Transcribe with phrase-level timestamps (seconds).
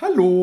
[0.00, 0.42] Hallo.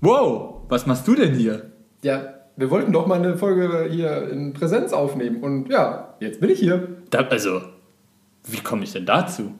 [0.00, 1.70] Wow, was machst du denn hier?
[2.02, 6.50] Ja, wir wollten doch mal eine Folge hier in Präsenz aufnehmen und ja, jetzt bin
[6.50, 6.88] ich hier.
[7.10, 7.60] Da, also,
[8.44, 9.54] wie komme ich denn dazu?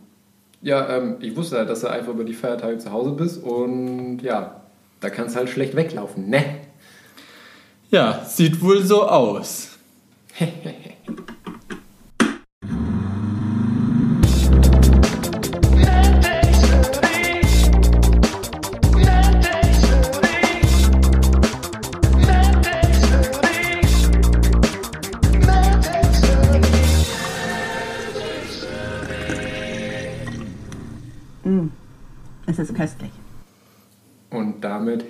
[0.60, 4.18] Ja, ähm, ich wusste halt, dass du einfach über die Feiertage zu Hause bist und
[4.22, 4.60] ja,
[4.98, 6.44] da kannst du halt schlecht weglaufen, ne?
[7.90, 9.78] Ja, sieht wohl so aus.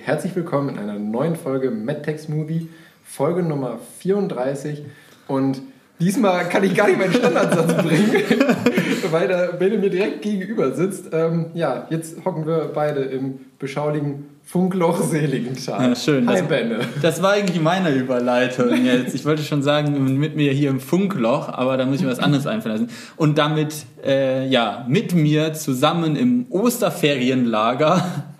[0.05, 2.67] herzlich willkommen in einer neuen Folge MedTech Smoothie,
[3.05, 4.83] Folge Nummer 34.
[5.29, 5.61] Und
[5.97, 8.11] diesmal kann ich gar nicht meinen Standardsatz bringen,
[9.11, 11.05] weil der Bene mir direkt gegenüber sitzt.
[11.13, 15.91] Ähm, ja, jetzt hocken wir beide im beschaulichen Funkloch Seligenthal.
[15.91, 16.27] Ja, schön.
[16.27, 16.79] Hi das, Benne.
[17.01, 19.15] Das war eigentlich meine Überleitung jetzt.
[19.15, 22.19] Ich wollte schon sagen, mit mir hier im Funkloch, aber da muss ich mir was
[22.19, 22.89] anderes einfallen lassen.
[23.15, 28.32] Und damit, äh, ja, mit mir zusammen im Osterferienlager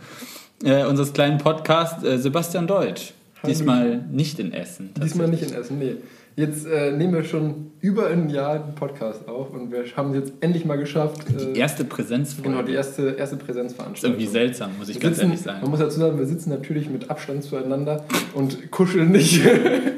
[0.63, 3.13] äh, unseres kleinen Podcasts äh, Sebastian Deutsch.
[3.41, 3.53] Hallo.
[3.53, 4.91] Diesmal nicht in Essen.
[5.01, 5.95] Diesmal nicht in Essen, nee.
[6.35, 10.15] Jetzt äh, nehmen wir schon über ein Jahr den Podcast auf und wir haben es
[10.15, 11.25] jetzt endlich mal geschafft.
[11.29, 12.49] Die äh, erste Präsenzfolge.
[12.49, 14.19] Genau, die erste, erste ist Präsenzveranstaltung.
[14.19, 15.61] irgendwie seltsam, muss ich Wir ganz sitzen, ehrlich sagen.
[15.61, 19.41] Man muss dazu sagen, wir sitzen natürlich mit Abstand zueinander und kuscheln nicht.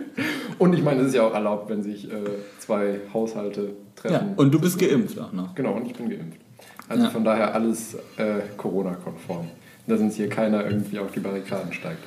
[0.60, 2.16] und ich meine, es ist ja auch erlaubt, wenn sich äh,
[2.60, 4.14] zwei Haushalte treffen.
[4.14, 5.56] Ja, und du bist geimpft auch noch.
[5.56, 6.40] Genau, und ich bin geimpft.
[6.90, 7.10] Also Ja.
[7.12, 9.48] von daher alles äh, Corona-konform.
[9.88, 12.04] Da sind hier keiner irgendwie auf die Barrikaden steigt.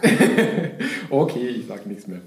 [1.10, 2.20] okay, ich sag nichts mehr.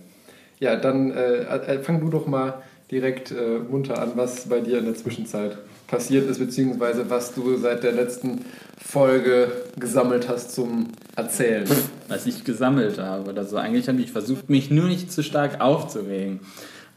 [0.59, 4.79] Ja, dann äh, äh, fang du doch mal direkt äh, munter an, was bei dir
[4.79, 5.57] in der Zwischenzeit
[5.87, 8.45] passiert ist, beziehungsweise was du seit der letzten
[8.77, 11.65] Folge gesammelt hast zum Erzählen.
[12.07, 13.57] was ich gesammelt habe oder so.
[13.57, 16.41] Eigentlich habe ich versucht, mich nur nicht zu stark aufzuregen.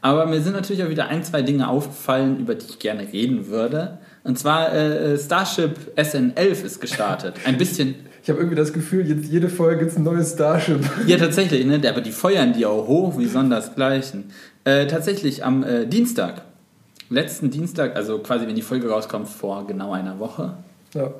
[0.01, 3.47] Aber mir sind natürlich auch wieder ein, zwei Dinge aufgefallen, über die ich gerne reden
[3.47, 3.97] würde.
[4.25, 7.35] Und zwar äh, Starship SN11 ist gestartet.
[7.45, 10.79] Ein bisschen, Ich habe irgendwie das Gefühl, jetzt jede Folge gibt es ein neues Starship.
[11.05, 11.79] ja tatsächlich, ne?
[11.87, 14.31] aber die feuern die auch hoch wie sondersgleichen.
[14.63, 16.41] Äh, tatsächlich am äh, Dienstag,
[17.11, 20.57] letzten Dienstag, also quasi wenn die Folge rauskommt, vor genau einer Woche,
[20.95, 21.11] Ja.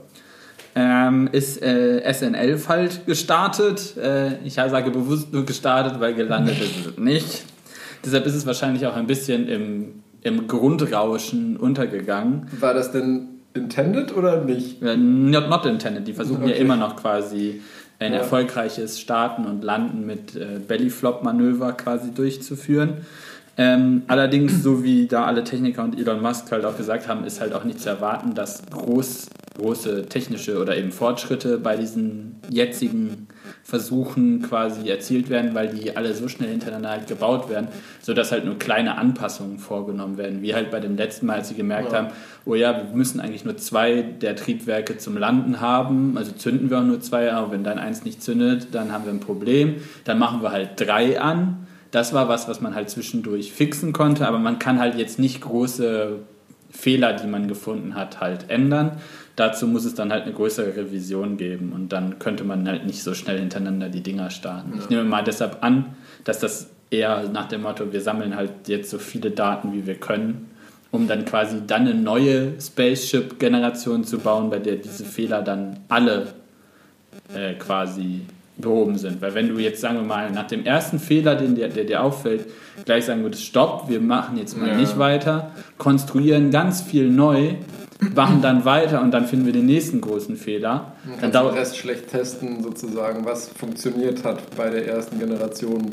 [0.73, 3.95] ähm, ist äh, SN11 halt gestartet.
[3.97, 7.45] Äh, ich sage bewusst nur gestartet, weil gelandet ist es nicht.
[8.03, 12.47] Deshalb ist es wahrscheinlich auch ein bisschen im, im Grundrauschen untergegangen.
[12.59, 14.81] War das denn intended oder nicht?
[14.81, 16.07] Äh, Not, not intended.
[16.07, 16.61] Die versuchen ja Okay.
[16.61, 17.61] immer noch quasi
[17.99, 18.19] ein Ja.
[18.19, 23.05] erfolgreiches Starten und Landen mit äh, Bellyflop-Manöver quasi durchzuführen.
[23.57, 27.39] Ähm, allerdings, so wie da alle Techniker und Elon Musk halt auch gesagt haben, ist
[27.39, 33.27] halt auch nicht zu erwarten, dass groß, große technische oder eben Fortschritte bei diesen jetzigen
[33.63, 37.67] Versuchen quasi erzielt werden, weil die alle so schnell hintereinander halt gebaut werden,
[38.01, 40.41] sodass halt nur kleine Anpassungen vorgenommen werden.
[40.41, 41.99] Wie halt bei dem letzten Mal, als sie gemerkt Ja.
[41.99, 42.07] haben,
[42.45, 46.79] oh ja, wir müssen eigentlich nur zwei der Triebwerke zum Landen haben, also zünden wir
[46.79, 49.75] auch nur zwei, aber wenn dann eins nicht zündet, dann haben wir ein Problem.
[50.03, 51.65] Dann machen wir halt drei an.
[51.91, 55.41] Das war was, was man halt zwischendurch fixen konnte, aber man kann halt jetzt nicht
[55.41, 56.19] große
[56.69, 58.97] Fehler, die man gefunden hat, halt ändern.
[59.35, 63.03] Dazu muss es dann halt eine größere Revision geben und dann könnte man halt nicht
[63.03, 64.79] so schnell hintereinander die Dinger starten.
[64.79, 68.89] Ich nehme mal deshalb an, dass das eher nach dem Motto, wir sammeln halt jetzt
[68.89, 70.49] so viele Daten, wie wir können,
[70.91, 76.27] um dann quasi dann eine neue Spaceship-Generation zu bauen, bei der diese Fehler dann alle
[77.33, 78.21] äh, quasi
[78.57, 79.21] behoben sind.
[79.21, 82.01] Weil wenn du jetzt, sagen wir mal, nach dem ersten Fehler, den dir, der dir
[82.01, 82.45] auffällt,
[82.85, 84.75] gleich sagen würdest, stopp, wir machen jetzt mal Ja.
[84.77, 87.55] nicht weiter, konstruieren ganz viel neu,
[88.13, 90.93] machen dann weiter und dann finden wir den nächsten großen Fehler.
[91.05, 95.91] Dann den dauert Rest schlecht testen, sozusagen, was funktioniert hat bei der ersten Generation.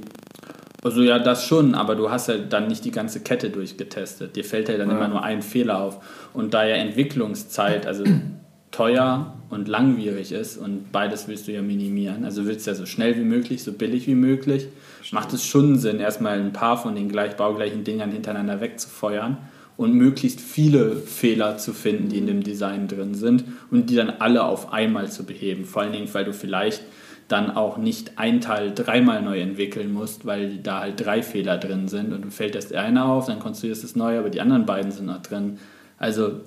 [0.85, 4.35] Also ja, das schon, aber du hast ja dann nicht die ganze Kette durchgetestet.
[4.35, 4.97] Dir fällt ja dann Ja.
[4.97, 6.01] immer nur ein Fehler auf.
[6.35, 8.05] Und da ja Entwicklungszeit, also
[8.73, 13.17] teuer und langwierig ist und beides willst du ja minimieren, also willst ja so schnell
[13.17, 14.67] wie möglich, so billig wie möglich,
[15.13, 19.37] macht es schon Sinn, erstmal ein paar von den gleich baugleichen Dingern hintereinander wegzufeuern
[19.77, 24.11] und möglichst viele Fehler zu finden, die in dem Design drin sind und die dann
[24.11, 25.65] alle auf einmal zu beheben.
[25.65, 26.83] Vor allen Dingen, weil du vielleicht
[27.29, 31.89] dann auch nicht ein Teil dreimal neu entwickeln musst, weil da halt drei Fehler drin
[31.89, 34.41] sind und du fällt erst der eine auf, dann konstruierst du es neu, aber die
[34.41, 35.59] anderen beiden sind noch drin.
[35.99, 36.41] Also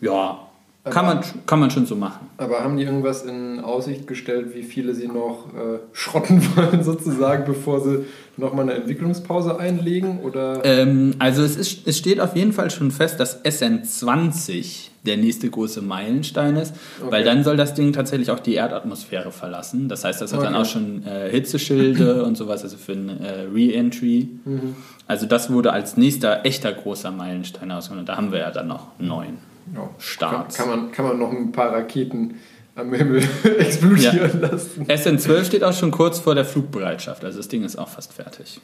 [0.00, 0.40] ja,
[0.84, 2.26] Kann man, kann man schon so machen.
[2.38, 7.44] Aber haben die irgendwas in Aussicht gestellt, wie viele sie noch äh, schrotten wollen, sozusagen,
[7.44, 8.04] bevor sie
[8.36, 10.18] nochmal eine Entwicklungspause einlegen?
[10.22, 10.64] Oder?
[10.64, 15.48] Ähm, also es, ist, es steht auf jeden Fall schon fest, dass SN20 der nächste
[15.48, 17.12] große Meilenstein ist, okay.
[17.12, 19.88] weil dann soll das Ding tatsächlich auch die Erdatmosphäre verlassen.
[19.88, 20.48] Das heißt, das hat okay.
[20.48, 24.30] dann auch schon äh, Hitzeschilde und sowas, also für ein äh, Re-Entry.
[24.44, 24.74] Mhm.
[25.06, 28.06] Also das wurde als nächster echter großer Meilenstein ausgenommen.
[28.06, 29.38] Da haben wir ja dann noch neun
[29.74, 29.90] ja.
[29.98, 30.56] Starts.
[30.56, 32.36] Kann, kann, man, kann man noch ein paar Raketen
[32.74, 33.22] am Himmel
[33.58, 34.48] explodieren ja.
[34.48, 34.86] lassen.
[34.86, 38.60] SN12 steht auch schon kurz vor der Flugbereitschaft, also das Ding ist auch fast fertig.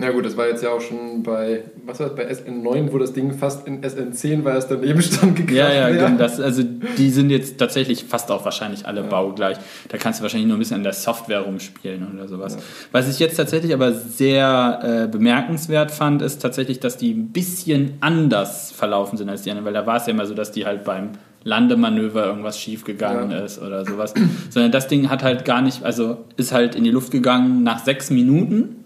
[0.00, 2.96] Na gut, das war jetzt ja auch schon bei, was war das, bei SN9, wo
[2.96, 6.08] das Ding fast in SN10 war, es daneben stand gekracht Ja, ja, ja.
[6.08, 9.06] Das, also die sind jetzt tatsächlich fast auch wahrscheinlich alle ja.
[9.06, 9.58] baugleich.
[9.88, 12.54] Da kannst du wahrscheinlich nur ein bisschen an der Software rumspielen oder sowas.
[12.54, 12.62] Ja.
[12.92, 17.98] Was ich jetzt tatsächlich aber sehr äh, bemerkenswert fand, ist tatsächlich, dass die ein bisschen
[18.00, 20.64] anders verlaufen sind als die anderen, weil da war es ja immer so, dass die
[20.64, 21.10] halt beim
[21.44, 23.40] Landemanöver irgendwas schiefgegangen ja.
[23.40, 24.14] ist oder sowas.
[24.48, 27.84] Sondern das Ding hat halt gar nicht, also ist halt in die Luft gegangen nach
[27.84, 28.76] sechs Minuten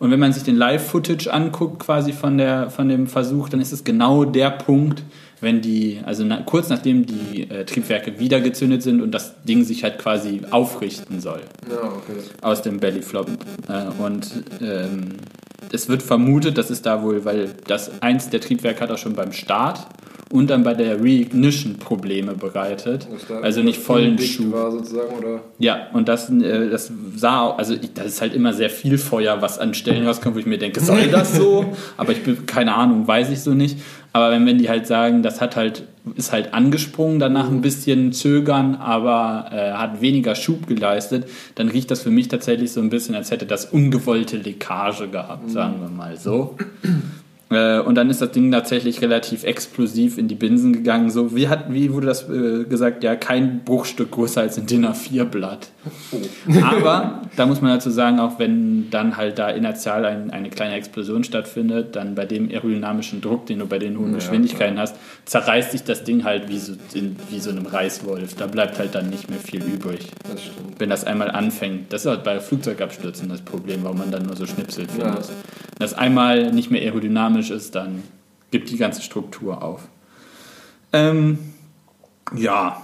[0.00, 3.70] und wenn man sich den Live-Footage anguckt, quasi von, der, von dem Versuch, dann ist
[3.70, 5.02] es genau der Punkt,
[5.42, 9.62] wenn die, also na, kurz nachdem die äh, Triebwerke wieder gezündet sind und das Ding
[9.62, 11.42] sich halt quasi aufrichten soll.
[11.70, 12.18] Ja, okay.
[12.40, 13.28] Aus dem Bellyflop.
[13.68, 15.16] Äh, und ähm,
[15.70, 19.12] es wird vermutet, das ist da wohl, weil das eins der Triebwerke hat auch schon
[19.12, 19.86] beim Start
[20.32, 23.08] und dann bei der Reignition Probleme bereitet.
[23.42, 24.52] Also nicht vollen Schub.
[24.52, 25.40] War sozusagen, oder?
[25.58, 29.42] Ja, und das, äh, das sah, also ich, das ist halt immer sehr viel Feuer,
[29.42, 31.72] was an Stellen rauskommt, wo ich mir denke, soll das so?
[31.96, 33.78] Aber ich bin, keine Ahnung, weiß ich so nicht.
[34.12, 35.84] Aber wenn, wenn die halt sagen, das hat halt,
[36.14, 41.90] ist halt angesprungen, danach ein bisschen zögern, aber äh, hat weniger Schub geleistet, dann riecht
[41.90, 45.88] das für mich tatsächlich so ein bisschen, als hätte das ungewollte Leckage gehabt, sagen wir
[45.88, 46.56] mal so.
[47.50, 51.10] Äh, und dann ist das Ding tatsächlich relativ explosiv in die Binsen gegangen.
[51.10, 53.02] So, wie, hat, wie wurde das äh, gesagt?
[53.02, 55.68] Ja, kein Bruchstück größer als ein DIN A4-Blatt.
[56.12, 56.62] Oh.
[56.62, 60.74] Aber da muss man dazu sagen, auch wenn dann halt da inertial ein, eine kleine
[60.74, 64.88] Explosion stattfindet, dann bei dem aerodynamischen Druck, den du bei den hohen ja, Geschwindigkeiten klar.
[64.88, 68.34] hast, zerreißt sich das Ding halt wie so, in, wie so einem Reißwolf.
[68.34, 70.10] Da bleibt halt dann nicht mehr viel übrig.
[70.30, 70.78] Das stimmt.
[70.78, 71.92] Wenn das einmal anfängt.
[71.92, 75.24] Das ist halt bei Flugzeugabstürzen das Problem, warum man dann nur so Schnipsel findet.
[75.24, 75.34] Ja.
[75.78, 78.02] Das einmal nicht mehr aerodynamisch dynamisch ist, dann
[78.50, 79.88] gibt die ganze Struktur auf.
[80.92, 81.38] Ähm,
[82.34, 82.82] ja.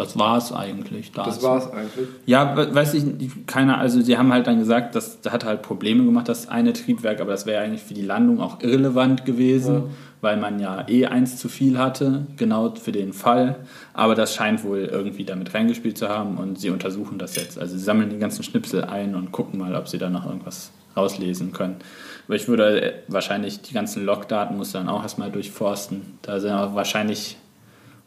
[0.00, 1.12] Das war es eigentlich.
[1.12, 1.30] Dazu.
[1.30, 2.08] Das war es eigentlich?
[2.26, 6.28] Ja, weiß ich, keiner, also sie haben halt dann gesagt, das hat halt Probleme gemacht,
[6.28, 9.74] das eine Triebwerk, aber das wäre eigentlich für die Landung auch irrelevant gewesen.
[9.74, 9.82] Ja
[10.20, 13.56] weil man ja eh eins zu viel hatte, genau für den Fall.
[13.94, 17.58] Aber das scheint wohl irgendwie damit reingespielt zu haben und sie untersuchen das jetzt.
[17.58, 20.72] Also sie sammeln die ganzen Schnipsel ein und gucken mal, ob sie da noch irgendwas
[20.96, 21.76] rauslesen können.
[22.26, 26.18] Aber ich würde äh, wahrscheinlich die ganzen Logdaten muss dann auch erstmal durchforsten.
[26.22, 27.36] Da sind auch wahrscheinlich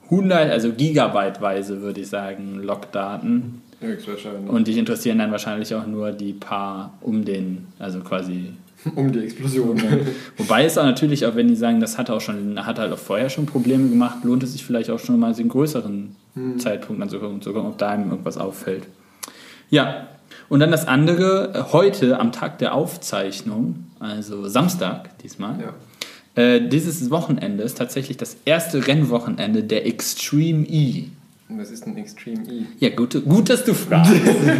[0.06, 3.62] 100, also Gigabyteweise würde ich sagen, Logdaten.
[3.80, 4.50] Höchstwahrscheinlich.
[4.50, 8.54] Und die interessieren dann wahrscheinlich auch nur die paar um den, also quasi
[8.96, 9.82] um die Explosion.
[10.38, 12.98] Wobei es auch natürlich, auch wenn die sagen, das hat auch schon, hat halt auch
[12.98, 16.60] vorher schon Probleme gemacht, lohnt es sich vielleicht auch schon mal den größeren hm.
[16.60, 18.88] Zeitpunkt anzugucken, zu gucken, ob da einem irgendwas auffällt.
[19.70, 20.08] Ja,
[20.50, 25.74] und dann das andere, heute am Tag der Aufzeichnung, also Samstag diesmal, ja.
[26.36, 31.06] Äh, dieses Wochenende ist tatsächlich das erste Rennwochenende der Extreme E.
[31.50, 32.66] Was ist ein Extreme E?
[32.80, 34.14] Ja, gut, gut dass du fragst.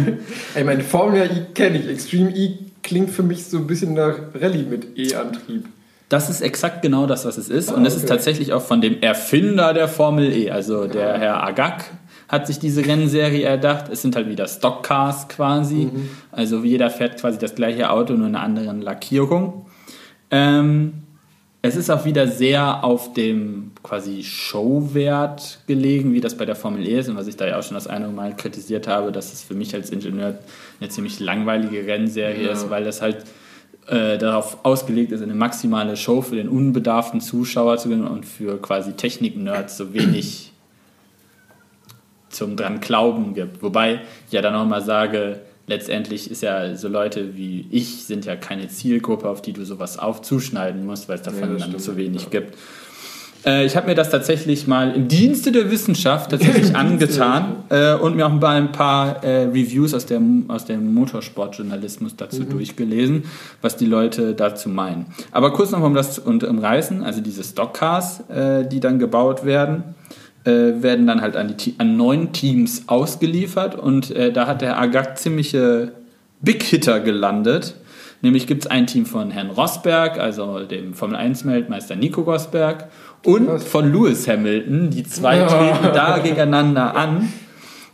[0.56, 1.88] ich meine, Formula E kenne ich.
[1.88, 5.64] Extreme E klingt für mich so ein bisschen nach Rallye mit E-Antrieb.
[6.08, 7.70] Das ist exakt genau das, was es ist.
[7.70, 8.02] Ah, und es okay.
[8.02, 11.18] ist tatsächlich auch von dem Erfinder der Formel E, also der ah.
[11.18, 11.84] Herr Agag,
[12.28, 13.86] hat sich diese Rennserie erdacht.
[13.90, 15.90] Es sind halt wieder Stockcars quasi.
[15.92, 16.10] Mhm.
[16.30, 19.66] Also jeder fährt quasi das gleiche Auto, nur in einer anderen Lackierung.
[20.30, 21.03] Ähm,
[21.66, 26.86] es ist auch wieder sehr auf dem quasi Showwert gelegen, wie das bei der Formel
[26.86, 29.32] E ist und was ich da ja auch schon das eine Mal kritisiert habe, dass
[29.32, 30.38] es für mich als Ingenieur
[30.78, 32.52] eine ziemlich langweilige Rennserie ja.
[32.52, 33.24] ist, weil das halt
[33.86, 38.60] äh, darauf ausgelegt ist, eine maximale Show für den unbedarften Zuschauer zu gewinnen und für
[38.60, 40.52] quasi Technik-Nerds so wenig
[42.28, 43.62] zum dran glauben gibt.
[43.62, 48.36] Wobei ich ja dann nochmal sage, letztendlich ist ja so Leute wie ich sind ja
[48.36, 52.24] keine Zielgruppe, auf die du sowas aufzuschneiden musst, weil es davon ja, dann zu wenig
[52.24, 52.28] ja.
[52.30, 52.56] gibt.
[53.44, 58.16] Äh, ich habe mir das tatsächlich mal im Dienste der Wissenschaft tatsächlich angetan äh, und
[58.16, 62.50] mir auch mal ein paar äh, Reviews aus, der, aus dem Motorsportjournalismus dazu mhm.
[62.50, 63.24] durchgelesen,
[63.62, 65.06] was die Leute dazu meinen.
[65.32, 69.94] Aber kurz noch um das und umreißen, also diese Stockcars, äh, die dann gebaut werden
[70.44, 74.78] äh, werden dann halt an, die, an neun Teams ausgeliefert und äh, da hat der
[74.80, 75.92] Agag ziemliche
[76.40, 77.74] Big Hitter gelandet,
[78.22, 82.86] Nämlich gibt es ein Team von Herrn Rosberg, also dem Formel 1-Weltmeister Nico Rosberg,
[83.22, 83.64] und Was?
[83.64, 84.88] von Lewis Hamilton.
[84.88, 85.46] Die zwei Ja.
[85.48, 87.30] treten da gegeneinander an.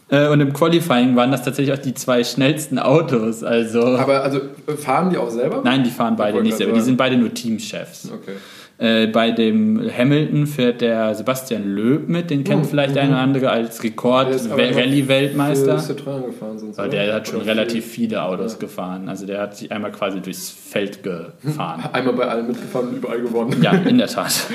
[0.09, 3.43] Äh, Und im Qualifying waren das tatsächlich auch die zwei schnellsten Autos.
[3.43, 4.41] Also, Aber also
[4.79, 5.63] fahren die auch selber?
[5.65, 6.75] nein, die fahren beide nicht selber.
[6.75, 8.09] Die sind beide nur Teamchefs.
[8.13, 8.37] Okay.
[8.83, 13.13] Äh, bei dem Hamilton fährt der Sebastian Löb mit, den kennt Mhm, vielleicht der eine
[13.13, 15.83] oder andere als Der Rekord-Rallye-Weltmeister.
[16.79, 16.89] Oder?
[16.89, 18.07] der hat schon Oder relativ viel.
[18.09, 18.59] viele Autos Ja.
[18.59, 19.09] gefahren.
[19.11, 21.85] Also der hat sich einmal quasi durchs Feld gefahren.
[21.93, 23.61] Einmal bei allen mitgefahren und überall gewonnen.
[23.63, 24.33] ja, in der Tat.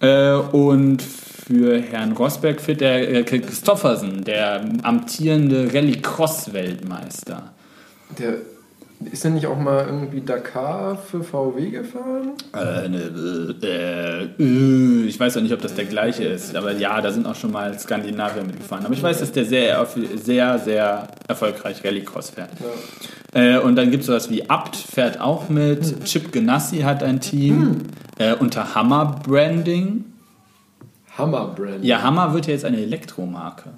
[0.00, 7.52] Äh, und für Herrn Rosberg fährt der äh, Christoffersen, der amtierende Rallye-Cross-Weltmeister.
[8.18, 8.34] Der
[9.10, 12.32] ist der nicht auch mal irgendwie Dakar für VW gefahren?
[12.54, 17.00] Äh, ne, äh, äh, ich weiß auch nicht, ob das der gleiche ist, aber ja,
[17.00, 18.84] da sind auch schon mal Skandinavier mitgefahren.
[18.84, 22.50] Aber ich weiß, dass der sehr, sehr, sehr erfolgreich Rallycross fährt.
[23.34, 23.40] Ja.
[23.40, 26.04] Äh, und dann gibt es sowas wie Abt, fährt auch mit.
[26.04, 27.82] Chip Ganassi hat ein Team.
[28.18, 30.04] Äh, unter Hammer Branding.
[31.16, 31.84] Hammer Brand.
[31.84, 33.70] Ja, Hammer wird ja jetzt eine Elektromarke.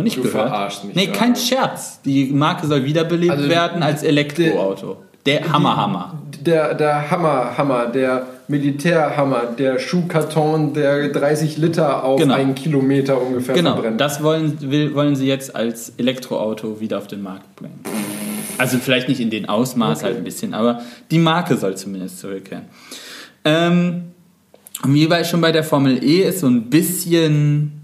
[0.00, 0.48] Noch nicht Du gehört?
[0.48, 1.12] verarschst mich Nee, da.
[1.12, 2.00] kein Scherz.
[2.02, 4.96] Die Marke soll wiederbelebt Also, werden als Elektroauto.
[5.26, 6.18] Der Hammer Hammer.
[6.40, 12.34] Der, der Hammer, Hammer, der Militärhammer, der Schuhkarton, der 30 Liter auf Genau.
[12.34, 14.00] einen Kilometer ungefähr Genau, verbrennt.
[14.00, 17.78] das wollen, will, wollen sie jetzt als Elektroauto wieder auf den Markt bringen.
[18.58, 20.06] Also vielleicht nicht in den Ausmaß Okay.
[20.06, 20.80] halt ein bisschen, aber
[21.10, 22.64] die Marke soll zumindest zurückkehren.
[23.44, 24.02] Ähm,
[24.82, 27.79] und wie bei, schon bei der Formel E ist so ein bisschen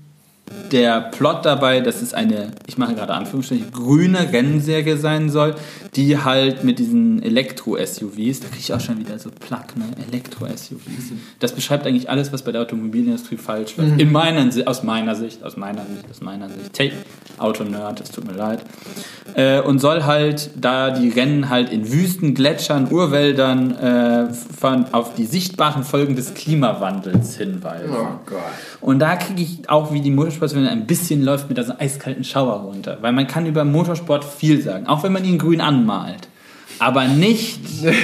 [0.72, 5.54] der Plot dabei, dass es eine, ich mache gerade Anführungsstriche, grüne Rennserie sein soll,
[5.94, 9.84] die halt mit diesen Elektro-SUVs, da kriege ich auch schon wieder so Plack, ne?
[10.10, 11.12] Elektro-SUVs.
[11.40, 14.00] Das beschreibt eigentlich alles, was bei der Automobilindustrie falsch läuft.
[14.00, 16.78] In meiner, aus meiner Sicht, aus meiner Sicht, aus meiner Sicht.
[16.78, 16.92] Hey,
[17.38, 18.62] Autonerd, es tut mir leid.
[19.34, 25.14] Äh, und soll halt, da die Rennen halt in Wüsten, Gletschern, Urwäldern äh, von, auf
[25.14, 27.90] die sichtbaren Folgen des Klimawandels hinweisen.
[27.90, 28.38] oh Gott.
[28.80, 30.10] Und da kriege ich auch, wie die
[30.56, 32.98] Motorsportwelle ein bisschen läuft, mit so einem eiskalten Schauer runter.
[33.00, 36.28] Weil man kann über Motorsport viel sagen, auch wenn man ihn grün anmalt.
[36.78, 37.60] Aber nicht.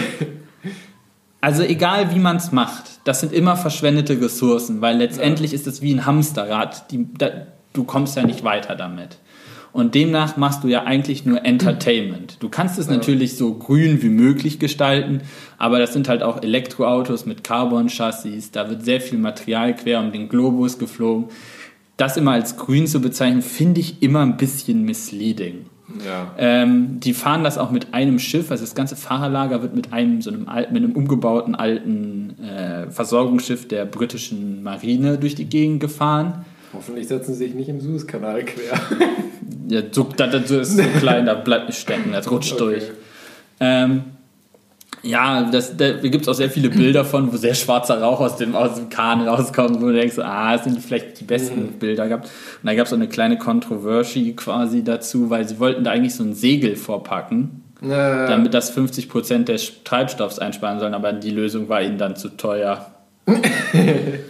[1.45, 5.83] Also egal wie man es macht, das sind immer verschwendete Ressourcen, weil letztendlich ist es
[5.83, 6.89] wie ein Hamsterrad.
[6.93, 7.31] Die, da,
[7.73, 9.19] du kommst ja nicht weiter damit.
[9.73, 12.37] Und demnach machst du ja eigentlich nur Entertainment.
[12.39, 15.23] Du kannst es natürlich so grün wie möglich gestalten,
[15.59, 18.53] aber das sind halt auch Elektroautos mit Carbon-Chassis.
[18.53, 21.25] Da wird sehr viel Material quer um den Globus geflogen.
[21.97, 25.67] Das immer als grün zu bezeichnen, finde ich immer ein bisschen misleading.
[26.07, 26.35] Ja.
[26.39, 30.23] Ähm, die fahren das auch mit einem Schiff, also das ganze Fahrerlager wird mit einem
[30.23, 35.81] so einem alten, mit einem umgebauten alten äh, Versorgungsschiff der britischen Marine durch die Gegend
[35.81, 36.47] gefahren.
[36.73, 38.81] Hoffentlich setzen sie sich nicht im Suezkanal quer.
[39.69, 42.65] Ja, so, das, das ist so klein, da bleibt nicht stecken, das rutscht Okay.
[42.65, 42.83] durch.
[43.61, 44.05] Ähm,
[45.03, 48.37] ja, das, da gibt es auch sehr viele Bilder von, wo sehr schwarzer Rauch aus
[48.37, 52.07] dem, aus dem Kahn rauskommt, wo du denkst, ah, das sind vielleicht die besten Bilder
[52.07, 52.27] gehabt.
[52.27, 56.15] Und da gab es auch eine kleine Controversy quasi dazu, weil sie wollten da eigentlich
[56.15, 61.69] so ein Segel vorpacken, Na, damit das 50% des Treibstoffs einsparen sollen, aber die Lösung
[61.69, 62.87] war ihnen dann zu teuer.
[63.27, 64.21] ja,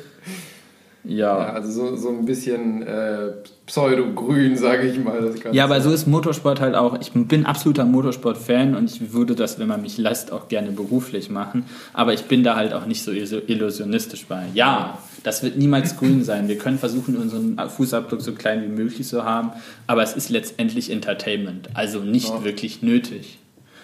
[1.04, 1.36] ja.
[1.52, 3.32] also so, so ein bisschen äh,
[3.66, 5.20] Pseudo-grün, sage ich mal.
[5.22, 5.56] Das Ganze.
[5.56, 7.00] Ja, aber so ist Motorsport halt auch.
[7.00, 11.30] Ich bin absoluter Motorsport-Fan und ich würde das, wenn man mich lässt, auch gerne beruflich
[11.30, 11.64] machen.
[11.92, 14.46] Aber ich bin da halt auch nicht so illu- illusionistisch bei.
[14.54, 16.48] Ja, das wird niemals grün sein.
[16.48, 19.50] Wir können versuchen, unseren Fußabdruck so klein wie möglich zu haben,
[19.86, 22.44] aber es ist letztendlich Entertainment, also nicht Ja.
[22.44, 23.38] wirklich nötig.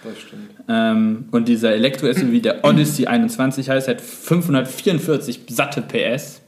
[0.04, 0.50] Das stimmt.
[0.68, 6.40] Ähm, und dieser Elektro-SUV, der Odyssey 21 heißt, hat 544 satte PS.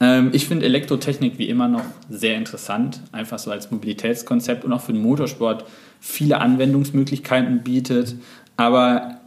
[0.00, 4.80] Ähm, ich finde Elektrotechnik wie immer noch sehr interessant, einfach so als Mobilitätskonzept und auch
[4.80, 5.64] für den Motorsport
[6.00, 8.16] viele Anwendungsmöglichkeiten bietet.
[8.56, 9.20] Aber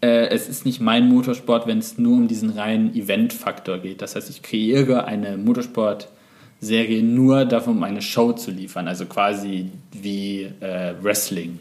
[0.00, 4.02] äh, es ist nicht mein Motorsport, wenn es nur um diesen reinen Event-Faktor geht.
[4.02, 8.88] Das heißt, ich kreiere eine Motorsport-Serie nur davon, um eine Show zu liefern.
[8.88, 11.58] Also quasi wie äh, Wrestling.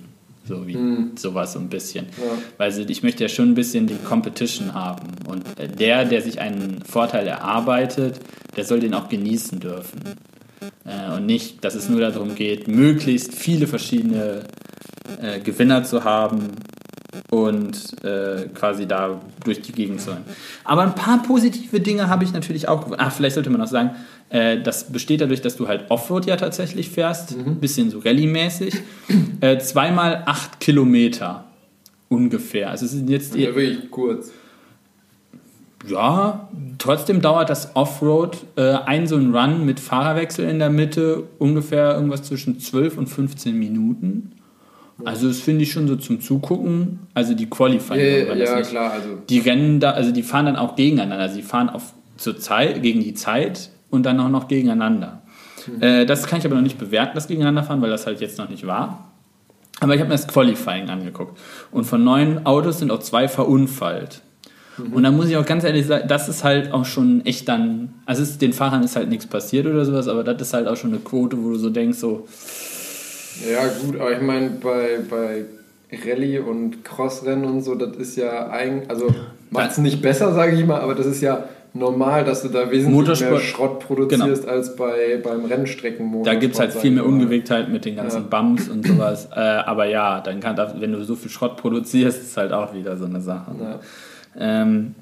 [0.49, 2.07] So wie sowas so ein bisschen.
[2.17, 2.31] Ja.
[2.57, 5.09] Weil ich möchte ja schon ein bisschen die Competition haben.
[5.27, 5.43] Und
[5.79, 8.19] der, der sich einen Vorteil erarbeitet,
[8.57, 10.01] der soll den auch genießen dürfen.
[10.85, 14.45] Äh, und nicht, dass es nur darum geht, möglichst viele verschiedene
[15.21, 16.47] äh, Gewinner zu haben
[17.29, 20.25] und äh, quasi da durch die Gegend zu rennen.
[20.63, 22.87] Aber ein paar positive Dinge habe ich natürlich auch.
[22.97, 23.91] Ach, vielleicht sollte man noch sagen,
[24.29, 28.73] äh, das besteht dadurch, dass du halt Offroad ja tatsächlich fährst, bisschen so Rallye-mäßig.
[29.41, 31.45] Äh, zweimal acht Kilometer
[32.09, 32.71] ungefähr.
[32.71, 34.31] Also es sind jetzt Ja, wirklich kurz.
[35.87, 41.23] ja, trotzdem dauert das Offroad äh, ein so ein Run mit Fahrerwechsel in der Mitte
[41.37, 44.33] ungefähr irgendwas zwischen 12 und 15 Minuten.
[45.05, 48.27] Also das finde ich schon so zum Zugucken, also die Qualifying.
[48.27, 51.23] Das ja nicht- klar, also Die rennen da, also die fahren dann auch gegeneinander.
[51.23, 55.21] Also die fahren auf zur Zeit, gegen die Zeit und dann auch noch gegeneinander.
[55.79, 58.49] Äh, das kann ich aber noch nicht bewerten, das Gegeneinanderfahren, weil das halt jetzt noch
[58.49, 59.11] nicht war.
[59.79, 61.37] Aber ich habe mir das Qualifying angeguckt.
[61.71, 64.21] Und von neun Autos sind auch zwei verunfallt.
[64.91, 67.93] Und da muss ich auch ganz ehrlich sagen, das ist halt auch schon echt dann,
[68.05, 70.77] also ist, den Fahrern ist halt nichts passiert oder sowas, aber das ist halt auch
[70.77, 72.27] schon eine Quote, wo du so denkst, so,
[73.49, 75.45] Ja, gut, aber ich meine, bei, bei
[75.91, 79.13] Rallye und Crossrennen und so, das ist ja eigentlich, also
[79.49, 82.71] macht es nicht besser, sage ich mal, aber das ist ja normal, dass du da
[82.71, 86.27] wesentlich Motorsport- mehr Schrott produzierst als bei, beim Rennstreckenmotorsport.
[86.35, 87.05] Da gibt es halt viel mehr.
[87.05, 88.27] Ungewegtheit mit den ganzen Ja.
[88.29, 89.29] Bumps und sowas.
[89.35, 92.97] Äh, aber ja, dann kann, wenn du so viel Schrott produzierst, ist halt auch wieder
[92.97, 93.51] so eine Sache.
[93.59, 93.79] Ja.
[94.37, 94.95] Ähm,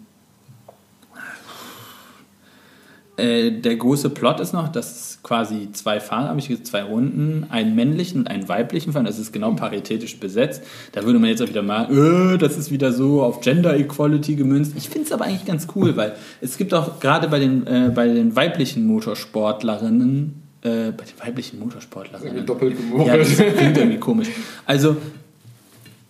[3.18, 7.76] äh, der große Plot ist noch, dass quasi zwei Fahrer, habe ich zwei Runden, einen
[7.76, 9.06] männlichen und einen weiblichen fahren.
[9.06, 10.62] Das ist genau paritätisch besetzt.
[10.92, 14.36] Da würde man jetzt auch wieder mal, äh, das ist wieder so auf Gender Equality
[14.36, 14.74] gemünzt.
[14.78, 17.92] Ich finde es aber eigentlich ganz cool, weil es gibt auch gerade bei den, äh,
[17.94, 23.58] bei den weiblichen Motorsportlerinnen, äh, bei den weiblichen Motorsportlerinnen, doppelt ja, das gemogelt.
[23.58, 24.28] klingt irgendwie komisch.
[24.66, 24.96] Also,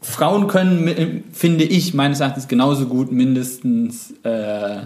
[0.02, 4.82] Frauen können, finde ich, meines Erachtens genauso gut mindestens äh,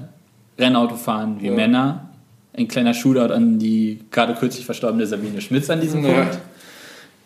[0.57, 1.53] Rennauto fahren wie Ja.
[1.53, 2.10] Männer.
[2.53, 6.13] Ein kleiner Shootout an die gerade kürzlich verstorbene Sabine Schmitz an diesem Ja.
[6.13, 6.37] Punkt.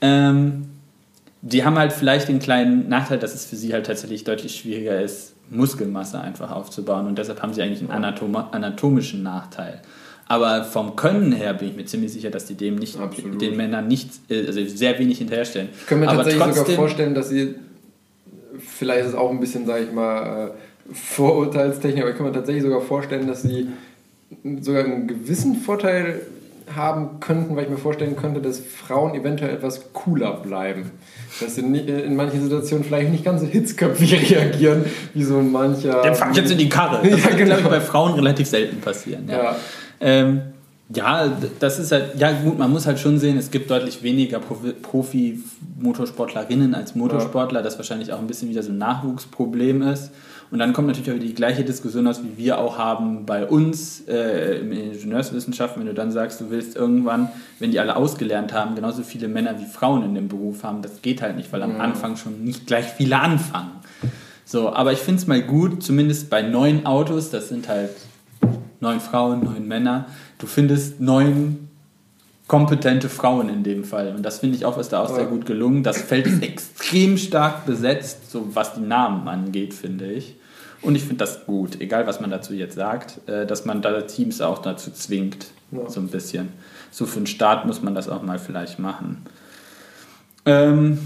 [0.02, 0.66] Ähm,
[1.42, 5.00] die haben halt vielleicht den kleinen Nachteil, dass es für sie halt tatsächlich deutlich schwieriger
[5.02, 7.08] ist, Muskelmasse einfach aufzubauen.
[7.08, 9.82] Und deshalb haben sie eigentlich einen anatom anatomischen Nachteil.
[10.28, 13.40] Aber vom Können her bin ich mir ziemlich sicher, dass die dem nicht, Absolut.
[13.40, 15.70] den Männern nicht, äh, also sehr wenig hinterherstellen.
[15.80, 17.56] Ich kann mir Aber tatsächlich sogar trotzdem- vorstellen, dass sie,
[18.58, 20.52] vielleicht ist es auch ein bisschen, sage ich mal,
[20.92, 23.68] Vorurteilstechnik, aber ich kann mir tatsächlich sogar vorstellen, dass sie
[24.62, 26.22] sogar einen gewissen Vorteil
[26.76, 30.90] haben könnten, weil ich mir vorstellen könnte, dass Frauen eventuell etwas cooler bleiben.
[31.40, 36.04] Dass sie ni- in manchen Situationen vielleicht nicht ganz so hitzköpfig reagieren, wie so mancher...
[36.16, 37.08] Fahr ich jetzt in die Karre.
[37.08, 37.70] Das Ja, wird, genau.
[37.70, 39.26] bei Frauen relativ selten passieren.
[39.30, 39.44] Ja.
[39.44, 39.56] Ja.
[40.00, 40.42] Ähm,
[40.90, 44.40] ja, das ist halt, ja gut, man muss halt schon sehen, es gibt deutlich weniger
[44.40, 50.12] Profi- Profi-Motorsportlerinnen als Motorsportler, das wahrscheinlich auch ein bisschen wieder so ein Nachwuchsproblem ist.
[50.56, 54.08] Und dann kommt natürlich auch die gleiche Diskussion aus, wie wir auch haben bei uns
[54.08, 57.28] äh, in Ingenieurswissenschaften, wenn du dann sagst, du willst irgendwann,
[57.60, 61.02] wenn die alle ausgelernt haben, genauso viele Männer wie Frauen in dem Beruf haben, das
[61.02, 63.72] geht halt nicht, weil am Anfang schon nicht gleich viele anfangen.
[64.46, 67.90] So, aber ich finde es mal gut, zumindest bei neun Autos, das sind halt
[68.80, 70.06] neun Frauen, neun Männer,
[70.38, 71.68] du findest neun
[72.48, 74.16] kompetente Frauen in dem Fall.
[74.16, 75.84] Und das finde ich auch, ist da auch sehr gut gelungen.
[75.84, 80.38] Das Feld ist extrem stark besetzt, so was die Namen angeht, finde ich.
[80.86, 84.02] Und ich finde das gut, egal was man dazu jetzt sagt, äh, dass man da
[84.02, 85.90] Teams auch dazu zwingt, Ja.
[85.90, 86.50] so ein bisschen.
[86.92, 89.26] So für den Start muss man das auch mal vielleicht machen.
[90.46, 91.00] Ähm,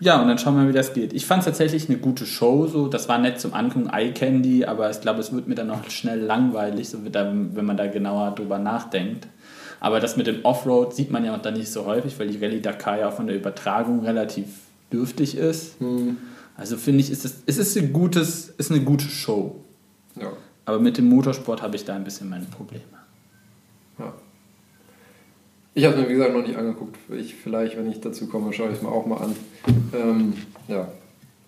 [0.00, 1.12] ja, und dann schauen wir mal, wie das geht.
[1.12, 2.66] Ich fand es tatsächlich eine gute Show.
[2.66, 2.88] So.
[2.88, 5.88] Das war nett zum Angucken, Eye Candy, aber ich glaube, es wird mir dann noch
[5.90, 9.28] schnell langweilig, so wenn man da genauer drüber nachdenkt.
[9.80, 12.44] Aber das mit dem Offroad sieht man ja auch dann nicht so häufig, weil die
[12.44, 14.46] Rallye Dakar ja auch von der Übertragung relativ
[14.92, 15.76] dürftig ist.
[16.62, 19.56] Also finde ich, ist es, es ist, ein gutes, ist eine gute Show.
[20.14, 20.32] Ja.
[20.64, 22.84] Aber mit dem Motorsport habe ich da ein bisschen meine Probleme.
[23.98, 24.12] Ja.
[25.74, 26.96] Ich habe es mir, wie gesagt, noch nicht angeguckt.
[27.18, 29.34] Ich, vielleicht, wenn ich dazu komme, schaue ich es mir auch mal an.
[29.92, 30.34] Ähm,
[30.68, 30.86] ja.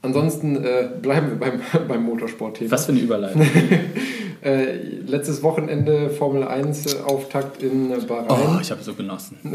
[0.03, 2.73] Ansonsten äh, bleiben wir beim, beim Motorsport-Thema.
[2.73, 3.43] Was für eine Überleitung.
[4.45, 4.77] Äh,
[5.07, 8.59] letztes Wochenende Formel 1 äh, Auftakt in äh, Oh, Bahrain.
[8.61, 9.39] ich habe so genossen.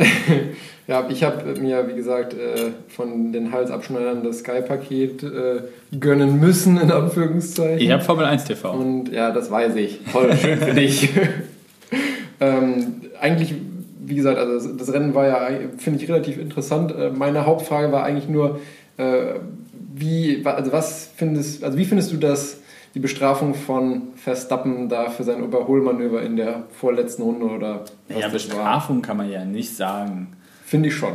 [0.88, 5.62] Ja, ich habe mir, wie gesagt, äh, von den Halsabschneidern das Sky-Paket äh,
[5.99, 7.78] gönnen müssen, in Anführungszeichen.
[7.78, 8.71] Ich habe Formel 1 TV.
[8.71, 9.99] Und ja, das weiß ich.
[10.12, 11.10] Toll, schön für dich.
[12.39, 13.54] ähm, eigentlich,
[14.04, 15.47] wie gesagt, also das, das Rennen war ja,
[15.78, 16.91] finde ich, relativ interessant.
[16.97, 18.60] Äh, meine Hauptfrage war eigentlich nur,
[19.95, 22.60] wie, also was findest, also wie findest du das,
[22.99, 28.15] die Bestrafung von Verstappen da für sein Überholmanöver in der vorletzten Runde oder was Ja,
[28.15, 28.31] das war?
[28.31, 30.35] Bestrafung kann man ja nicht sagen.
[30.65, 31.13] Finde ich schon.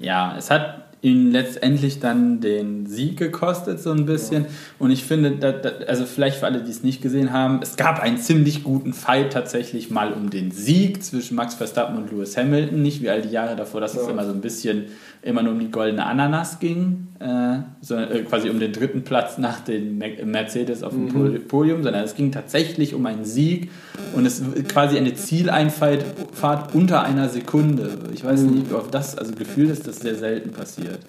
[0.00, 4.46] Ja, es hat ihn letztendlich dann den Sieg gekostet, so ein bisschen.
[4.80, 7.76] Und ich finde, da, da, also vielleicht für alle, die es nicht gesehen haben, es
[7.76, 12.36] gab einen ziemlich guten Fight tatsächlich mal um den Sieg zwischen Max Verstappen und Lewis
[12.36, 12.82] Hamilton.
[12.82, 14.10] Nicht wie all die Jahre davor, dass es Ja.
[14.12, 14.86] immer so ein bisschen
[15.22, 19.36] immer nur um die goldene Ananas ging, äh, sondern äh, quasi um den dritten Platz
[19.38, 23.70] nach den Me- Mercedes auf dem Pol- Podium, sondern es ging tatsächlich um einen Sieg
[24.14, 26.02] und es quasi eine Zieleinfahrt
[26.32, 27.90] Fahrt unter einer Sekunde.
[28.14, 31.00] Ich weiß nicht, ob das, also gefühlt ist das sehr selten passiert.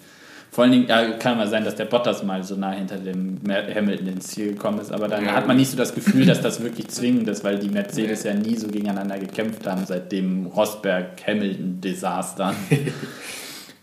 [0.50, 3.38] Vor allen Dingen ja, kann mal sein, dass der Bottas mal so nah hinter dem
[3.48, 5.32] Hamilton ins Ziel gekommen ist, aber dann Ja.
[5.32, 8.34] hat man nicht so das Gefühl, dass das wirklich zwingend ist, weil die Mercedes ja
[8.34, 12.52] nie so gegeneinander gekämpft haben seit dem Rosberg-Hamilton-Desaster.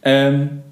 [0.03, 0.63] ähm,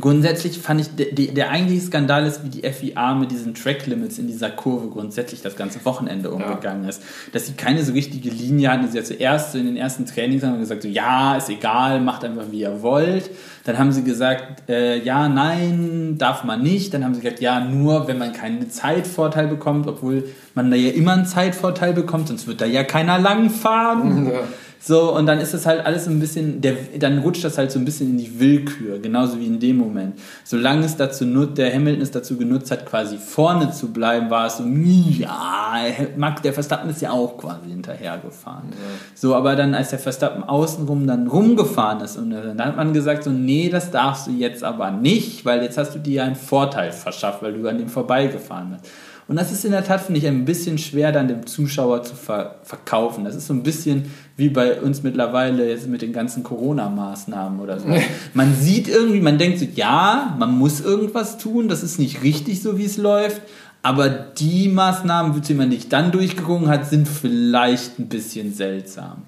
[0.00, 4.18] Grundsätzlich fand ich, der, der eigentliche Skandal ist, wie die FIA mit diesen Track Limits
[4.18, 6.88] in dieser Kurve grundsätzlich das ganze Wochenende umgegangen ja.
[6.88, 7.02] ist.
[7.32, 8.90] Dass sie keine so richtige Linie hatten.
[8.90, 12.24] Sie hat zuerst so in den ersten Trainings haben gesagt, so, ja, ist egal, macht
[12.24, 13.30] einfach wie ihr wollt.
[13.62, 16.92] Dann haben sie gesagt, äh, ja, nein, darf man nicht.
[16.92, 20.90] Dann haben sie gesagt, ja, nur wenn man keinen Zeitvorteil bekommt, obwohl man da ja
[20.90, 24.32] immer einen Zeitvorteil bekommt, sonst wird da ja keiner langfahren.
[24.36, 24.40] Ja.
[24.86, 27.80] So, und dann ist das halt alles ein bisschen, der, dann rutscht das halt so
[27.80, 30.16] ein bisschen in die Willkür, genauso wie in dem Moment.
[30.44, 34.46] Solange es dazu nutzt, der Hamilton es dazu genutzt hat, quasi vorne zu bleiben, war
[34.46, 35.74] es so, ja,
[36.16, 38.68] Max, der Verstappen ist ja auch quasi hinterhergefahren.
[38.70, 38.76] Ja.
[39.16, 43.24] So, aber dann, als der Verstappen außenrum dann rumgefahren ist, und dann hat man gesagt,
[43.24, 46.92] so, nee, das darfst du jetzt aber nicht, weil jetzt hast du dir einen Vorteil
[46.92, 48.92] verschafft, weil du an dem vorbeigefahren bist.
[49.28, 52.14] Und das ist in der Tat, finde ich, ein bisschen schwer dann dem Zuschauer zu
[52.14, 53.24] ver verkaufen.
[53.24, 54.04] Das ist so ein bisschen
[54.36, 57.88] wie bei uns mittlerweile jetzt mit den ganzen Corona-Maßnahmen oder so.
[58.34, 62.62] Man sieht irgendwie, man denkt so, ja, man muss irgendwas tun, das ist nicht richtig
[62.62, 63.42] so, wie es läuft,
[63.82, 69.22] aber die Maßnahmen, die man nicht dann durchgegangen hat, sind vielleicht ein bisschen seltsam.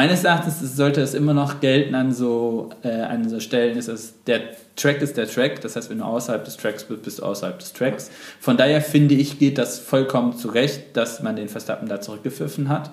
[0.00, 4.14] Meines Erachtens sollte es immer noch gelten an so, äh, an so Stellen, ist es,
[4.24, 4.40] der
[4.74, 7.58] Track ist der Track, das heißt, wenn du außerhalb des Tracks bist, bist du außerhalb
[7.58, 8.10] des Tracks.
[8.40, 12.90] Von daher finde ich, geht das vollkommen zurecht, dass man den Verstappen da zurückgepfiffen hat.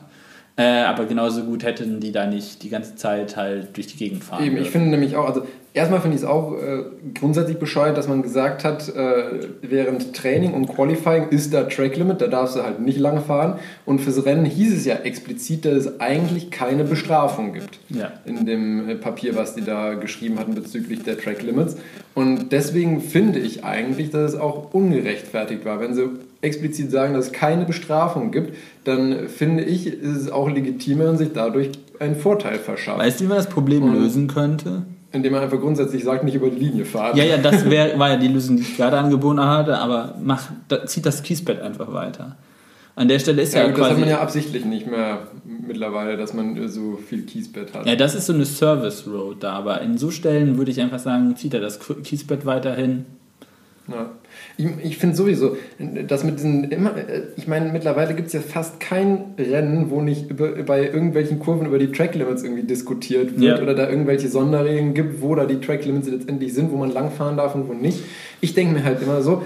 [0.60, 4.24] Äh, aber genauso gut hätten die da nicht die ganze Zeit halt durch die Gegend
[4.24, 4.44] fahren.
[4.44, 5.44] Eben, ich finde nämlich auch, also
[5.76, 10.54] erstmal finde ich es auch äh, grundsätzlich bescheuert, dass man gesagt hat, äh, während Training
[10.54, 13.60] und Qualifying ist da Track Limit, da darfst du halt nicht lange fahren.
[13.86, 17.78] Und fürs Rennen hieß es ja explizit, dass es eigentlich keine Bestrafung gibt.
[17.90, 18.14] Ja.
[18.26, 21.78] In dem äh, Papier, was die da geschrieben hatten bezüglich der Track Limits.
[22.16, 25.80] Und deswegen finde ich eigentlich, dass es auch ungerechtfertigt war.
[25.80, 26.10] Wenn sie
[26.42, 31.08] explizit sagen, dass es keine Bestrafung gibt, dann finde ich, ist es auch legitim, wenn
[31.08, 33.00] man sich dadurch einen Vorteil verschafft.
[33.00, 34.84] Weißt du, wie man das Problem Und lösen könnte?
[35.12, 37.18] Indem man einfach grundsätzlich sagt, nicht über die Linie fahren.
[37.18, 40.52] Ja, ja, das wär, war ja die Lösung, die ich gerade angeboten hatte, aber mach,
[40.68, 42.38] da, zieht das Kiesbett einfach weiter.
[42.96, 43.80] An der Stelle ist ja, ja quasi...
[43.82, 47.86] Das hat man ja absichtlich nicht mehr mittlerweile, dass man so viel Kiesbett hat.
[47.86, 51.00] Ja, das ist so eine Service Road da, aber in so Stellen würde ich einfach
[51.00, 53.06] sagen, zieht er das Kiesbett weiterhin.
[53.88, 54.12] Ja.
[54.58, 55.56] Ich, ich finde sowieso,
[56.08, 56.96] dass mit diesen immer,
[57.36, 61.68] ich meine, mittlerweile gibt es ja fast kein Rennen, wo nicht über, bei irgendwelchen Kurven
[61.68, 63.62] über die Track Limits irgendwie diskutiert wird ja.
[63.62, 67.38] oder da irgendwelche Sonderregeln gibt, wo da die Track Limits letztendlich sind, wo man langfahren
[67.38, 68.00] darf und wo nicht.
[68.42, 69.44] Ich denke mir halt immer so,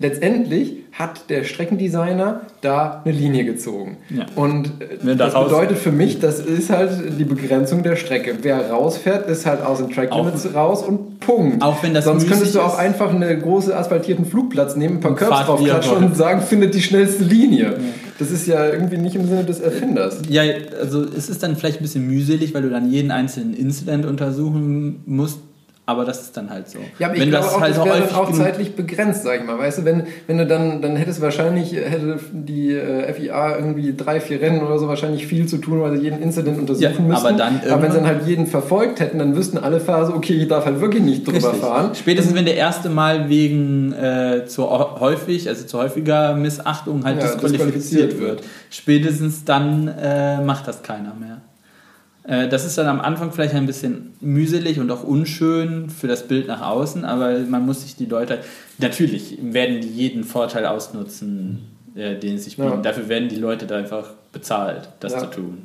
[0.00, 3.98] letztendlich hat der Streckendesigner da eine Linie gezogen.
[4.08, 4.26] Ja.
[4.34, 4.72] Und
[5.04, 8.38] äh, das bedeutet für mich, das ist halt die Begrenzung der Strecke.
[8.42, 11.62] Wer rausfährt, ist halt aus den Track Limits raus und Punkt.
[11.62, 15.14] Auch wenn das Sonst könntest du auch einfach einen großen asphaltierten Flugplatz nehmen, ein paar
[15.14, 17.64] Curbs draufklatschen und sagen, findet die schnellste Linie.
[17.64, 17.74] Ja.
[18.18, 20.22] Das ist ja irgendwie nicht im Sinne des Erfinders.
[20.28, 20.42] Ja,
[20.78, 25.02] also es ist dann vielleicht ein bisschen mühselig, weil du dann jeden einzelnen Incident untersuchen
[25.06, 25.38] musst
[25.86, 26.78] aber das ist dann halt so.
[26.98, 29.40] Ja, aber ich wenn glaube das auch, halt das wäre dann auch zeitlich begrenzt, sag
[29.40, 29.58] ich mal.
[29.58, 34.20] Weißt du, wenn, wenn du dann, dann hättest wahrscheinlich, hätte die äh, FIA irgendwie drei,
[34.20, 37.26] vier Rennen oder so wahrscheinlich viel zu tun, weil sie jeden Incident untersuchen ja, müssten.
[37.26, 40.34] Aber, dann aber wenn sie dann halt jeden verfolgt hätten, dann wüssten alle Fahrer okay,
[40.34, 41.60] ich darf halt wirklich nicht drüber richtig.
[41.60, 41.90] fahren.
[41.94, 47.24] Spätestens wenn der erste Mal wegen äh, zu häufig, also zu häufiger Missachtung halt ja,
[47.24, 48.42] disqualifiziert, disqualifiziert wird.
[48.70, 51.40] Spätestens dann äh, macht das keiner mehr.
[52.24, 56.28] Äh, das ist dann am Anfang vielleicht ein bisschen mühselig und auch unschön für das
[56.28, 58.38] Bild nach außen, aber man muss sich die Leute.
[58.78, 62.72] Natürlich werden die jeden Vorteil ausnutzen, äh, den es sich bietet.
[62.72, 62.80] Ja.
[62.82, 65.18] Dafür werden die Leute da einfach bezahlt, das ja.
[65.20, 65.58] zu tun.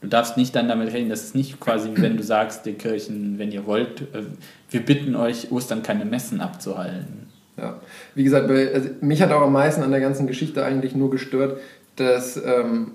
[0.00, 3.38] Du darfst nicht dann damit reden, dass es nicht quasi, wenn du sagst, den Kirchen,
[3.38, 4.22] wenn ihr wollt, äh,
[4.70, 7.28] wir bitten euch, Ostern keine Messen abzuhalten.
[7.56, 7.80] Ja,
[8.14, 11.60] wie gesagt, also mich hat auch am meisten an der ganzen Geschichte eigentlich nur gestört,
[11.96, 12.92] dass ähm,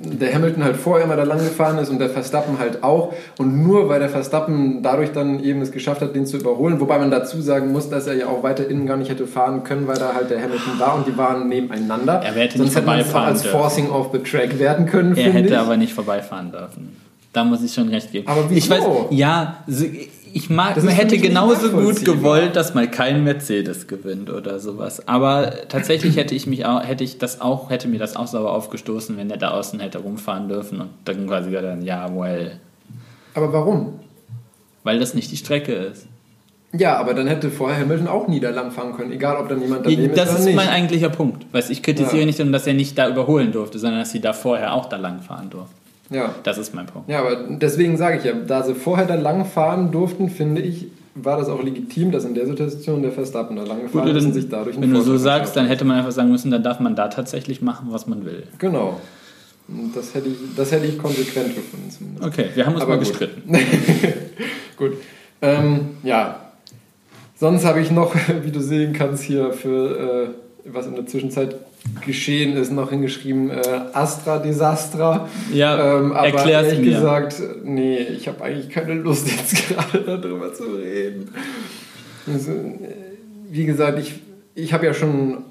[0.00, 3.12] der Hamilton halt vorher immer da lang gefahren ist und der Verstappen halt auch.
[3.38, 6.98] Und nur weil der Verstappen dadurch dann eben es geschafft hat, den zu überholen, wobei
[6.98, 9.86] man dazu sagen muss, dass er ja auch weiter innen gar nicht hätte fahren können,
[9.86, 12.22] weil da halt der Hamilton war und die waren nebeneinander.
[12.24, 13.58] Er hätte Sonst nicht hätte man als dürfen.
[13.58, 15.16] Forcing of the Track werden können.
[15.16, 15.58] Er hätte ich.
[15.58, 16.96] aber nicht vorbeifahren dürfen.
[17.32, 18.26] Da muss ich schon recht geben.
[18.26, 18.56] Aber wieso?
[18.56, 19.64] Ich weiß, ja,
[20.32, 25.06] ich mag, man hätte genauso gut gewollt, dass mal kein Mercedes gewinnt oder sowas.
[25.06, 28.52] Aber tatsächlich hätte ich mich auch, hätte ich das auch, hätte mir das auch sauber
[28.52, 32.52] aufgestoßen, wenn der da außen hätte rumfahren dürfen und dann quasi dann, ja, well.
[33.34, 34.00] Aber warum?
[34.84, 36.06] Weil das nicht die Strecke ist.
[36.72, 39.60] Ja, aber dann hätte vorher Hamilton auch nie da lang fahren können, egal ob dann
[39.60, 40.38] jemand daneben das ist.
[40.38, 41.46] Das ist mein eigentlicher Punkt.
[41.52, 42.26] Weißt, ich kritisiere ja.
[42.26, 45.20] nicht, dass er nicht da überholen durfte, sondern dass sie da vorher auch da lang
[45.20, 45.74] fahren durften.
[46.10, 46.34] Ja.
[46.42, 47.08] Das ist mein Punkt.
[47.08, 50.86] Ja, aber deswegen sage ich ja, da sie vorher da lang fahren durften, finde ich,
[51.14, 54.32] war das auch legitim, dass in der Situation der Verstappen da lang gefahren ist und
[54.32, 56.94] sich dadurch Wenn du so sagst, dann hätte man einfach sagen müssen, dann darf man
[56.94, 58.44] da tatsächlich machen, was man will.
[58.58, 59.00] Genau.
[59.94, 61.90] Das hätte ich, das hätte ich konsequent gefunden.
[61.90, 62.26] Zumindest.
[62.26, 63.08] Okay, wir haben uns Aber mal gut.
[63.08, 63.52] gestritten.
[64.76, 64.92] gut.
[65.42, 66.40] Ähm, ja,
[67.36, 70.28] sonst habe ich noch, wie du sehen kannst, hier für äh,
[70.72, 71.56] was in der Zwischenzeit
[72.04, 75.28] geschehen ist, noch hingeschrieben äh, Astra Desastra.
[75.52, 76.94] Ja, ähm, aber erklär's ehrlich mir.
[76.96, 81.28] gesagt, nee, ich habe eigentlich keine Lust jetzt gerade darüber zu reden.
[82.26, 82.56] Also, äh,
[83.50, 84.14] wie gesagt, ich,
[84.54, 85.44] ich habe ja schon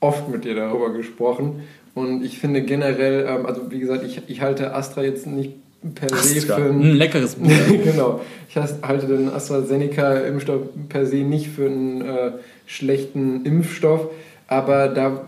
[0.00, 1.62] oft mit dir darüber gesprochen
[1.94, 5.54] und ich finde generell, ähm, also wie gesagt, ich, ich halte Astra jetzt nicht
[5.94, 7.56] per se für Ein ein leckeres Bier.
[7.84, 8.20] genau.
[8.48, 12.32] Ich halte den AstraZeneca-Impfstoff per se nicht für einen äh,
[12.66, 14.10] schlechten Impfstoff,
[14.50, 15.22] aber da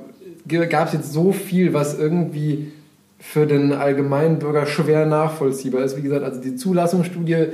[0.66, 2.72] gab es jetzt so viel, was irgendwie
[3.18, 5.96] für den allgemeinen Bürger schwer nachvollziehbar ist.
[5.96, 7.46] Wie gesagt, also die Zulassungsstudie,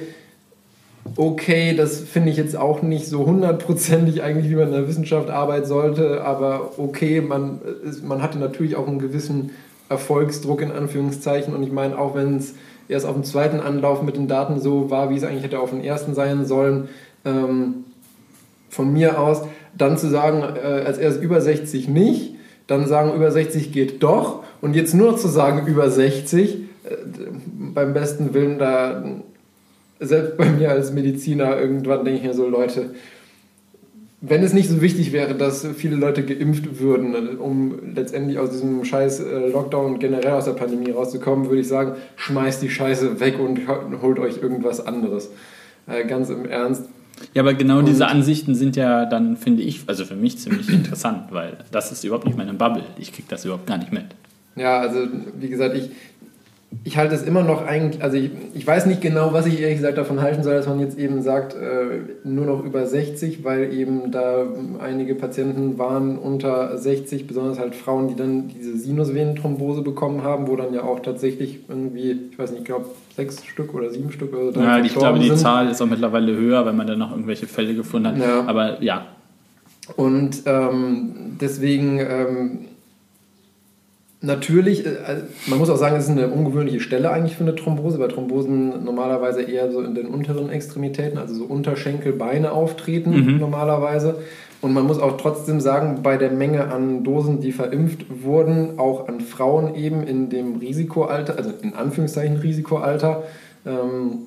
[1.16, 5.30] okay, das finde ich jetzt auch nicht so hundertprozentig eigentlich, wie man in der Wissenschaft
[5.30, 9.50] arbeiten sollte, aber okay, man, es- man hatte natürlich auch einen gewissen
[9.88, 12.54] Erfolgsdruck in Anführungszeichen und ich meine, auch wenn es
[12.88, 15.70] erst auf dem zweiten Anlauf mit den Daten so war, wie es eigentlich hätte auf
[15.70, 16.88] dem ersten sein sollen,
[17.24, 17.84] ähm,
[18.70, 19.42] von mir aus,
[19.76, 22.34] dann zu sagen, äh, als erst über 60 nicht,
[22.66, 26.58] dann sagen, über 60 geht doch und jetzt nur zu sagen, über 60, äh,
[27.74, 29.04] beim besten Willen da,
[30.00, 32.90] selbst bei mir als Mediziner, irgendwann denke ich mir so, Leute,
[34.20, 38.84] wenn es nicht so wichtig wäre, dass viele Leute geimpft würden, um letztendlich aus diesem
[38.84, 43.20] scheiß äh, Lockdown und generell aus der Pandemie rauszukommen, würde ich sagen, schmeißt die Scheiße
[43.20, 43.60] weg und
[44.02, 45.30] holt euch irgendwas anderes.
[45.86, 46.84] Äh, Ganz im Ernst.
[47.34, 50.68] Ja, aber genau diese Und- Ansichten sind ja dann, finde ich, also für mich ziemlich
[50.72, 52.82] interessant, weil das ist überhaupt nicht meine Bubble.
[52.98, 54.04] Ich kriege das überhaupt gar nicht mit.
[54.56, 55.06] Ja, also
[55.38, 55.90] wie gesagt, ich,
[56.84, 59.76] ich halte es immer noch eigentlich, also ich, ich weiß nicht genau, was ich ehrlich
[59.76, 63.72] gesagt davon halten soll, dass man jetzt eben sagt, äh, nur noch über 60, weil
[63.72, 64.46] eben da
[64.78, 70.56] einige Patienten waren unter 60, besonders halt Frauen, die dann diese Sinusvenenthrombose bekommen haben, wo
[70.56, 74.34] dann ja auch tatsächlich irgendwie, ich weiß nicht, ich glaube sechs Stück oder sieben Stück
[74.34, 75.38] oder so Ja, ich glaube, die sind.
[75.38, 78.18] Zahl ist auch mittlerweile höher, weil man dann noch irgendwelche Fälle gefunden hat.
[78.18, 78.44] Ja.
[78.46, 79.06] Aber ja,
[79.96, 82.58] Und ähm, deswegen ähm,
[84.20, 87.54] natürlich, äh, also man muss auch sagen, es ist eine ungewöhnliche Stelle eigentlich für eine
[87.54, 93.10] Thrombose, weil Thrombosen normalerweise eher so in den unteren Extremitäten, also so Unterschenkel, Beine auftreten
[93.10, 93.38] Mhm.
[93.38, 94.16] normalerweise.
[94.60, 99.06] Und man muss auch trotzdem sagen, bei der Menge an Dosen, die verimpft wurden, auch
[99.06, 103.22] an Frauen eben in dem Risikoalter, also in Anführungszeichen Risikoalter,
[103.64, 104.26] ähm,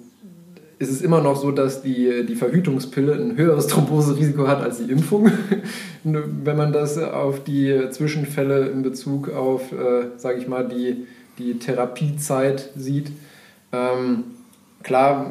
[0.81, 4.91] ist es immer noch so, dass die, die Verhütungspille ein höheres Thromboserisiko hat als die
[4.91, 5.31] Impfung.
[6.03, 11.05] Wenn man das auf die Zwischenfälle in Bezug auf, äh, sage ich mal, die,
[11.37, 13.11] die Therapiezeit sieht.
[13.71, 14.23] Ähm,
[14.81, 15.27] klar,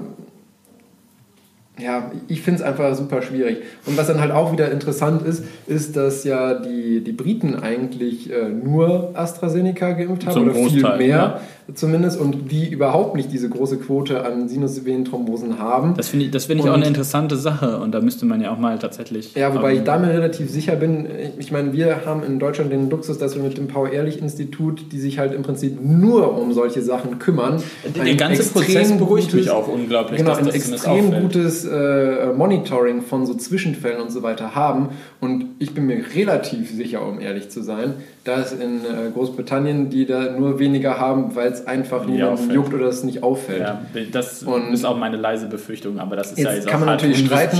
[1.83, 3.59] ja, ich finde es einfach super schwierig.
[3.87, 8.31] Und was dann halt auch wieder interessant ist, ist, dass ja die, die Briten eigentlich
[8.31, 11.41] äh, nur AstraZeneca geimpft haben Zum oder viel Großteil, mehr ja.
[11.75, 15.95] Zumindest und die überhaupt nicht diese große Quote an Sinusvenenthrombosen haben.
[15.97, 18.53] das finde ich, das finde ich auch eine interessante Sache und da müsste man ja
[18.53, 19.35] auch mal tatsächlich.
[19.35, 21.07] Ja, wobei ähm, ich da mir relativ sicher bin,
[21.39, 25.19] ich meine, wir haben in Deutschland den Luxus, dass wir mit dem Paul-Ehrlich-Institut, die sich
[25.19, 27.63] halt im Prinzip nur um solche Sachen kümmern,
[27.97, 32.33] Der ganze Prozess beruhigt mich gutes- auch unglaublich, Genau, dass ein das extrem gutes äh,
[32.37, 34.91] Monitoring von so Zwischenfällen und so weiter haben.
[35.21, 40.07] Und ich bin mir relativ sicher, um ehrlich zu sein, dass in äh, Großbritannien die
[40.07, 43.61] da nur weniger haben, weil es einfach Nie niemanden juckt oder es nicht auffällt.
[43.61, 43.81] Ja,
[44.13, 46.87] das Und- ist auch meine leise Befürchtung, aber das ist ja Jetzt jetzt kann auch
[46.87, 47.59] man natürlich streiten.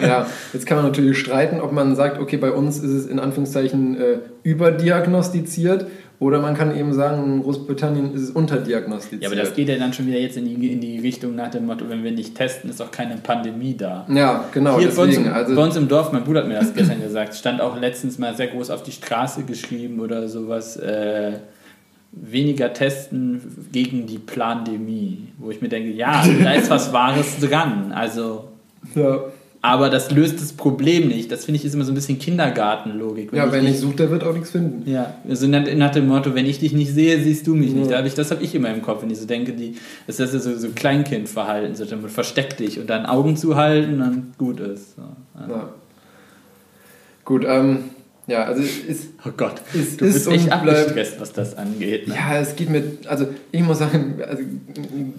[0.00, 3.18] Ja, jetzt kann man natürlich streiten, ob man sagt, okay, bei uns ist es in
[3.18, 5.86] Anführungszeichen äh, überdiagnostiziert
[6.20, 9.22] oder man kann eben sagen, in Großbritannien ist es unterdiagnostiziert.
[9.22, 11.50] Ja, aber das geht ja dann schon wieder jetzt in die, in die Richtung nach
[11.50, 14.06] dem Motto, wenn wir nicht testen, ist auch keine Pandemie da.
[14.08, 15.26] Ja, genau, Hier bei uns, deswegen.
[15.26, 17.78] im, Also, bei uns im Dorf, mein Bruder hat mir das gestern gesagt, stand auch
[17.78, 21.32] letztens mal sehr groß auf die Straße geschrieben oder sowas, äh,
[22.16, 23.40] weniger testen
[23.72, 25.28] gegen die Plandemie.
[25.38, 27.92] Wo ich mir denke, ja, da ist was Wahres dran.
[27.92, 28.48] Also,
[28.94, 29.24] ja,
[29.64, 31.32] aber das löst das Problem nicht.
[31.32, 33.32] Das finde ich ist immer so ein bisschen Kindergartenlogik.
[33.32, 34.88] ja, wer ich nicht sucht, der wird auch nichts finden.
[34.88, 37.90] ja, also nach, dem Motto, wenn ich dich nicht sehe, siehst du mich nicht.
[37.90, 40.20] Da hab ich, das habe ich immer im Kopf, wenn ich so denke, die, das
[40.20, 44.32] ist ja so, so Kleinkindverhalten, so damit versteck dich und dann Augen zuhalten und dann
[44.36, 44.96] gut ist.
[44.96, 45.02] So.
[45.40, 45.48] Ja.
[45.48, 45.68] Ja.
[47.24, 47.84] Gut, ähm,
[48.26, 52.08] ja, also ist, Oh Gott, Es du ist bist echt abgestresst, was das angeht.
[52.08, 52.14] Ne?
[52.14, 54.42] ja, es geht mir, also ich muss sagen, also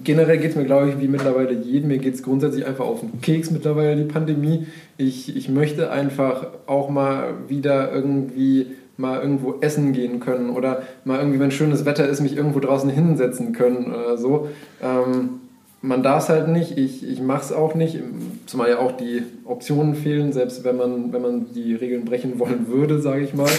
[0.03, 3.01] generell geht es mir, glaube ich, wie mittlerweile jedem, mir geht es grundsätzlich einfach auf
[3.01, 4.67] den Keks mittlerweile, die Pandemie.
[4.97, 11.19] Ich, ich möchte einfach auch mal wieder irgendwie mal irgendwo essen gehen können oder mal
[11.19, 14.49] irgendwie, wenn schönes Wetter ist, mich irgendwo draußen hinsetzen können oder so.
[14.81, 15.41] Ähm,
[15.85, 17.99] man darf es halt nicht, ich, ich mache es auch nicht,
[18.45, 22.67] zumal ja auch die Optionen fehlen, selbst wenn man, wenn man die Regeln brechen wollen
[22.67, 23.49] würde, sage ich mal.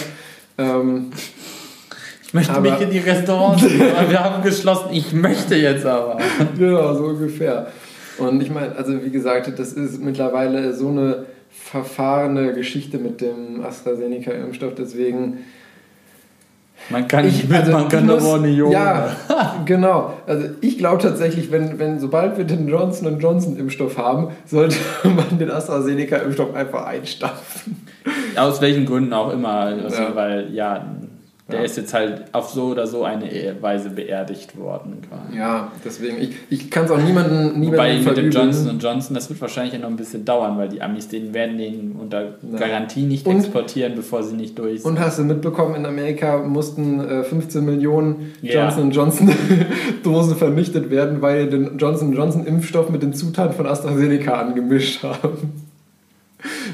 [0.57, 1.11] Ähm,
[2.25, 4.89] Ich möchte Aber- mich in die Restaurants, aber wir haben geschlossen.
[4.91, 6.17] Ich möchte jetzt aber.
[6.57, 7.67] Genau, so ungefähr.
[8.17, 13.63] Und ich meine, also wie gesagt, das ist mittlerweile so eine verfahrene Geschichte mit dem
[13.63, 14.73] AstraZeneca-Impfstoff.
[14.75, 15.37] Deswegen.
[16.89, 18.73] Man kann nicht mit, also man kann ich muss- aber auch nicht ohne.
[18.73, 19.09] Ja,
[19.65, 20.13] genau.
[20.25, 25.37] Also ich glaube tatsächlich, wenn, wenn sobald wir den Johnson Johnson Impfstoff haben, sollte man
[25.37, 27.85] den AstraZeneca Impfstoff einfach einstampfen.
[28.37, 29.49] Aus welchen Gründen auch immer.
[29.49, 30.15] Also, Ja.
[30.15, 30.85] Weil, ja,
[31.49, 31.65] der Ja.
[31.65, 33.25] ist jetzt halt auf so oder so eine
[33.61, 34.97] Weise beerdigt worden.
[35.07, 35.37] Quasi.
[35.37, 38.31] Ja, deswegen, ich, ich kann es auch niemanden, niemanden Wobei mit dem.
[38.31, 41.57] Johnson Johnson, das wird wahrscheinlich ja noch ein bisschen dauern, weil die Amis den werden
[41.57, 42.57] den unter Ja.
[42.59, 44.91] Garantie nicht Und- exportieren, bevor sie nicht durch sind.
[44.91, 48.63] Und hast du mitbekommen, in Amerika mussten äh, 15 Millionen Ja.
[48.65, 49.31] Johnson Johnson
[50.03, 55.03] Dosen vernichtet werden, weil die den Johnson Johnson Impfstoff mit den Zutaten von AstraZeneca angemischt
[55.03, 55.66] haben.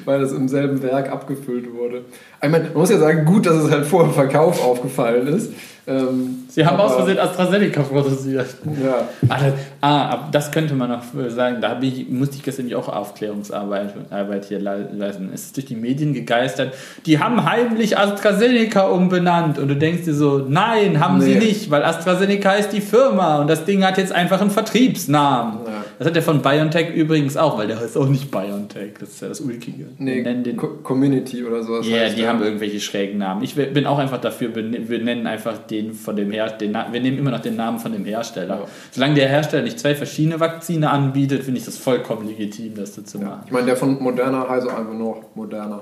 [0.05, 2.01] Weil das im selben Werk abgefüllt wurde.
[2.41, 5.51] Ich meine, man muss ja sagen, gut, dass es halt vor dem Verkauf aufgefallen ist.
[5.85, 8.45] Ähm, Sie haben aus Versehen AstraZeneca produziert.
[8.81, 11.57] Ja, Ah, das, ah, das könnte man noch sagen.
[11.59, 15.29] Da ich, musste ich gestern auch Aufklärungsarbeit Arbeit hier le- leisten.
[15.33, 16.73] Es ist durch die Medien gegeistert.
[17.05, 19.59] Die haben heimlich AstraZeneca umbenannt.
[19.59, 21.39] Und du denkst dir so, nein, haben sie Nee.
[21.47, 25.59] nicht, weil AstraZeneca ist die Firma und das Ding hat jetzt einfach einen Vertriebsnamen.
[25.65, 25.82] Ja.
[25.99, 28.93] Das hat der von BioNTech übrigens auch, weil der heißt auch nicht BioNTech.
[28.99, 29.85] Das ist ja das Ulkige.
[29.97, 31.87] nee, Wir nennen den Co Community oder sowas.
[31.87, 32.29] ja, heißt die der.
[32.29, 33.43] haben irgendwelche schrägen Namen.
[33.43, 36.87] Ich bin auch einfach dafür, bene- wir nennen einfach den von dem Her den Na
[36.91, 38.55] wir nehmen immer noch den Namen von dem Hersteller.
[38.61, 38.67] Ja.
[38.91, 43.01] Solange der Hersteller nicht zwei verschiedene Vakzine anbietet, finde ich das vollkommen legitim, das so
[43.01, 43.41] zu machen.
[43.45, 45.81] Ich meine, der von Moderna heißt auch einfach nur Moderna.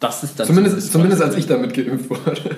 [0.00, 2.40] Das ist dann Zumindest, zumindest als ich damit geimpft wurde.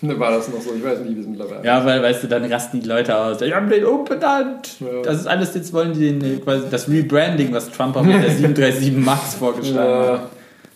[0.00, 0.70] Ne, war das noch so.
[0.76, 3.38] Ich weiß nicht, wie es mittlerweile Ja, weil, weißt du, dann rasten die Leute aus.
[3.38, 4.76] Die haben den umbenannt.
[4.78, 5.02] Ja.
[5.02, 8.14] Das ist alles, jetzt wollen die den, äh, quasi das Rebranding, was Trump auch mit
[8.22, 10.12] der 737 Max vorgeschlagen Ja.
[10.12, 10.30] hat.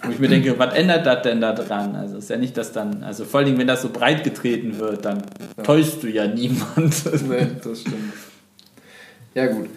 [0.05, 1.94] Wo ich mir denke, was ändert das denn da dran?
[1.94, 4.81] Also ist ja nicht, dass dann, also vor allen Dingen, wenn das so breit getreten
[4.81, 5.22] wird, dann
[5.62, 6.92] täuschst du ja niemand.
[7.28, 7.96] Nee, das stimmt.
[9.35, 9.68] Ja, gut.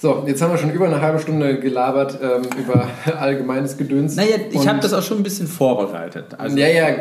[0.00, 4.14] So, jetzt haben wir schon über eine halbe Stunde gelabert ähm, über allgemeines Gedöns.
[4.14, 6.26] Naja, ich habe das auch schon ein bisschen vorbereitet.
[6.38, 6.94] Also, ja, ja,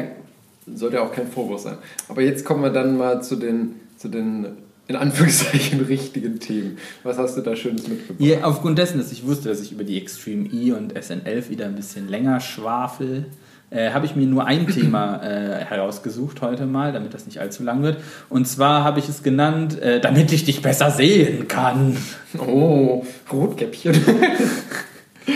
[0.73, 1.77] sollte ja auch kein Vorwurf sein.
[2.10, 4.47] Aber jetzt kommen wir dann mal zu den, zu den
[4.88, 6.79] in Anführungszeichen richtigen Themen.
[7.03, 8.19] Was hast du da Schönes mitgebracht?
[8.19, 11.65] Ja, aufgrund dessen, dass ich wusste, dass ich über die Extreme E und SN11 wieder
[11.65, 13.25] ein bisschen länger schwafel,
[13.69, 17.63] äh, habe ich mir nur ein Thema äh, herausgesucht heute mal, damit das nicht allzu
[17.63, 17.97] lang wird.
[18.30, 21.97] Und zwar habe ich es genannt, äh, damit ich dich besser sehen kann.
[22.39, 23.93] Oh, Rotkäppchen.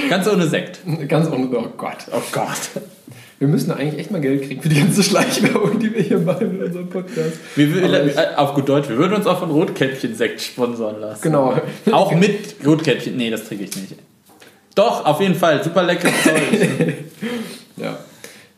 [0.09, 0.79] Ganz ohne Sekt.
[1.07, 1.47] Ganz ohne.
[1.53, 1.97] Oh Gott.
[2.13, 2.81] Oh Gott.
[3.39, 6.59] Wir müssen eigentlich echt mal Geld kriegen für die ganze Schleichwerbung, die wir hier machen
[6.59, 7.33] in unserem Podcast.
[7.55, 11.21] Wir, ich- äh, auf gut Deutsch, wir würden uns auch von Rotkäppchen-Sekt sponsern lassen.
[11.23, 11.59] Genau.
[11.91, 13.17] Auch mit Rotkäppchen.
[13.17, 13.95] Nee, das trinke ich nicht.
[14.75, 15.63] Doch, auf jeden Fall.
[15.63, 16.93] Super leckeres Zeug.
[17.77, 17.97] Ja.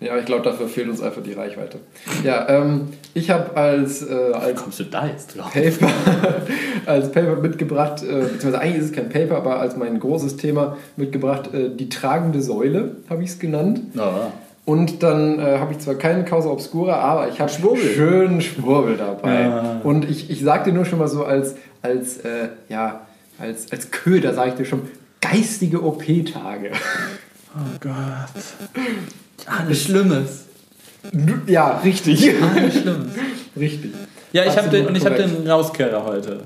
[0.04, 1.80] Ja, ich glaube, dafür fehlt uns einfach die Reichweite.
[2.24, 5.54] Ja, ähm, ich habe als, äh, als kommst du da jetzt drauf?
[5.54, 5.88] Paper,
[6.86, 10.78] als Paper mitgebracht, äh, beziehungsweise eigentlich ist es kein Paper, aber als mein großes Thema
[10.98, 13.82] mitgebracht, äh, die tragende Säule, habe ich es genannt.
[13.94, 14.34] Ja.
[14.66, 17.84] Und dann äh, habe ich zwar keine Causa Obscura, aber ich habe Schwurbel.
[17.84, 19.42] schön Schwurbel dabei.
[19.42, 19.82] Ja.
[19.84, 23.02] Und ich, ich sage dir nur schon mal so als, als, äh, ja,
[23.40, 24.82] als, als Köder, sage ich dir schon,
[25.22, 26.72] geistige OP-Tage.
[27.56, 27.94] Oh Gott.
[29.46, 30.46] Alles Schlimmes.
[31.48, 32.30] Ja, richtig.
[32.42, 33.14] Alles Schlimmes.
[33.58, 33.94] richtig.
[34.32, 36.42] Ja, ich habe Absolut den, und ich habe den Rauskehrer heute.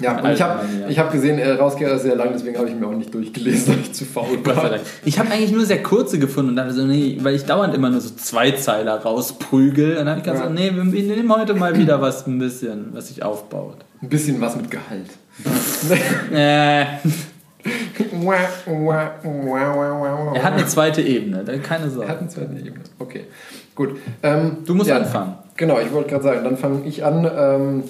[0.00, 0.88] Ja, und ich habe ja.
[0.88, 3.68] ich hab gesehen, äh, Rauskehrer ist sehr lang, deswegen habe ich mir auch nicht durchgelesen,
[3.74, 4.78] weil ich zu faul war.
[5.04, 7.88] Ich habe eigentlich nur sehr kurze gefunden und dachte so, nee, weil ich dauernd immer
[7.88, 9.92] nur so Zweizeiler rausprügel.
[9.92, 10.50] Und dann habe ich gesagt, Ja.
[10.50, 13.78] nee, wir wir nehmen heute mal wieder was ein bisschen, was sich aufbaut.
[14.02, 15.08] Ein bisschen was mit Gehalt.
[16.32, 16.84] Äh,
[19.94, 22.08] er er hat eine zweite Ebene, keine Er Sorge.
[22.08, 22.84] hat eine zweite Ebene.
[22.98, 23.24] Okay,
[23.74, 23.96] gut.
[24.22, 25.34] Ähm, Du musst ja, anfangen.
[25.56, 27.84] Genau, ich wollte gerade sagen, dann fange ich an, ähm,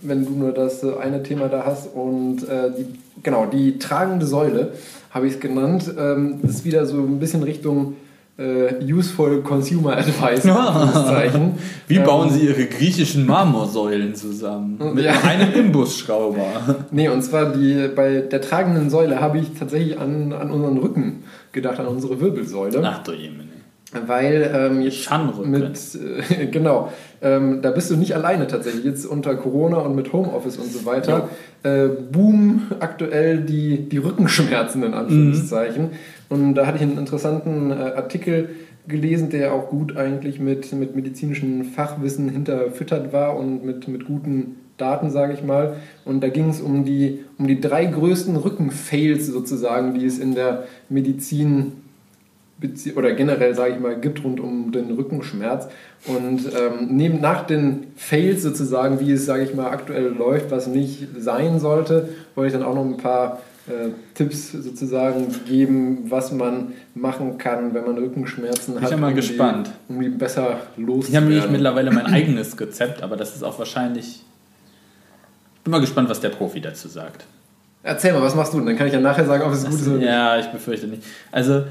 [0.00, 1.94] wenn du nur das äh, eine Thema da hast.
[1.94, 2.86] Und äh, die,
[3.22, 4.72] genau, die tragende Säule
[5.10, 5.92] habe ich es genannt.
[5.98, 7.94] Ähm, das ist wieder so ein bisschen Richtung
[8.84, 10.46] Useful Consumer Advice.
[10.46, 11.52] Anführungszeichen.
[11.88, 14.78] Wie Ähm, bauen Sie Ihre griechischen Marmorsäulen zusammen?
[14.94, 15.12] Mit Ja.
[15.26, 16.44] einem Imbusschrauber.
[16.90, 21.24] Nee, und zwar die, bei der tragenden Säule habe ich tatsächlich an, an unseren Rücken
[21.52, 22.80] gedacht, an unsere Wirbelsäule.
[22.84, 23.48] Ach du Jemine.
[24.06, 25.10] Weil ähm, jetzt
[25.44, 25.78] mit,
[26.40, 28.84] äh, genau, ähm, da bist du nicht alleine tatsächlich.
[28.86, 31.28] Jetzt unter Corona und mit Homeoffice und so weiter,
[31.62, 35.90] äh, boom aktuell die, die Rückenschmerzen in Anführungszeichen.
[36.32, 38.48] Und da hatte ich einen interessanten äh, Artikel
[38.88, 44.56] gelesen, der auch gut eigentlich mit, mit medizinischem Fachwissen hinterfüttert war und mit, mit guten
[44.78, 45.76] Daten, sage ich mal.
[46.06, 50.34] Und da ging es um die, um die drei größten Rückenfails sozusagen, die es in
[50.34, 51.72] der Medizin
[52.96, 55.68] oder generell, sage ich mal, gibt rund um den Rückenschmerz.
[56.06, 60.66] Und ähm, neben, nach den Fails sozusagen, wie es, sage ich mal, aktuell läuft, was
[60.66, 66.32] nicht sein sollte, wollte ich dann auch noch ein paar äh, Tipps sozusagen geben, was
[66.32, 68.84] man machen kann, wenn man Rückenschmerzen hat.
[68.84, 69.70] Ich bin mal um gespannt.
[69.88, 70.42] Die, um die besser
[70.76, 71.52] Ich habe nämlich loszuwerden.
[71.52, 74.22] mittlerweile mein eigenes Rezept, aber das ist auch wahrscheinlich.
[75.64, 77.24] Bin mal gespannt, was der Profi dazu sagt.
[77.84, 78.58] Erzähl mal, was machst du?
[78.58, 78.66] denn?
[78.66, 80.06] Dann kann ich ja nachher sagen, ob es gut ist oder nicht.
[80.06, 81.02] Ja, ich befürchte nicht.
[81.30, 81.64] Also,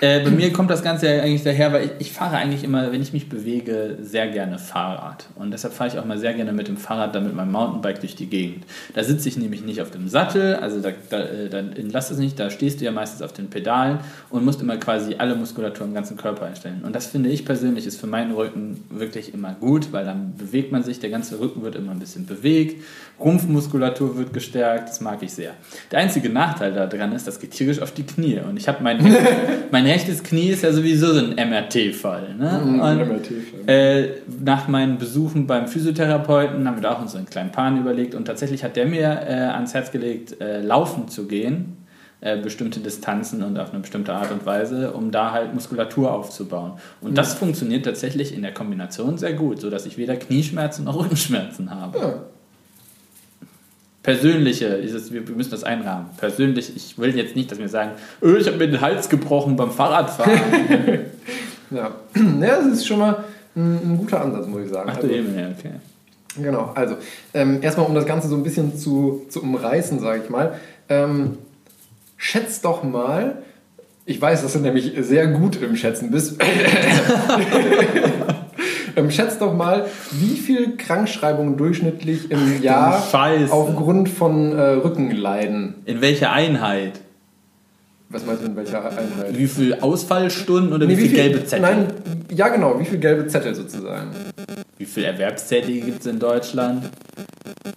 [0.00, 2.92] äh, bei mir kommt das Ganze ja eigentlich daher, weil ich, ich fahre eigentlich immer,
[2.92, 5.26] wenn ich mich bewege, sehr gerne Fahrrad.
[5.36, 8.00] Und deshalb fahre ich auch mal sehr gerne mit dem Fahrrad dann mit meinem Mountainbike
[8.00, 8.64] durch die Gegend.
[8.94, 12.18] Da sitze ich nämlich nicht auf dem Sattel, also da, da, äh, dann lass es
[12.18, 13.98] nicht, da stehst du ja meistens auf den Pedalen
[14.30, 16.82] und musst immer quasi alle Muskulatur im ganzen Körper einstellen.
[16.84, 20.72] Und das finde ich persönlich ist für meinen Rücken wirklich immer gut, weil dann bewegt
[20.72, 22.82] man sich, der ganze Rücken wird immer ein bisschen bewegt,
[23.18, 25.52] Rumpfmuskulatur wird gestärkt, das mag ich sehr.
[25.90, 28.40] Der einzige Nachteil daran ist, das geht tierisch auf die Knie.
[28.40, 28.98] Und ich habe mein,
[29.70, 32.34] mein rechtes Knie ist ja sowieso so ein MRT-Fall.
[32.34, 32.60] Ne?
[32.64, 33.68] Mhm, MRT-Fall.
[33.68, 34.08] äh,
[34.42, 38.14] nach meinen Besuchen beim Physiotherapeuten haben wir da auch uns so einen kleinen Plan überlegt
[38.14, 41.78] und tatsächlich hat der mir äh, ans Herz gelegt, äh, laufen zu gehen,
[42.20, 46.72] äh, bestimmte Distanzen und auf eine bestimmte Art und Weise, um da halt Muskulatur aufzubauen.
[47.00, 51.70] Und das funktioniert tatsächlich in der Kombination sehr gut, sodass ich weder Knieschmerzen noch Rückenschmerzen
[51.70, 51.98] habe.
[51.98, 52.14] Ja.
[54.06, 56.06] Persönliche, ist es, wir müssen das einrahmen.
[56.16, 57.90] Persönlich, ich will jetzt nicht, dass wir sagen,
[58.22, 60.38] öh, ich habe mir den Hals gebrochen beim Fahrradfahren.
[61.72, 61.90] Ja.
[62.40, 63.24] ja, das ist schon mal
[63.56, 64.88] ein, ein guter Ansatz, muss ich sagen.
[64.92, 65.72] Ach du Also- eben, ja, okay.
[66.40, 66.94] Genau, also
[67.34, 70.60] ähm, erstmal, um das Ganze so ein bisschen zu, zu umreißen, sage ich mal.
[70.88, 71.38] Ähm,
[72.16, 73.38] schätzt doch mal,
[74.04, 76.40] ich weiß, dass du nämlich sehr gut im Schätzen bist.
[78.96, 83.52] ähm, schätzt doch mal, wie viel Krankschreibungen durchschnittlich im Jahr Scheiße.
[83.52, 85.74] aufgrund von äh, Rückenleiden.
[85.84, 87.00] In welcher Einheit?
[88.08, 89.36] Was meinst du in welcher Einheit?
[89.36, 91.60] Wie viel Ausfallstunden oder Nee, wie, viel gelbe Zettel?
[91.60, 91.86] Nein,
[92.30, 94.10] ja genau, wie viel gelbe Zettel sozusagen.
[94.78, 96.88] Wie viel Erwerbstätige gibt es in Deutschland?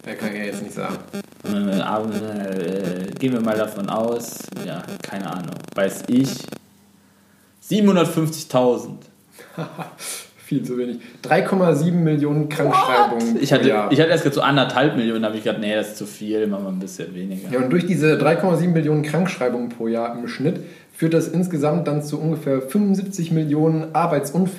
[0.06, 0.98] Ja, kann ich ja jetzt nicht sagen.
[1.44, 6.30] Äh, gehen wir mal davon aus, ja, keine Ahnung, weiß ich,
[7.70, 8.90] 750.000.
[10.50, 10.98] Viel zu wenig.
[11.24, 13.38] 3,7 Millionen Krankschreibungen.
[13.40, 13.92] Ich pro hatte, Jahr.
[13.92, 16.08] ich hatte erst gerade so anderthalb Millionen, da habe ich gedacht, nee, das ist zu
[16.08, 17.52] viel, machen wir ein bisschen weniger.
[17.52, 20.62] Ja, und durch diese 3,7 Millionen Krankschreibungen pro Jahr im Schnitt
[21.00, 23.96] führt das insgesamt dann zu ungefähr 75 Millionen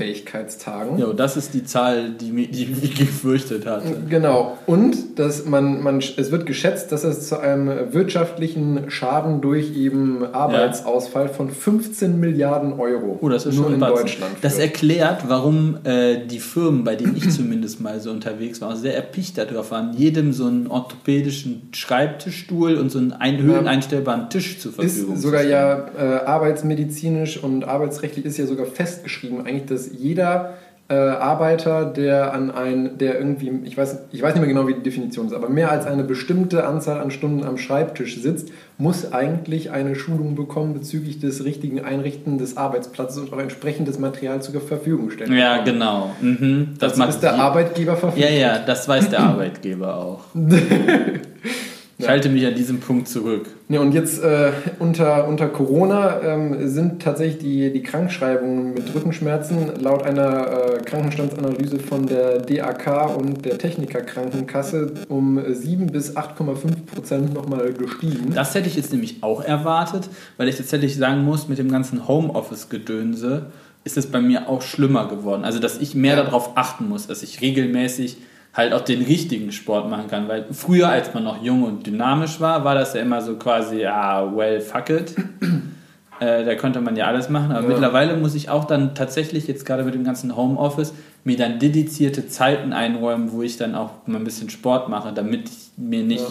[0.01, 0.99] Arbeitsunfähigkeitstagen.
[0.99, 3.95] Jo, das ist die Zahl, die, mi- die ich gefürchtet hatte.
[4.09, 4.57] Genau.
[4.67, 10.25] Und dass man, man, es wird geschätzt, dass es zu einem wirtschaftlichen Schaden durch eben
[10.33, 13.97] Arbeitsausfall von 15 Milliarden Euro Oh, das ist nur schon in Batzen.
[14.07, 14.33] Deutschland.
[14.41, 14.67] Das führt.
[14.69, 19.37] erklärt, warum äh, die Firmen, bei denen ich zumindest mal so unterwegs war, sehr erpicht
[19.37, 25.15] darauf waren, jedem so einen orthopädischen Schreibtischstuhl und so einen ein höheneinstellbaren Tisch zur Verfügung
[25.15, 25.53] ist zu sogar stellen.
[25.99, 30.55] ja äh, arbeitsmedizinisch und arbeitsrechtlich ist ja sogar festgeschrieben eigentlich, dass jeder
[30.89, 34.75] äh, Arbeiter, der an ein, der irgendwie, ich weiß, ich weiß nicht mehr genau, wie
[34.75, 39.13] die Definition ist, aber mehr als eine bestimmte Anzahl an Stunden am Schreibtisch sitzt, muss
[39.13, 44.61] eigentlich eine Schulung bekommen bezüglich des richtigen Einrichten des Arbeitsplatzes und auch entsprechendes Material zur
[44.61, 45.33] Verfügung stellen.
[45.33, 45.73] Ja, bekommen.
[45.79, 46.11] genau.
[46.21, 46.69] Mhm.
[46.81, 48.41] Das Das macht ist der Arbeitgeber Ja, verpflichtet.
[48.41, 50.25] ja, das weiß der Arbeitgeber auch.
[52.01, 53.47] Ich halte mich an diesem Punkt zurück.
[53.69, 59.81] Ja, und jetzt äh, unter, unter Corona ähm, sind tatsächlich die, die Krankschreibungen mit Rückenschmerzen
[59.81, 60.47] laut einer
[60.79, 68.33] äh, Krankenstandsanalyse von der DAK und der Technikerkrankenkasse um 7 bis 8,5 Prozent nochmal gestiegen.
[68.35, 72.09] Das hätte ich jetzt nämlich auch erwartet, weil ich tatsächlich sagen muss, mit dem ganzen
[72.09, 73.47] Homeoffice-Gedönse
[73.85, 75.45] ist es bei mir auch schlimmer geworden.
[75.45, 76.25] Also, dass ich mehr Ja.
[76.25, 78.17] darauf achten muss, dass ich regelmäßig
[78.55, 80.29] halt auch den richtigen Sport machen kann.
[80.29, 83.85] Weil früher, als man noch jung und dynamisch war, war das ja immer so quasi,
[83.87, 85.15] ah, well, fuck it.
[86.23, 87.69] Äh, da konnte man ja alles machen, aber Ja.
[87.69, 90.93] mittlerweile muss ich auch dann tatsächlich jetzt gerade mit dem ganzen Homeoffice
[91.25, 95.49] mir dann dedizierte Zeiten einräumen, wo ich dann auch mal ein bisschen Sport mache, damit
[95.49, 96.29] ich mir nicht Ja.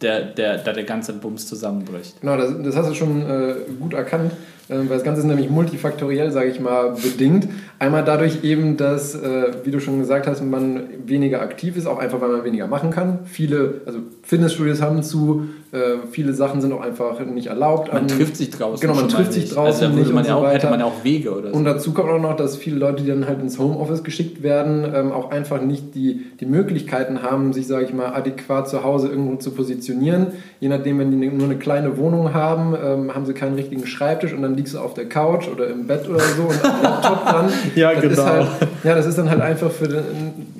[0.00, 2.20] der, der, da der ganze Bums zusammenbricht.
[2.20, 4.32] Genau, das, das hast du schon äh, gut erkannt,
[4.68, 7.48] weil das Ganze ist nämlich multifaktoriell, sage ich mal, bedingt.
[7.78, 11.98] Einmal dadurch eben, dass, äh, wie du schon gesagt hast, man weniger aktiv ist, auch
[11.98, 13.20] einfach, weil man weniger machen kann.
[13.24, 17.92] Viele, also Fitnessstudios haben zu, äh, viele Sachen sind auch einfach nicht erlaubt.
[17.92, 18.80] Man Ähm, trifft sich draußen.
[18.86, 20.70] genau, man trifft sich draußen Also nicht man und so auch, hätte weiter.
[20.70, 21.56] man ja auch Wege oder so.
[21.56, 24.84] Und dazu kommt auch noch, dass viele Leute, die dann halt ins Homeoffice geschickt werden,
[24.94, 29.08] ähm, auch einfach nicht die, die Möglichkeiten haben, sich, sage ich mal, adäquat zu Hause
[29.08, 30.28] irgendwo zu positionieren.
[30.60, 34.32] Je nachdem, wenn die nur eine kleine Wohnung haben, ähm, haben sie keinen richtigen Schreibtisch
[34.32, 37.24] und dann liegst du auf der Couch oder im Bett oder so und am Laptop
[37.24, 37.52] dran.
[37.74, 38.24] Ja, das Ist genau.
[38.24, 38.46] halt,
[38.84, 40.02] ja, das ist dann halt einfach für den,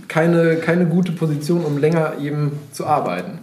[0.08, 3.38] keine, keine gute Position, um länger eben zu arbeiten.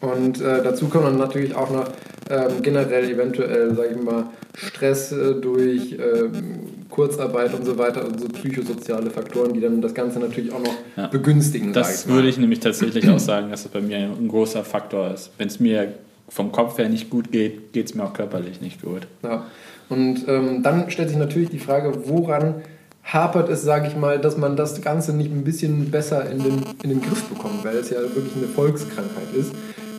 [0.00, 1.84] Und äh, dazu kommt dann natürlich auch noch
[2.30, 4.24] ähm, generell eventuell, sage ich mal,
[4.54, 9.94] Stress äh, durch ähm, Kurzarbeit und so weiter und so psychosoziale Faktoren, die dann das
[9.94, 11.06] Ganze natürlich auch noch Ja.
[11.08, 11.72] begünstigen.
[11.74, 14.62] sag Das ich würde ich nämlich tatsächlich auch sagen, dass das bei mir ein großer
[14.64, 15.30] Faktor ist.
[15.38, 15.88] Wenn es mir
[16.28, 19.06] vom Kopf her nicht gut geht, geht es mir auch körperlich nicht gut.
[19.22, 19.44] Ja.
[19.88, 22.62] Und ähm, dann stellt sich natürlich die Frage, woran
[23.04, 26.62] hapert es, sage ich mal, dass man das Ganze nicht ein bisschen besser in den,
[26.82, 29.52] in den Griff bekommt, weil es ja wirklich eine Volkskrankheit ist.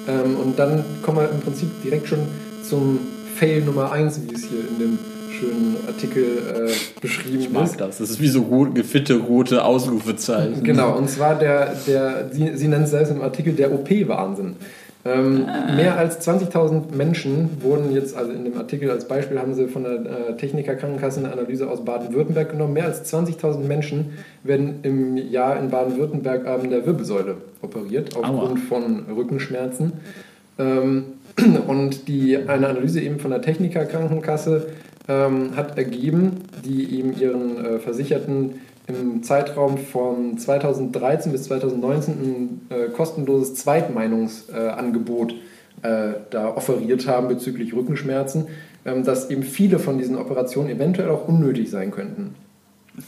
[0.07, 2.19] Ähm, und dann kommen wir im Prinzip direkt schon
[2.67, 2.99] zum
[3.35, 4.99] Fail Nummer 1, wie es hier in dem
[5.39, 7.79] schönen Artikel äh, beschrieben ich mag ist.
[7.79, 7.97] das.
[7.97, 10.63] Das ist wie so rot, gefitte rote Ausrufezeichen.
[10.63, 14.55] Genau, und zwar der, der sie, sie nennt es selbst im Artikel der OP-Wahnsinn.
[15.07, 15.45] Ähm,
[15.75, 19.83] Mehr als 20.000 Menschen wurden jetzt, also in dem Artikel als Beispiel haben sie von
[19.83, 22.73] der äh, Techniker Krankenkasse eine Analyse aus Baden-Württemberg genommen.
[22.73, 29.05] Mehr als 20.000 Menschen werden im Jahr in Baden-Württemberg an der Wirbelsäule operiert, aufgrund von
[29.15, 29.93] Rückenschmerzen.
[30.57, 31.03] Ähm,
[31.67, 34.69] und die, eine Analyse eben von der Techniker Krankenkasse
[35.07, 42.61] ähm, hat ergeben, die eben ihren äh, Versicherten im Zeitraum von 2013 bis 2019 ein
[42.69, 45.33] äh, kostenloses Zweitmeinungsangebot
[45.81, 48.47] äh, da offeriert haben bezüglich Rückenschmerzen,
[48.85, 52.35] ähm, dass eben viele von diesen Operationen eventuell auch unnötig sein könnten.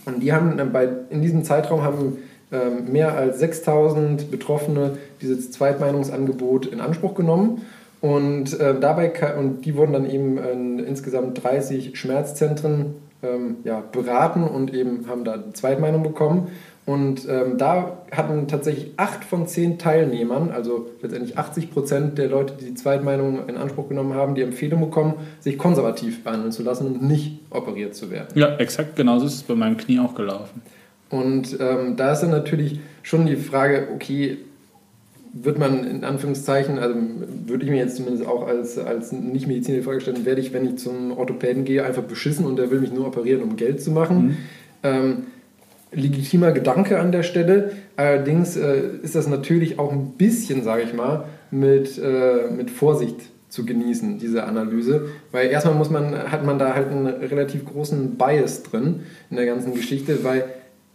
[0.06, 2.18] Und die haben äh, bei, in diesem Zeitraum haben
[2.52, 7.62] ähm, mehr als 6000 Betroffene dieses Zweitmeinungsangebot in Anspruch genommen.
[8.00, 12.94] Und, äh, dabei, und die wurden dann eben in insgesamt 30 Schmerzzentren
[13.24, 16.50] ähm, ja, beraten und eben haben da eine Zweitmeinung bekommen.
[16.86, 22.54] Und ähm, da hatten tatsächlich acht von zehn Teilnehmern, also letztendlich 80 Prozent der Leute,
[22.58, 26.88] die die Zweitmeinung in Anspruch genommen haben, die Empfehlung bekommen, sich konservativ behandeln zu lassen
[26.88, 28.28] und nicht operiert zu werden.
[28.36, 30.62] Ja, exakt genauso ist es bei meinem Knie auch gelaufen.
[31.10, 34.38] Und ähm, da ist dann natürlich schon die Frage, okay,
[35.44, 36.96] wird man in Anführungszeichen, also
[37.46, 41.18] würde ich mir jetzt zumindest auch als, als Nicht-Mediziner vorgestellt, werde ich, wenn ich zum
[41.18, 44.18] Orthopäden gehe, einfach beschissen und der will mich nur operieren, um Geld zu machen.
[44.18, 44.38] Mhm.
[44.84, 45.18] Ähm,
[45.92, 47.72] legitimer Gedanke an der Stelle.
[47.96, 53.16] Allerdings äh, ist das natürlich auch ein bisschen, sage ich mal, mit, äh, mit Vorsicht
[53.50, 55.08] zu genießen, diese Analyse.
[55.32, 59.46] Weil erstmal muss man, hat man da halt einen relativ großen Bias drin in der
[59.46, 60.46] ganzen Geschichte, weil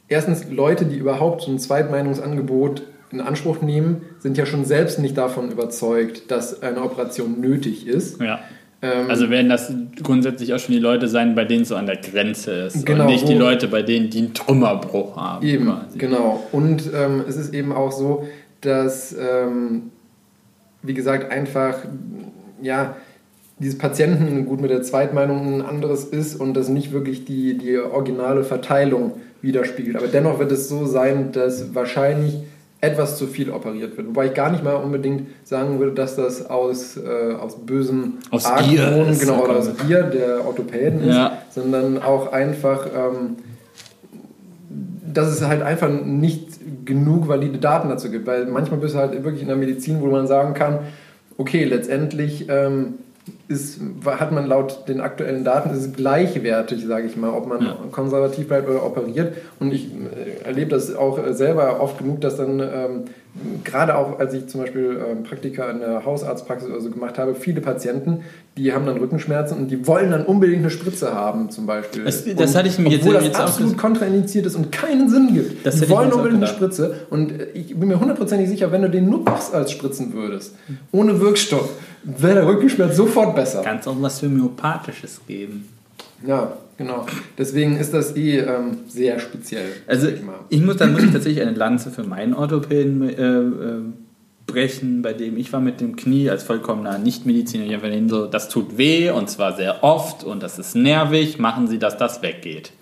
[0.09, 2.83] erstens Leute, die überhaupt so ein Zweitmeinungsangebot
[3.13, 8.21] in Anspruch nehmen, sind ja schon selbst nicht davon überzeugt, dass eine Operation nötig ist.
[8.21, 8.41] Ja.
[8.83, 11.87] Ähm, also werden das grundsätzlich auch schon die Leute sein, bei denen es so an
[11.87, 12.85] der Grenze ist.
[12.85, 15.47] Genau, und nicht die Leute, bei denen die einen Trümmerbruch haben.
[15.47, 15.99] Eben, quasi.
[15.99, 16.43] genau.
[16.51, 18.27] Und ähm, es ist eben auch so,
[18.61, 19.91] dass, ähm,
[20.83, 21.79] wie gesagt, einfach,
[22.61, 22.97] ja,
[23.59, 27.79] dieses Patienten gut mit der Zweitmeinung ein anderes ist und das nicht wirklich die, die
[27.79, 29.97] originale Verteilung widerspiegelt.
[29.97, 32.41] Aber dennoch wird es so sein, dass wahrscheinlich
[32.83, 34.09] etwas zu viel operiert wird.
[34.09, 38.45] Wobei ich gar nicht mal unbedingt sagen würde, dass das aus, äh, aus bösem aus
[38.45, 41.27] Argwohn, genau, oder aus Gier der Orthopäden ja.
[41.27, 43.37] ist, sondern auch einfach, ähm,
[45.15, 46.49] dass es halt einfach nicht
[46.85, 48.27] genug valide Daten dazu gibt.
[48.27, 50.81] Weil manchmal bist du halt wirklich in der Medizin, wo man sagen kann,
[51.39, 52.95] okay, letztendlich ähm,
[53.53, 57.63] ist, hat man laut den aktuellen Daten ist es gleichwertig, sage ich mal, ob man
[57.63, 57.77] ja.
[57.91, 59.35] konservativ bleibt oder operiert.
[59.61, 63.05] Und ich äh, erlebe das auch selber oft genug, dass dann ähm,
[63.65, 67.35] gerade auch, als ich zum Beispiel ähm, Praktika in der Hausarztpraxis oder so gemacht habe,
[67.35, 68.25] viele Patienten,
[68.59, 72.05] die haben dann Rückenschmerzen und die wollen dann unbedingt eine Spritze haben, zum Beispiel.
[72.05, 75.09] Das, das und, hatte ich mir jetzt, obwohl das jetzt absolut kontraindiziert ist und keinen
[75.09, 75.65] Sinn gibt.
[75.65, 79.09] Das die wollen unbedingt eine Spritze und ich bin mir hundertprozentig sicher, wenn du den
[79.09, 80.55] nur als spritzen würdest,
[80.91, 81.71] ohne Wirkstoff,
[82.05, 83.63] wäre der Rückenschmerz sofort besser.
[83.63, 85.69] Kannst auch was Homöopathisches geben.
[86.27, 87.07] Ja, genau.
[87.37, 89.67] Deswegen ist das eh ähm, sehr speziell.
[89.87, 93.81] Also ich, ich, muss, dann muss ich tatsächlich eine Lanze für meinen Orthopäden äh, äh,
[94.47, 97.65] brechen, bei dem ich war mit dem Knie als vollkommener Nichtmediziner.
[97.65, 101.39] Ich habe so, das tut weh und zwar sehr oft und das ist nervig.
[101.39, 102.73] Machen Sie, dass das weggeht.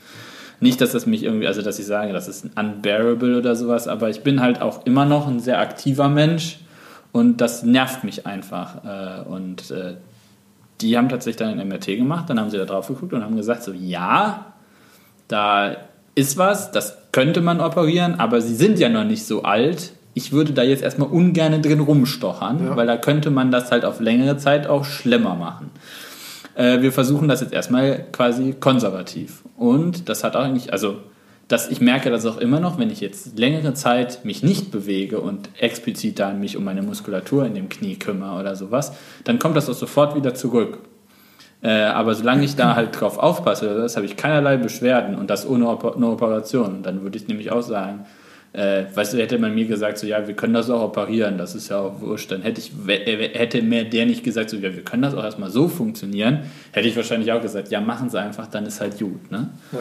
[0.62, 4.10] Nicht, dass das mich irgendwie, also dass ich sage, das ist unbearable oder sowas, aber
[4.10, 6.58] ich bin halt auch immer noch ein sehr aktiver Mensch
[7.12, 8.84] und das nervt mich einfach.
[8.84, 9.94] Äh, und äh,
[10.80, 13.36] die haben tatsächlich dann ein MRT gemacht, dann haben sie da drauf geguckt und haben
[13.36, 14.52] gesagt, so ja,
[15.28, 15.76] da
[16.14, 19.92] ist was, das könnte man operieren, aber sie sind ja noch nicht so alt.
[20.14, 22.76] Ich würde da jetzt erstmal ungern drin rumstochern, ja.
[22.76, 25.70] weil da könnte man das halt auf längere Zeit auch schlimmer machen.
[26.54, 29.42] Äh, wir versuchen das jetzt erstmal quasi konservativ.
[29.56, 30.96] Und das hat auch eigentlich, also
[31.50, 35.20] dass ich merke das auch immer noch, wenn ich jetzt längere Zeit mich nicht bewege
[35.20, 38.92] und explizit dann mich um meine Muskulatur in dem Knie kümmere oder sowas,
[39.24, 40.78] dann kommt das auch sofort wieder zurück.
[41.60, 45.44] Äh, aber solange ich da halt drauf aufpasse, das habe ich keinerlei Beschwerden und das
[45.44, 46.84] ohne Oper eine Operation.
[46.84, 48.06] Dann würde ich nämlich auch sagen,
[48.52, 51.56] äh, weißt du, hätte man mir gesagt, so ja, wir können das auch operieren, das
[51.56, 54.74] ist ja auch wurscht, dann hätte ich, äh, hätte mir der nicht gesagt, so ja,
[54.74, 56.40] wir können das auch erstmal so funktionieren,
[56.72, 59.30] hätte ich wahrscheinlich auch gesagt, ja, machen Sie einfach, dann ist halt gut.
[59.30, 59.50] Ne?
[59.72, 59.78] Ja.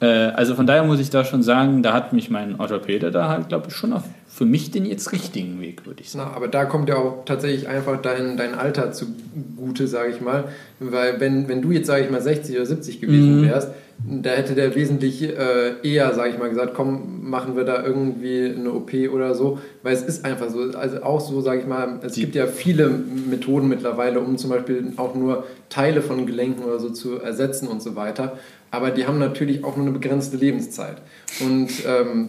[0.00, 3.28] Äh, also von daher muss ich da schon sagen, da hat mich mein Orthopäde da
[3.28, 6.30] halt, glaube ich, schon auf für mich den jetzt richtigen Weg, würde ich sagen.
[6.30, 10.44] Na, aber da kommt ja auch tatsächlich einfach dein, dein Alter zugute, sage ich mal.
[10.78, 13.68] Weil wenn, wenn du jetzt, sage ich mal, 60 oder 70 gewesen wärst,
[14.08, 18.46] da hätte der wesentlich äh, eher, sage ich mal, gesagt, komm, machen wir da irgendwie
[18.46, 19.58] eine OP oder so.
[19.82, 22.46] Weil es ist einfach so, also auch so, sage ich mal, es Die- gibt ja
[22.46, 27.68] viele Methoden mittlerweile, um zum Beispiel auch nur Teile von Gelenken oder so zu ersetzen
[27.68, 28.38] und so weiter.
[28.70, 30.96] Aber die haben natürlich auch nur eine begrenzte Lebenszeit.
[31.40, 32.28] Und ähm,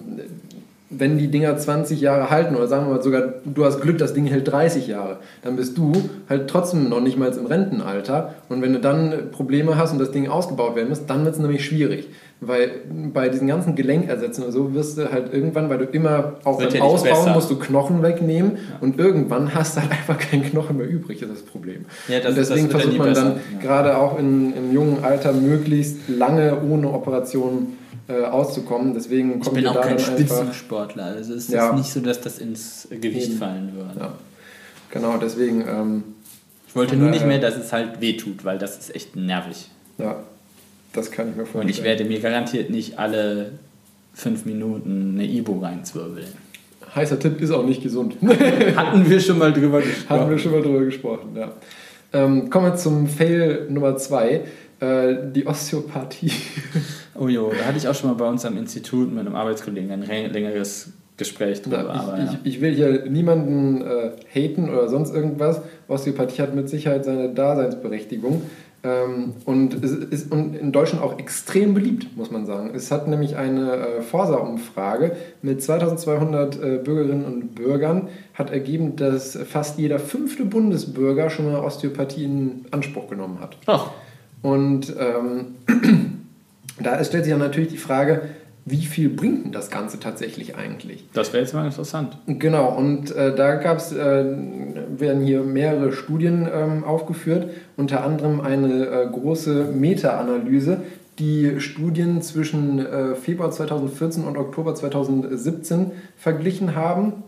[0.92, 4.14] wenn die Dinger 20 Jahre halten oder sagen wir mal sogar, du hast Glück, das
[4.14, 5.94] Ding hält 30 Jahre, dann bist du
[6.28, 8.36] halt trotzdem noch nicht mal im Rentenalter.
[8.50, 11.40] Und wenn du dann Probleme hast und das Ding ausgebaut werden muss, dann wird es
[11.40, 12.10] nämlich schwierig.
[12.42, 12.72] Weil
[13.14, 16.72] bei diesen ganzen Gelenkersätzen oder so wirst du halt irgendwann, weil du immer auch Wird
[16.72, 17.34] beim ja Ausbauen besser.
[17.34, 21.30] musst du Knochen wegnehmen und irgendwann hast du halt einfach keinen Knochen mehr übrig, das
[21.30, 21.86] ist das Problem.
[22.08, 23.62] Ja, das- und deswegen ja versucht man dann besser, ja.
[23.62, 27.78] gerade auch in, im jungen Alter möglichst lange ohne Operation
[28.08, 28.94] äh, auszukommen.
[28.94, 30.00] Deswegen Ich bin auch kein.
[30.00, 31.74] Spitzensportler, also es ist Ja.
[31.74, 33.38] nicht so, dass das ins Gewicht Eben.
[33.38, 34.00] fallen würde.
[34.00, 34.14] Ja,
[34.92, 36.04] genau, deswegen, ähm,
[36.68, 39.70] Ich wollte nur nicht mehr, dass es halt wehtut, weil das ist echt nervig.
[39.98, 40.18] ja,
[40.94, 41.64] das kann ich mir vorstellen.
[41.66, 43.54] Und ich werde mir garantiert nicht alle
[44.14, 46.28] fünf Minuten eine Ibo reinzwirbeln.
[46.94, 48.16] Heißer Tipp ist auch nicht gesund.
[48.76, 50.30] Hatten wir schon mal drüber gesprochen.
[50.30, 51.52] wir schon mal drüber gesprochen, ja.
[52.14, 54.42] Ähm, kommen wir zum Fail Nummer zwei,
[54.82, 56.32] äh, die Osteopathie.
[57.20, 59.92] Oh jo, da hatte ich auch schon mal bei uns am Institut mit einem Arbeitskollegen
[59.92, 61.90] ein re- längeres Gespräch drüber.
[61.90, 62.40] aber ich, ja.
[62.44, 65.62] ich, ich will hier niemanden äh, haten oder sonst irgendwas.
[65.88, 68.42] Osteopathie hat mit Sicherheit seine Daseinsberechtigung.
[68.84, 72.72] Ähm, und ist und in Deutschland auch extrem beliebt, muss man sagen.
[72.74, 79.38] Es hat nämlich eine äh, Forsa-Umfrage mit 2200 äh, Bürgerinnen und Bürgern hat ergeben, dass
[79.48, 83.56] fast jeder fünfte Bundesbürger schon mal Osteopathie in Anspruch genommen hat.
[83.68, 83.92] Ach,
[84.42, 85.58] Und ähm,
[86.84, 88.22] da stellt sich ja natürlich die Frage,
[88.64, 91.06] wie viel bringt denn das Ganze tatsächlich eigentlich?
[91.14, 92.18] das wäre jetzt mal interessant.
[92.28, 94.24] Genau, und äh, da gab's, äh,
[94.98, 100.82] werden hier mehrere Studien ähm, aufgeführt, unter anderem eine äh, große Meta-Analyse,
[101.18, 107.24] die Studien zwischen äh, Februar 2014 und Oktober 2017 verglichen haben,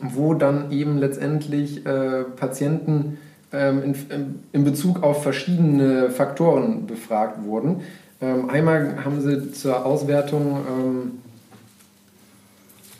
[0.00, 3.18] wo dann eben letztendlich äh, Patienten
[3.52, 7.80] ähm, in, in Bezug auf verschiedene Faktoren befragt wurden.
[8.20, 11.10] Ähm, einmal haben sie zur Auswertung ähm,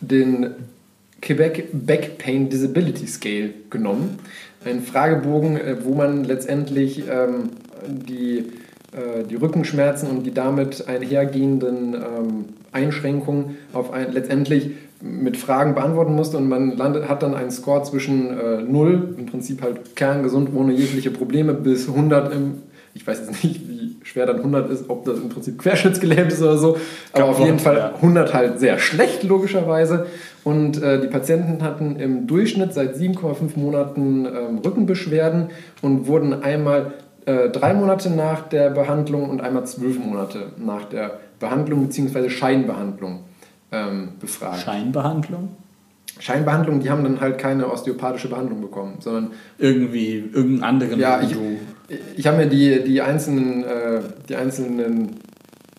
[0.01, 0.51] den
[1.21, 4.19] Quebec Back Pain Disability Scale genommen.
[4.64, 7.51] Ein Fragebogen, äh, wo man letztendlich ähm,
[7.87, 8.39] die,
[8.93, 16.14] äh, die Rückenschmerzen und die damit einhergehenden ähm, Einschränkungen auf ein, letztendlich mit Fragen beantworten
[16.14, 20.51] musste und man landet, hat dann einen Score zwischen äh, 0, im Prinzip halt kerngesund,
[20.55, 22.62] ohne jegliche Probleme, bis 100 im,
[22.95, 23.68] ich weiß jetzt nicht,
[24.09, 26.77] schwer dann 100 ist, ob das im Prinzip querschnittsgelähmt ist oder so,
[27.13, 27.95] aber auf jeden Fall ja.
[27.95, 30.07] 100 halt sehr schlecht, logischerweise.
[30.45, 35.49] Und äh, die Patienten hatten im Durchschnitt seit 7,5 Monaten ähm, Rückenbeschwerden
[35.83, 36.93] und wurden einmal
[37.27, 42.31] äh, drei Monate nach der Behandlung und einmal zwölf Monate nach der Behandlung bzw.
[42.31, 43.21] Scheinbehandlung
[43.71, 44.61] ähm, befragt.
[44.61, 45.51] Scheinbehandlung?
[46.19, 51.37] Scheinbehandlung, die haben dann halt keine osteopathische Behandlung bekommen, sondern Irgendwie irgendeinen anderen ja, ich.
[52.16, 55.16] Ich habe mir die, die einzelnen, äh, die einzelnen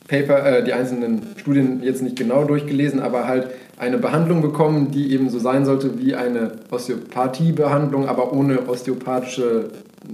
[0.08, 3.48] Paper, äh, die einzelnen Studien jetzt nicht genau durchgelesen, aber halt
[3.78, 9.70] eine Behandlung bekommen, die eben so sein sollte wie eine Osteopathiebehandlung, aber ohne osteopathische,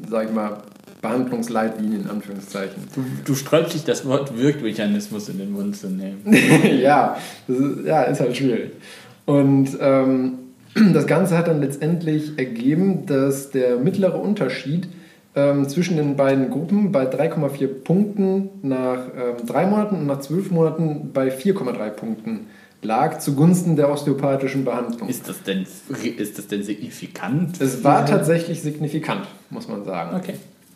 [0.07, 0.57] sag ich mal,
[1.01, 2.83] Behandlungsleitlinien in Anführungszeichen.
[2.93, 6.21] Du, du sträubst dich, das Wort Wirkmechanismus in den Mund zu nehmen.
[6.81, 7.17] ja,
[7.47, 8.71] das ist, ja, ist halt schwierig.
[9.25, 10.39] Und ähm,
[10.93, 14.87] das Ganze hat dann letztendlich ergeben, dass der mittlere Unterschied
[15.36, 20.51] ähm, zwischen den beiden Gruppen bei 3,4 Punkten nach ähm, drei Monaten und nach zwölf
[20.51, 22.47] Monaten bei 4,3 Punkten
[22.81, 25.09] lag zugunsten der osteopathischen Behandlung.
[25.09, 25.65] Ist das denn,
[26.17, 27.59] ist das denn signifikant?
[27.59, 30.15] Es war tatsächlich signifikant, muss man sagen.
[30.15, 30.36] Okay.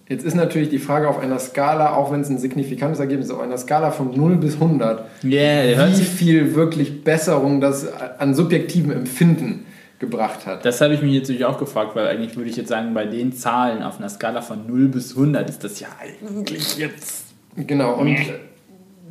[0.10, 3.34] Jetzt ist natürlich die Frage auf einer Skala, auch wenn es ein signifikantes Ergebnis ist,
[3.34, 7.88] auf einer Skala von 0 bis 100, Yeah, wie viel wirklich Besserung das
[8.18, 9.66] an subjektivem Empfinden
[10.00, 10.66] gebracht hat.
[10.66, 13.06] das habe ich mich jetzt natürlich auch gefragt, weil eigentlich würde ich jetzt sagen, bei
[13.06, 17.26] den Zahlen auf einer Skala von 0 bis 100 ist das ja eigentlich jetzt.
[17.56, 18.16] Genau, und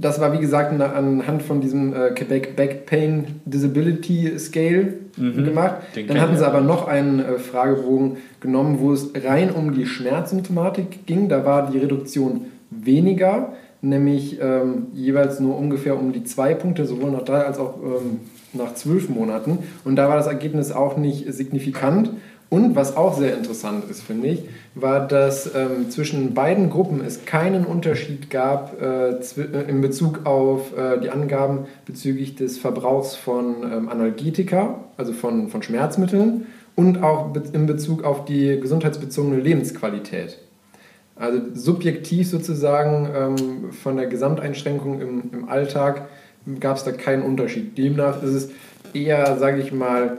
[0.01, 5.77] das war wie gesagt anhand von diesem äh, Quebec Back Pain Disability Scale gemacht.
[5.97, 9.87] Den Dann hatten sie aber noch einen äh, Fragebogen genommen, wo es rein um die
[9.87, 11.29] Schmerzsymptomatik ging.
[11.29, 17.11] Da war die Reduktion weniger, nämlich ähm, jeweils nur ungefähr um die zwei Punkte, sowohl
[17.11, 18.21] nach drei als auch ähm,
[18.53, 19.59] nach zwölf Monaten.
[19.85, 22.11] Und da war das Ergebnis auch nicht signifikant.
[22.51, 24.45] Und was auch sehr interessant ist, finde ich,
[24.75, 30.77] war, dass ähm, zwischen beiden Gruppen es keinen Unterschied gab äh, äh, in Bezug auf
[30.77, 37.35] äh, die Angaben bezüglich des Verbrauchs von ähm, Analgetika, also von, von Schmerzmitteln, und auch
[37.53, 40.39] in Bezug auf die gesundheitsbezogene Lebensqualität.
[41.17, 46.09] Also subjektiv sozusagen ähm, von der Gesamteinschränkung im, im Alltag
[46.61, 47.77] gab es da keinen Unterschied.
[47.77, 48.51] Demnach ist es
[48.95, 50.19] eher, sage ich mal,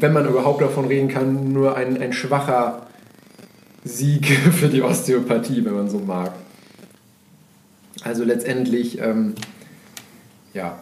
[0.00, 2.86] wenn man überhaupt davon reden kann, nur ein, ein schwacher
[3.84, 6.32] Sieg für die Osteopathie, wenn man so mag.
[8.02, 9.34] Also letztendlich, ähm,
[10.54, 10.80] ja,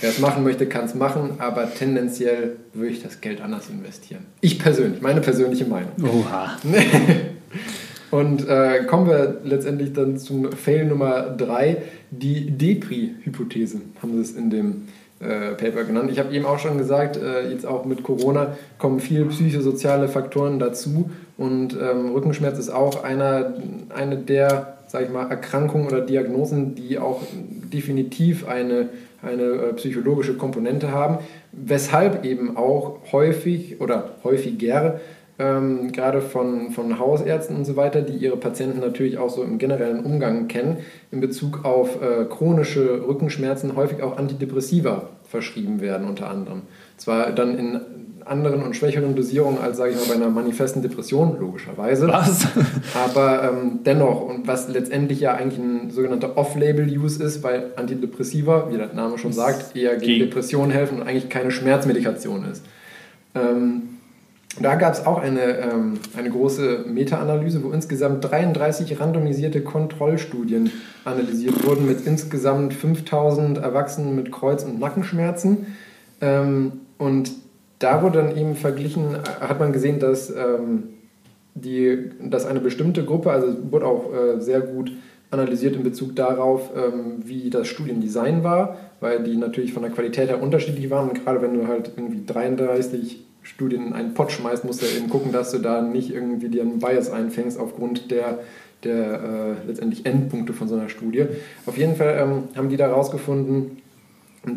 [0.00, 4.26] wer es machen möchte, kann es machen, aber tendenziell würde ich das Geld anders investieren.
[4.40, 5.92] Ich persönlich, meine persönliche Meinung.
[6.02, 6.56] Oha.
[8.10, 11.76] Und äh, kommen wir letztendlich dann zum Fail Nummer 3,
[12.10, 14.88] die Depri-Hypothese, haben sie es in dem
[15.20, 16.10] äh, Paper genannt.
[16.10, 20.58] Ich habe eben auch schon gesagt, äh, jetzt auch mit Corona kommen viele psychosoziale Faktoren
[20.58, 23.54] dazu und ähm, Rückenschmerz ist auch einer,
[23.90, 27.22] eine der, sag ich mal, Erkrankungen oder Diagnosen, die auch
[27.72, 28.88] definitiv eine,
[29.22, 31.18] eine äh, psychologische Komponente haben,
[31.52, 35.00] weshalb eben auch häufig oder häufiger
[35.40, 39.56] ähm, gerade von, von Hausärzten und so weiter, die ihre Patienten natürlich auch so im
[39.56, 40.76] generellen Umgang kennen,
[41.10, 46.62] in Bezug auf äh, chronische Rückenschmerzen häufig auch Antidepressiva verschrieben werden, unter anderem.
[46.98, 47.80] Zwar dann in
[48.26, 52.08] anderen und schwächeren Dosierungen als, sage ich mal, bei einer manifesten Depression, logischerweise.
[52.08, 52.46] Was?
[52.94, 58.76] Aber ähm, dennoch, und was letztendlich ja eigentlich ein sogenannter Off-Label-Use ist, weil Antidepressiva, wie
[58.76, 62.62] der Name schon sagt, eher gegen Depressionen helfen und eigentlich keine Schmerzmedikation ist.
[63.34, 63.89] Ähm,
[64.58, 70.72] da gab es auch eine, ähm, eine große Meta-Analyse, wo insgesamt 33 randomisierte Kontrollstudien
[71.04, 75.66] analysiert wurden mit insgesamt 5000 Erwachsenen mit Kreuz- und Nackenschmerzen.
[76.20, 77.30] Ähm, und
[77.78, 80.88] da wurde dann eben verglichen, hat man gesehen, dass, ähm,
[81.54, 84.92] die, dass eine bestimmte Gruppe, also wurde auch äh, sehr gut
[85.30, 90.28] analysiert in Bezug darauf, ähm, wie das Studiendesign war, weil die natürlich von der Qualität
[90.28, 91.08] her unterschiedlich waren.
[91.08, 95.08] Und gerade wenn du halt irgendwie 33 Studien in einen Pott schmeißt, musst du eben
[95.08, 98.38] gucken, dass du da nicht irgendwie dir einen Bias einfängst aufgrund der,
[98.84, 101.24] der äh, letztendlich Endpunkte von so einer Studie.
[101.66, 103.78] Auf jeden Fall ähm, haben die da herausgefunden,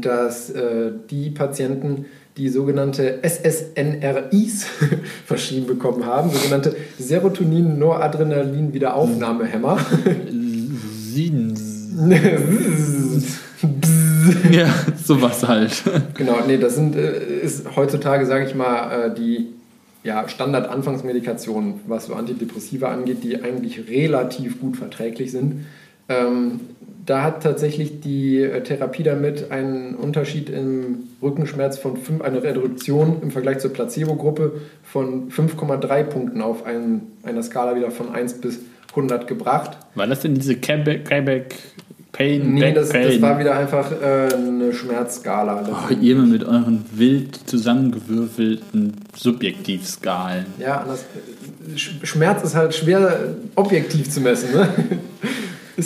[0.02, 2.06] dass äh, die Patienten,
[2.38, 4.66] die sogenannte SSNRIs
[5.26, 9.78] verschrieben bekommen haben, sogenannte Serotonin-Noradrenalin-Wiederaufnahmehämmer.
[14.52, 15.84] ja, sowas halt.
[16.16, 19.48] Genau, nee, das sind, äh, ist heutzutage, sage ich mal, äh, die
[20.04, 25.66] ja, Standard-Anfangsmedikationen, was so Antidepressiva angeht, die eigentlich relativ gut verträglich sind.
[26.10, 26.60] Ähm,
[27.06, 33.18] da hat tatsächlich die äh, Therapie damit einen Unterschied im Rückenschmerz von 5, eine Reduktion
[33.22, 38.60] im Vergleich zur Placebo-Gruppe von 5,3 Punkten auf einen, einer Skala wieder von 1 bis
[38.90, 39.78] 100 gebracht.
[39.96, 41.56] War das denn diese Quebec, Quebec
[42.14, 43.08] Pain, nee, das, Pain.
[43.08, 45.64] das war wieder einfach äh, eine Schmerzskala.
[45.68, 50.46] Oh, ihr mit euren wild zusammengewürfelten Subjektivskalen.
[50.60, 51.06] Ja, das,
[51.76, 54.54] Schmerz ist halt schwer objektiv zu messen.
[54.54, 54.70] Ne?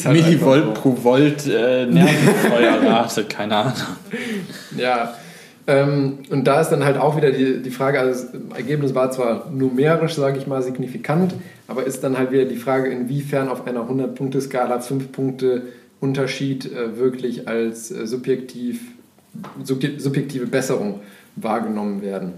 [0.03, 0.73] Halt Millivolt so.
[0.73, 3.73] pro Volt äh, Nervenfeuerrate, keine Ahnung.
[4.77, 5.13] Ja,
[5.65, 9.11] ähm, und da ist dann halt auch wieder die, die Frage, also das Ergebnis war
[9.11, 11.35] zwar numerisch, sage ich mal, signifikant,
[11.69, 15.63] aber ist dann halt wieder die Frage, inwiefern auf einer 100-Punkte-Skala 5 Punkte
[15.99, 18.81] Unterschied äh, wirklich als äh, subjektiv,
[19.63, 21.01] subjektive Besserung
[21.35, 22.33] wahrgenommen werden.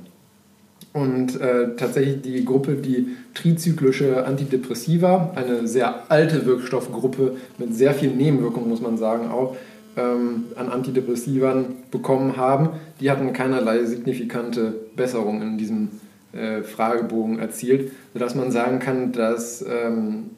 [0.91, 8.09] Und äh, tatsächlich die Gruppe, die trizyklische Antidepressiva, eine sehr alte Wirkstoffgruppe mit sehr viel
[8.09, 9.55] Nebenwirkung, muss man sagen, auch
[9.97, 15.89] ähm, an Antidepressivern bekommen haben, die hatten keinerlei signifikante Besserung in diesem
[16.31, 20.31] äh, Fragebogen erzielt, sodass man sagen kann, dass ähm,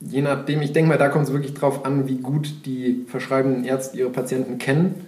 [0.00, 3.64] je nachdem, ich denke mal, da kommt es wirklich drauf an, wie gut die verschreibenden
[3.64, 5.06] Ärzte ihre Patienten kennen.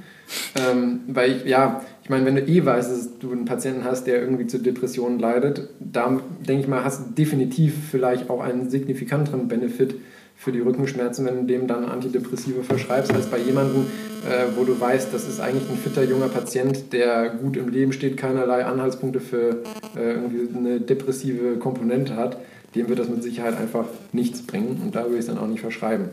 [0.54, 4.20] Ähm, weil ja, ich meine, wenn du eh weißt, dass du einen Patienten hast, der
[4.20, 9.48] irgendwie zu Depressionen leidet, da denke ich mal, hast du definitiv vielleicht auch einen signifikanteren
[9.48, 9.94] Benefit
[10.36, 13.86] für die Rückenschmerzen, wenn du dem dann Antidepressive verschreibst, als bei jemandem,
[14.28, 17.92] äh, wo du weißt, das ist eigentlich ein fitter junger Patient, der gut im Leben
[17.92, 19.62] steht, keinerlei Anhaltspunkte für
[19.96, 22.38] äh, irgendwie eine depressive Komponente hat
[22.74, 25.46] dem wird das mit Sicherheit einfach nichts bringen und da würde ich es dann auch
[25.46, 26.06] nicht verschreiben.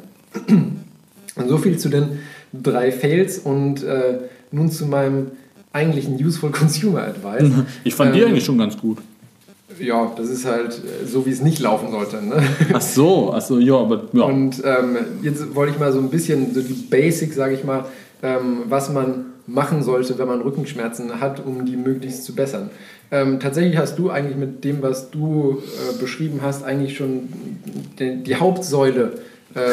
[0.48, 2.20] Und so viel zu den
[2.54, 4.20] drei Fails und äh,
[4.52, 5.28] nun zu meinem
[5.72, 7.50] eigentlichen Useful Consumer Advice.
[7.84, 8.98] Ich fand ähm, die eigentlich schon ganz gut.
[9.80, 12.18] Ja, das ist halt äh, so, wie es nicht laufen sollte.
[12.18, 12.42] Ne?
[12.74, 14.24] Ach so, ach so, ja, aber ja.
[14.24, 17.86] Und ähm, jetzt wollte ich mal so ein bisschen so die Basics, sage ich mal,
[18.22, 22.70] ähm, was man machen sollte, wenn man Rückenschmerzen hat, um die möglichst zu bessern.
[23.12, 27.30] Ähm, tatsächlich hast du eigentlich mit dem, was du äh, beschrieben hast, eigentlich schon
[27.98, 29.14] die, die Hauptsäule
[29.56, 29.72] äh,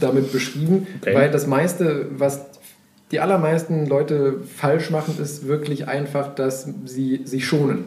[0.00, 1.14] damit beschrieben, okay.
[1.14, 2.46] weil das meiste, was
[3.10, 7.84] die allermeisten Leute falsch machen, ist wirklich einfach, dass sie sich schonen.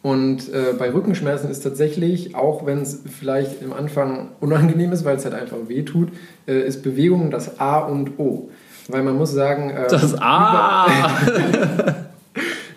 [0.00, 5.16] Und äh, bei Rückenschmerzen ist tatsächlich, auch wenn es vielleicht im Anfang unangenehm ist, weil
[5.16, 6.08] es halt einfach weh tut,
[6.46, 8.48] äh, ist Bewegung das A und O.
[8.88, 9.70] Weil man muss sagen.
[9.70, 10.86] Äh, das A!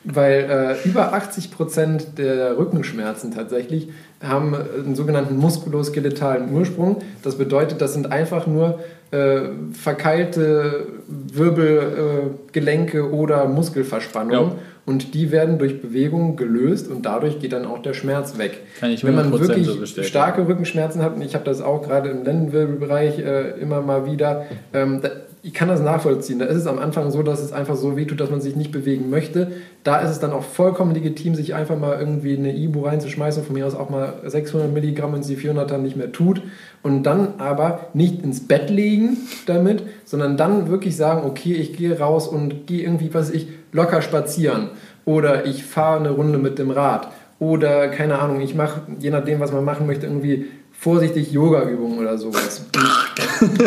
[0.04, 3.90] weil äh, über 80 Prozent der Rückenschmerzen tatsächlich
[4.22, 6.98] haben einen sogenannten muskuloskeletalen Ursprung.
[7.24, 8.80] Das bedeutet, das sind einfach nur
[9.12, 9.42] äh,
[9.74, 14.52] verkeilte Wirbelgelenke äh, oder Muskelverspannungen.
[14.52, 14.56] Ja.
[14.86, 18.62] Und die werden durch Bewegung gelöst und dadurch geht dann auch der Schmerz weg.
[18.80, 23.20] Wenn man wirklich so starke Rückenschmerzen hat, und ich habe das auch gerade im Lendenwirbelbereich
[23.20, 25.10] äh, immer mal wieder, ähm, da,
[25.44, 26.38] ich kann das nachvollziehen.
[26.38, 28.72] Da ist es am Anfang so, dass es einfach so wehtut, dass man sich nicht
[28.72, 29.52] bewegen möchte.
[29.84, 33.56] Da ist es dann auch vollkommen legitim, sich einfach mal irgendwie eine Ibu reinzuschmeißen, von
[33.56, 36.44] mir aus auch mal 600 Milligramm, es die 400 dann nicht mehr tut.
[36.84, 39.18] Und dann aber nicht ins Bett legen
[39.48, 44.04] damit, sondern dann wirklich sagen, okay, ich gehe raus und gehe irgendwie, was ich, locker
[44.04, 44.70] spazieren.
[45.06, 47.08] Oder ich fahre eine Runde mit dem Rad.
[47.40, 50.46] Oder, keine Ahnung, ich mache, je nachdem, was man machen möchte, irgendwie
[50.82, 52.66] vorsichtig Yoga-Übungen oder sowas.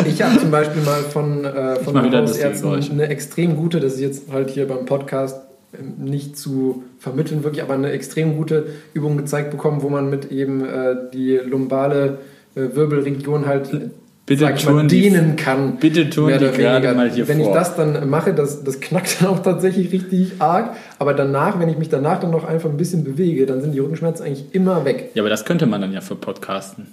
[0.05, 4.31] ich habe zum Beispiel mal von, äh, von Hausärzten eine extrem gute, das ist jetzt
[4.33, 5.39] halt hier beim Podcast
[5.79, 10.29] ähm, nicht zu vermitteln, wirklich, aber eine extrem gute Übung gezeigt bekommen, wo man mit
[10.29, 12.17] eben äh, die lumbale
[12.53, 13.91] äh, Wirbelregion halt
[14.25, 15.77] bitte mal, dehnen kann.
[15.77, 17.47] Bitte tun die gerade mal hier Wenn vor.
[17.47, 20.75] ich das dann mache, das, das knackt dann auch tatsächlich richtig arg.
[20.99, 23.79] Aber danach, wenn ich mich danach dann noch einfach ein bisschen bewege, dann sind die
[23.79, 25.11] Rückenschmerzen eigentlich immer weg.
[25.13, 26.87] Ja, aber das könnte man dann ja für Podcasten.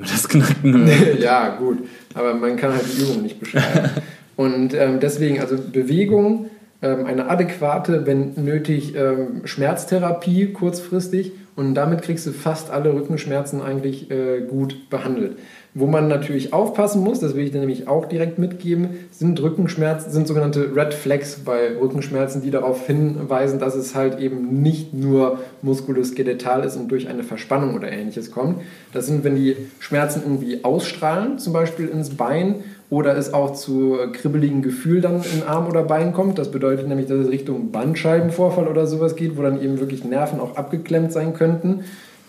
[0.00, 0.90] Das Knacken
[1.20, 1.78] ja, gut.
[2.14, 3.90] Aber man kann halt die Übung nicht beschreiben.
[4.36, 6.50] Und ähm, deswegen, also Bewegung,
[6.82, 13.62] ähm, eine adäquate, wenn nötig, ähm, Schmerztherapie kurzfristig und damit kriegst du fast alle Rückenschmerzen
[13.62, 15.38] eigentlich äh, gut behandelt.
[15.78, 20.10] Wo man natürlich aufpassen muss, das will ich dir nämlich auch direkt mitgeben, sind Rückenschmerzen,
[20.10, 25.40] sind sogenannte Red Flags bei Rückenschmerzen, die darauf hinweisen, dass es halt eben nicht nur
[25.60, 28.62] muskuloskeletal ist und durch eine Verspannung oder ähnliches kommt.
[28.94, 33.98] Das sind, wenn die Schmerzen irgendwie ausstrahlen, zum Beispiel ins Bein, oder es auch zu
[34.12, 36.38] kribbeligen Gefühl dann in Arm oder Bein kommt.
[36.38, 40.40] Das bedeutet nämlich, dass es Richtung Bandscheibenvorfall oder sowas geht, wo dann eben wirklich Nerven
[40.40, 41.80] auch abgeklemmt sein könnten.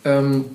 [0.03, 0.45] Ähm,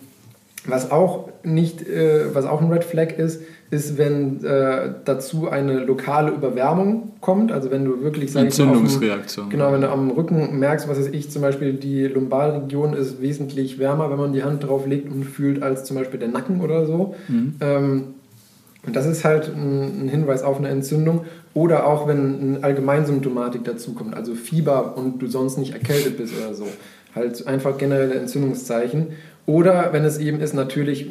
[0.64, 5.80] was auch nicht, äh, was auch ein Red Flag ist, ist, wenn äh, dazu eine
[5.80, 7.50] lokale Überwärmung kommt.
[7.50, 9.48] Also wenn du wirklich Entzündungsreaktion.
[9.48, 13.78] genau, wenn du am Rücken merkst, was ist ich, zum Beispiel die Lumbalregion ist wesentlich
[13.78, 16.86] wärmer, wenn man die Hand drauf legt und fühlt, als zum Beispiel der Nacken oder
[16.86, 17.14] so.
[17.28, 17.54] Mhm.
[17.60, 18.04] Ähm,
[18.84, 21.24] und das ist halt ein, ein, Hinweis auf eine Entzündung.
[21.54, 26.54] Oder auch wenn eine Allgemeinsymptomatik dazukommt, also Fieber und du sonst nicht erkältet bist oder
[26.54, 26.66] so.
[27.14, 29.08] Halt einfach generelle Entzündungszeichen.
[29.46, 31.10] Oder wenn es eben ist, natürlich äh,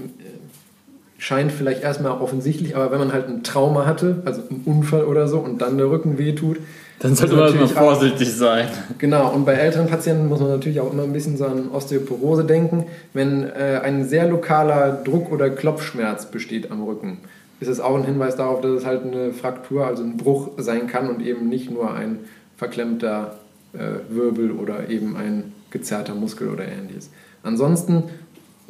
[1.18, 5.28] scheint vielleicht erstmal offensichtlich, aber wenn man halt ein Trauma hatte, also einen Unfall oder
[5.28, 6.58] so und dann der Rücken wehtut,
[7.00, 8.68] dann sollte man erstmal vorsichtig auch, sein.
[9.00, 12.44] Genau, und bei älteren Patienten muss man natürlich auch immer ein bisschen so an Osteoporose
[12.44, 12.86] denken.
[13.14, 17.18] Wenn äh, ein sehr lokaler Druck- oder Klopfschmerz besteht am Rücken,
[17.60, 20.88] ist es auch ein Hinweis darauf, dass es halt eine Fraktur, also ein Bruch sein
[20.88, 22.20] kann und eben nicht nur ein
[22.58, 23.36] verklemmter
[23.74, 23.80] äh,
[24.10, 27.10] Wirbel oder eben ein gezerrter Muskel oder ähnliches.
[27.44, 28.04] Ansonsten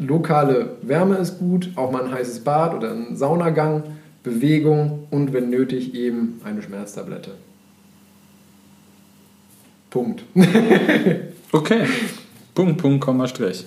[0.01, 3.83] lokale Wärme ist gut, auch mal ein heißes Bad oder ein Saunagang,
[4.23, 7.31] Bewegung und wenn nötig eben eine Schmerztablette.
[9.89, 10.23] Punkt.
[11.51, 11.85] okay.
[12.53, 13.65] Punkt, Punkt, Komma, Strich.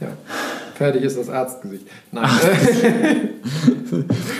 [0.00, 0.08] Ja.
[0.74, 1.86] Fertig ist das Arztgesicht.
[2.10, 2.28] Nein.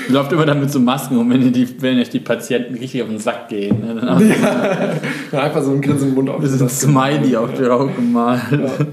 [0.08, 3.08] Läuft immer dann mit so Masken rum, wenn, die, wenn euch die Patienten richtig auf
[3.08, 3.80] den Sack gehen.
[3.80, 4.34] Ne?
[5.32, 5.38] ja.
[5.38, 6.42] Einfach so ein Grinsen im Mund auf.
[6.42, 8.42] Das ist ein Smiley auf der Augen gemalt.
[8.50, 8.86] Ja.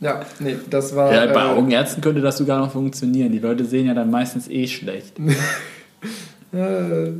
[0.00, 1.12] Ja, nee, das war.
[1.12, 3.32] Ja, bei äh, Augenärzten könnte das sogar noch funktionieren.
[3.32, 5.18] Die Leute sehen ja dann meistens eh schlecht.
[6.52, 7.10] äh,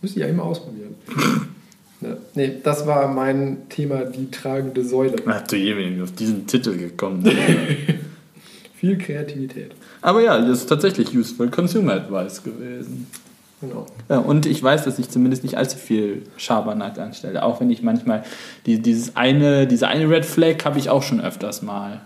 [0.00, 0.96] müsste ich ja immer ausprobieren.
[2.00, 5.16] ja, nee, das war mein Thema, die tragende Säule.
[5.26, 7.24] Ach du je, auf diesen Titel gekommen
[8.74, 9.72] Viel Kreativität.
[10.00, 13.08] Aber ja, das ist tatsächlich Useful Consumer Advice gewesen.
[13.60, 13.86] Genau.
[14.08, 17.42] Ja, und ich weiß, dass ich zumindest nicht allzu viel Schabernack anstelle.
[17.42, 18.22] Auch wenn ich manchmal
[18.66, 22.00] die, dieses eine, diese eine Red Flag habe ich auch schon öfters mal.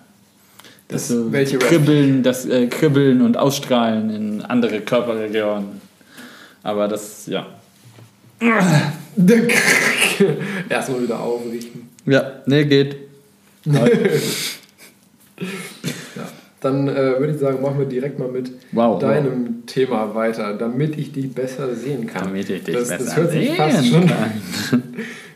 [0.92, 5.80] Das, das welche Kribbeln, das äh, Kribbeln und Ausstrahlen in andere Körperregionen.
[6.62, 7.46] Aber das, ja.
[10.68, 11.88] Erstmal wieder aufrichten.
[12.06, 12.96] Ja, ne, geht.
[13.66, 13.86] ja.
[16.60, 19.52] Dann äh, würde ich sagen, machen wir direkt mal mit Wow, deinem wow.
[19.66, 22.24] Thema weiter, damit ich dich besser sehen kann.
[22.24, 24.32] Damit ich dich das, besser das hört sich sehen fast schon, kann.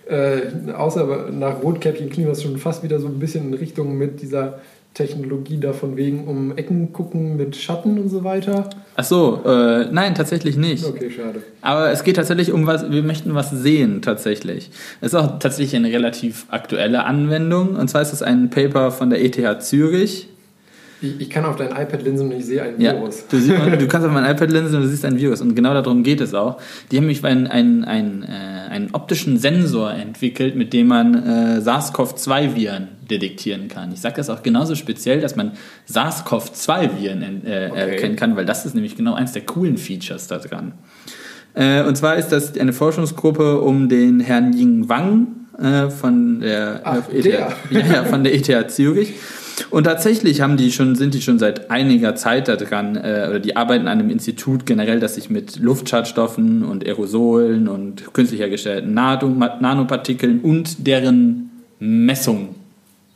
[0.09, 4.23] äh, außer nach Rotkäppchen klingt das schon fast wieder so ein bisschen in Richtung mit
[4.23, 4.61] dieser
[4.97, 8.71] Technologie da von wegen um Ecken gucken mit Schatten und so weiter.
[8.95, 10.87] Ach so, äh, nein, tatsächlich nicht.
[10.87, 11.43] Okay, schade.
[11.61, 14.71] Aber es geht tatsächlich um was, wir möchten was sehen, tatsächlich.
[15.03, 17.77] Es ist auch tatsächlich eine relativ aktuelle Anwendung.
[17.77, 20.29] Und zwar ist es ein Paper von der ETH Zürich.
[21.03, 23.25] Ich, ich kann auf dein iPad linsen und ich sehe ein Ja, Virus.
[23.29, 25.41] du, siehst, du kannst auf mein iPad linsen und du siehst ein Virus.
[25.43, 26.59] Und genau darum geht es auch.
[26.91, 28.27] Die haben nämlich einen, einen, einen, äh,
[28.71, 33.93] einen optischen Sensor entwickelt, mit dem man äh, SARS-CoV-2-Viren detektieren kann.
[33.93, 35.53] Ich sage das auch genauso speziell, dass man
[35.89, 37.91] SARS-CoV-2-Viren äh, Okay.
[37.91, 40.73] erkennen kann, weil das ist nämlich genau eins der coolen Features da dran.
[41.55, 45.27] Äh, und zwar ist das eine Forschungsgruppe um den Herrn Ying Wang
[45.59, 47.53] äh, von der, Ach, ETH, der.
[47.71, 49.15] ja, ja, von der ETH Zürich.
[49.71, 53.57] Und tatsächlich haben die schon, sind die schon seit einiger Zeit daran, äh, oder die
[53.57, 59.29] arbeiten an einem Institut generell, das sich mit Luftschadstoffen und Aerosolen und künstlich hergestellten Nano
[59.29, 62.55] Nanopartikeln und deren Messung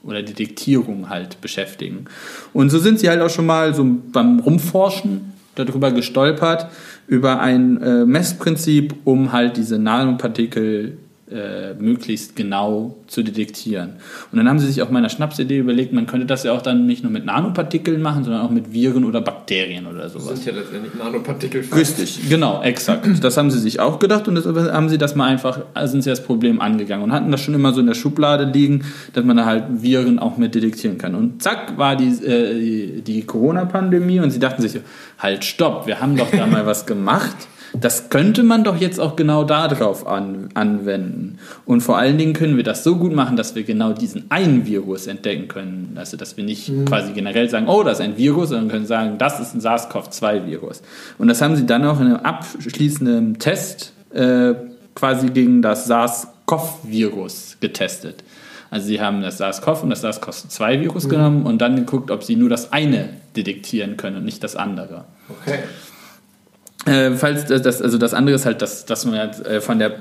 [0.02, 2.06] oder Detektierung halt beschäftigen.
[2.52, 6.68] Und so sind sie halt auch schon mal so beim Rumforschen darüber gestolpert,
[7.06, 10.96] über ein äh, Messprinzip, um halt diese Nanopartikel
[11.32, 13.94] äh, möglichst genau zu detektieren.
[14.30, 16.86] Und dann haben sie sich auch meiner Schnapsidee überlegt, man könnte das ja auch dann
[16.86, 20.42] nicht nur mit Nanopartikeln machen, sondern auch mit Viren oder Bakterien oder Das sowas.
[20.42, 21.64] sind ja letztendlich Nanopartikel.
[21.74, 23.06] Richtig, genau, exakt.
[23.22, 26.10] Das haben sie sich auch gedacht und deshalb haben sie das mal einfach, sind sie
[26.10, 29.36] das Problem angegangen und hatten das schon immer so in der Schublade liegen, dass man
[29.36, 31.14] da halt Viren auch mit detektieren kann.
[31.14, 34.80] Und zack, war die, äh, die, die Corona-Pandemie und sie dachten sich,
[35.18, 37.36] halt, stopp, wir haben doch da mal was gemacht.
[37.72, 41.38] Das könnte man doch jetzt auch genau darauf an, anwenden.
[41.64, 44.66] Und vor allen Dingen können wir das so gut machen, dass wir genau diesen einen
[44.66, 45.92] Virus entdecken können.
[45.96, 49.18] Also, dass wir nicht quasi generell sagen, oh, das ist ein Virus, sondern können sagen,
[49.18, 50.82] das ist ein SARS-CoV-2-Virus.
[51.18, 54.54] Und das haben sie dann auch in einem abschließenden Test äh,
[54.94, 58.24] quasi gegen das SARS-CoV-Virus getestet.
[58.70, 62.48] Also sie haben das SARS-CoV und das SARS-CoV-2-Virus genommen und dann geguckt, ob sie nur
[62.48, 65.04] das eine detektieren können und nicht das andere.
[65.28, 65.58] Okay.
[66.86, 69.96] Äh, falls das, also das andere ist halt, dass, dass man jetzt, äh, von der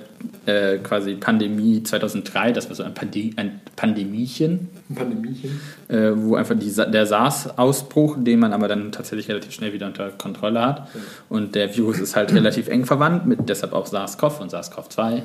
[0.45, 5.59] äh, quasi Pandemie 2003, das war so ein, Pande ein Pandemiechen, Ein Pandemiechen.
[5.89, 10.09] äh, wo einfach die, der SARS-Ausbruch, den man aber dann tatsächlich relativ schnell wieder unter
[10.11, 10.87] Kontrolle hat.
[11.27, 15.21] Und der Virus ist halt relativ eng verwandt, mit deshalb auch SARS-CoV und SARS-CoV-2.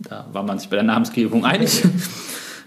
[0.00, 1.84] Da war man sich bei der Namensgebung einig.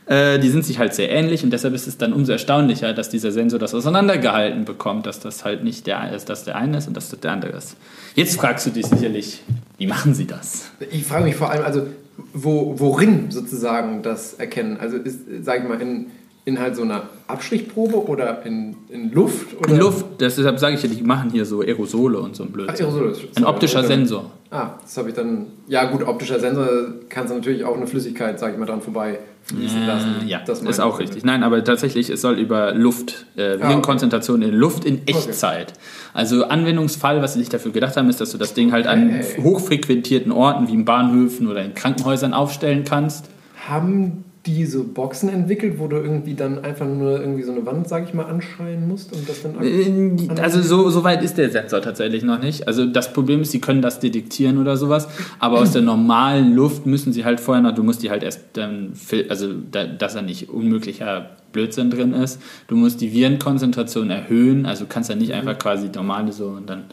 [0.07, 3.09] Äh, die sind sich halt sehr ähnlich und deshalb ist es dann umso erstaunlicher, dass
[3.09, 6.87] dieser Sensor das auseinandergehalten bekommt, dass das halt nicht der ist, dass der eine ist
[6.87, 7.75] und dass das der andere ist.
[8.15, 9.43] Jetzt fragst du dich sicherlich,
[9.77, 10.71] wie machen sie das?
[10.91, 11.87] Ich frage mich vor allem, also
[12.33, 14.77] wo, worin sozusagen das erkennen?
[14.79, 16.07] Also ist, sag ich mal, in,
[16.45, 19.57] in halt so einer Abstrichprobe oder in, in Luft?
[19.59, 19.71] Oder?
[19.71, 22.53] In Luft, deshalb sage ich ja, die machen hier so Aerosole und so ein Ach,
[22.53, 22.85] Blödsinn.
[22.85, 23.13] Aerosole.
[23.35, 24.31] Ein optischer Sensor.
[24.49, 25.47] Ah, das habe ich dann.
[25.67, 26.69] Ja, gut, optischer Sensor
[27.09, 30.15] kannst du natürlich auch eine Flüssigkeit, sag ich mal, dran vorbei fließen lassen.
[30.23, 31.07] Äh, ja, Das ist auch ich.
[31.07, 31.23] richtig.
[31.25, 35.73] Nein, aber tatsächlich, es soll über Luft, äh, Virenkonzentration in Luft in Echtzeit.
[36.13, 39.07] Also Anwendungsfall, was sie sich dafür gedacht haben, ist, dass du das Ding halt an
[39.19, 39.41] Okay.
[39.43, 43.25] hochfrequentierten Orten wie in Bahnhöfen oder in Krankenhäusern aufstellen kannst.
[43.67, 47.87] Haben die so Boxen entwickelt, wo du irgendwie dann einfach nur irgendwie so eine Wand,
[47.87, 49.61] sag ich mal, anschreien musst und das dann.
[49.61, 52.67] Äh, Also so, so weit ist der Sensor tatsächlich noch nicht.
[52.67, 55.07] Also das Problem ist, sie können das detektieren oder sowas,
[55.39, 58.41] aber aus der normalen Luft müssen sie halt vorher noch, du musst die halt erst
[58.53, 58.93] dann,
[59.29, 62.41] also da, dass da nicht unmöglicher Blödsinn drin ist.
[62.67, 66.83] Du musst die Virenkonzentration erhöhen, also kannst ja nicht einfach quasi normale so und dann.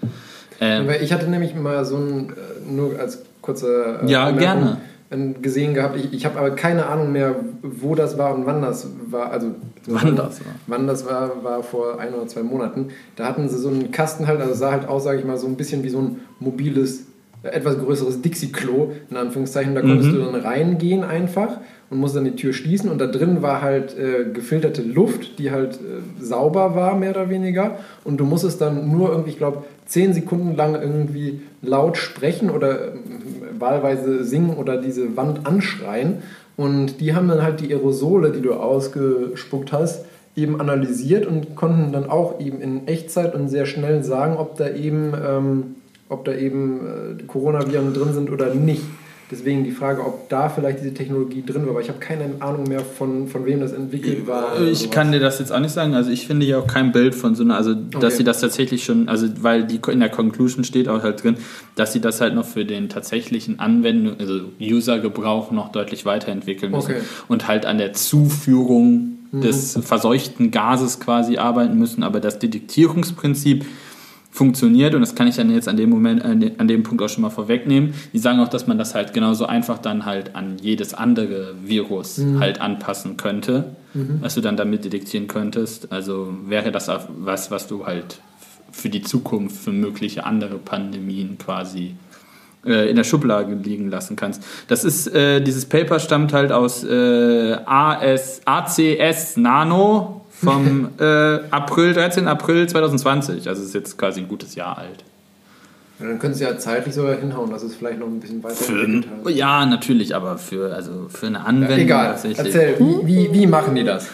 [0.60, 4.00] Ähm, ich hatte nämlich mal so ein, äh, nur als kurze.
[4.02, 4.76] äh, Ja, Anmerkung, gerne.
[5.42, 5.96] Gesehen gehabt.
[5.96, 9.30] Ich, ich habe aber keine Ahnung mehr, wo das war und wann das war.
[9.30, 9.48] Also
[9.86, 10.54] Wann das war.
[10.66, 12.88] Wann das war, war vor ein oder zwei Monaten.
[13.16, 15.46] Da hatten sie so einen Kasten halt, also sah halt aus, sage ich mal, so
[15.46, 17.04] ein bisschen wie so ein mobiles,
[17.42, 19.74] äh, etwas größeres Dixie-Klo, in Anführungszeichen.
[19.74, 20.14] Da konntest Mhm.
[20.14, 21.58] du dann reingehen einfach
[21.90, 25.50] und musst dann die Tür schließen und da drin war halt äh, gefilterte Luft, die
[25.50, 27.78] halt äh, sauber war, mehr oder weniger.
[28.04, 32.86] Und du musstest dann nur irgendwie, ich glaube, zehn Sekunden lang irgendwie laut sprechen oder
[32.86, 32.90] äh,
[33.64, 36.22] wahlweise singen oder diese Wand anschreien.
[36.56, 40.04] Und die haben dann halt die Aerosole, die du ausgespuckt hast,
[40.36, 44.68] eben analysiert und konnten dann auch eben in Echtzeit und sehr schnell sagen, ob da
[44.68, 45.76] eben, ähm,
[46.08, 48.82] ob da eben äh, Coronaviren drin sind oder nicht.
[49.30, 51.70] Deswegen die Frage, ob da vielleicht diese Technologie drin war.
[51.70, 54.60] Aber ich habe keine Ahnung mehr, von, von wem das entwickelt war.
[54.60, 55.94] Ich kann dir das jetzt auch nicht sagen.
[55.94, 58.16] Also ich finde ja auch kein Bild von so einer, also dass Okay.
[58.16, 61.36] sie das tatsächlich schon, also weil die in der Conclusion steht auch halt drin,
[61.74, 66.92] dass sie das halt noch für den tatsächlichen Anwendung, also User-Gebrauch noch deutlich weiterentwickeln müssen
[66.92, 67.02] Okay.
[67.28, 73.64] und halt an der Zuführung des verseuchten Gases quasi arbeiten müssen, aber das Detektierungsprinzip
[74.34, 77.22] funktioniert und das kann ich dann jetzt an dem Moment, an dem Punkt auch schon
[77.22, 77.94] mal vorwegnehmen.
[78.12, 82.18] Die sagen auch, dass man das halt genauso einfach dann halt an jedes andere Virus
[82.18, 82.40] mhm.
[82.40, 84.18] halt anpassen könnte, mhm.
[84.20, 85.92] was du dann damit detektieren könntest.
[85.92, 88.18] Also wäre das was, was du halt
[88.72, 91.94] für die Zukunft, für mögliche andere Pandemien quasi
[92.66, 94.42] äh, in der Schublade liegen lassen kannst.
[94.66, 101.94] Das ist, äh, dieses Paper stammt halt aus äh, AS, ACS Nano vom äh, April,
[101.94, 102.26] 13.
[102.26, 103.48] April 2020.
[103.48, 105.04] Also ist jetzt quasi ein gutes Jahr alt.
[106.00, 108.56] Ja, dann können Sie ja zeitlich sogar hinhauen, dass es vielleicht noch ein bisschen weiter
[108.56, 111.78] für, Ja, natürlich, aber für, also für eine Anwendung.
[111.78, 114.08] Ja, egal, erzähl, wie, wie, wie machen die das?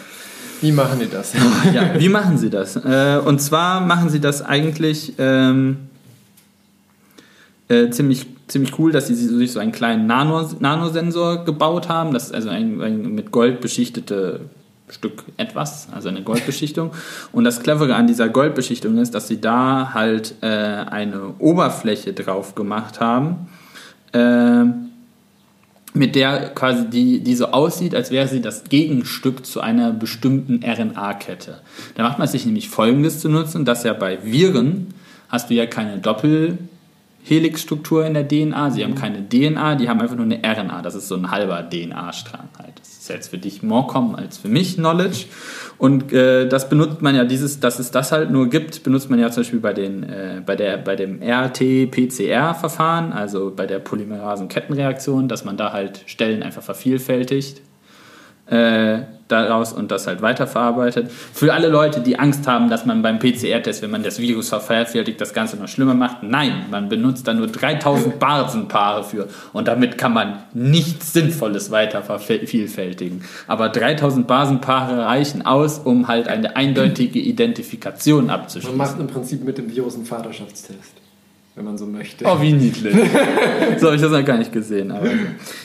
[0.61, 1.33] Wie machen die das?
[1.73, 2.75] ja, wie machen sie das?
[2.75, 5.77] Äh, und zwar machen sie das eigentlich ähm,
[7.67, 12.13] äh, ziemlich, ziemlich cool, dass sie sich so einen kleinen Nano, Nanosensor gebaut haben.
[12.13, 14.41] Das ist also ein, ein mit Gold beschichtete
[14.91, 16.91] Stück etwas, also eine Goldbeschichtung.
[17.31, 22.55] Und das Clevere an dieser Goldbeschichtung ist, dass sie da halt äh, eine Oberfläche drauf
[22.55, 23.49] gemacht haben,
[24.13, 24.65] äh,
[25.93, 30.61] mit der quasi die, die so aussieht, als wäre sie das Gegenstück zu einer bestimmten
[30.63, 31.61] RNA-Kette.
[31.95, 34.93] Da macht man sich nämlich Folgendes zu nutzen, dass ja bei Viren
[35.27, 40.15] hast du ja keine Doppelhelixstruktur in der DNA, sie haben keine DNA, die haben einfach
[40.15, 43.87] nur eine RNA, das ist so ein halber DNA-Strang halt ist jetzt für dich more
[43.87, 45.25] common als für mich Knowledge.
[45.79, 49.19] Und äh, das benutzt man ja, dieses, dass es das halt nur gibt, benutzt man
[49.19, 55.27] ja zum Beispiel bei, den, äh, bei, der, bei dem RT-PCR-Verfahren, also bei der Polymerasen-Kettenreaktion,
[55.27, 57.61] dass man da halt Stellen einfach vervielfältigt.
[58.51, 61.09] Äh, daraus und das halt weiterverarbeitet.
[61.09, 65.21] Für alle Leute, die Angst haben, dass man beim PCR-Test, wenn man das Virus vervielfältigt,
[65.21, 66.23] das Ganze noch schlimmer macht.
[66.23, 72.01] Nein, man benutzt da nur 3000 Basenpaare für und damit kann man nichts Sinnvolles weiter
[72.03, 73.23] vervielfältigen.
[73.47, 78.77] Aber 3000 Basenpaare reichen aus, um halt eine eindeutige Identifikation abzuschließen.
[78.77, 81.00] Man macht im Prinzip mit dem Virus einen Vaterschaftstest
[81.55, 82.23] wenn man so möchte.
[82.25, 82.95] Oh, wie niedlich.
[83.77, 84.89] so habe ich das noch gar nicht gesehen.
[84.91, 85.09] Aber,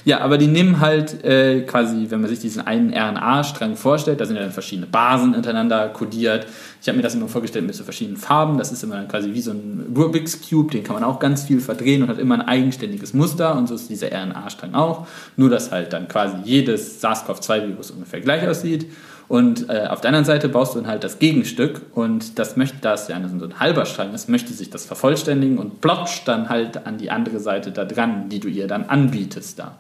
[0.05, 4.25] ja, aber die nehmen halt äh, quasi, wenn man sich diesen einen RNA-Strang vorstellt, da
[4.25, 6.49] sind ja dann verschiedene Basen hintereinander kodiert.
[6.83, 8.59] Ich habe mir das immer vorgestellt mit so verschiedenen Farben.
[8.59, 11.45] Das ist immer dann quasi wie so ein Rubik's Cube, den kann man auch ganz
[11.45, 15.07] viel verdrehen und hat immer ein eigenständiges Muster und so ist dieser RNA-Strang auch.
[15.37, 18.87] Nur, dass halt dann quasi jedes SARS-CoV-2-Virus ungefähr gleich aussieht.
[19.29, 22.77] Und äh, auf der anderen Seite baust du dann halt das Gegenstück und das möchte,
[22.81, 26.49] da es ja so ein halber Strang ist, möchte sich das vervollständigen und plotscht dann
[26.49, 29.79] halt an die andere Seite da dran, die du ihr dann anbietest da.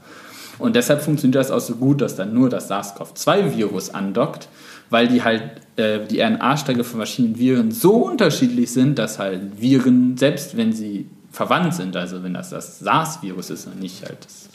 [0.58, 4.48] Und deshalb funktioniert das auch so gut, dass dann nur das SARS-CoV-2-Virus andockt,
[4.90, 5.42] weil die halt
[5.76, 11.06] äh, die RNA-Stränge von verschiedenen Viren so unterschiedlich sind, dass halt Viren, selbst wenn sie
[11.30, 14.48] verwandt sind, also wenn das das SARS-Virus ist und nicht halt das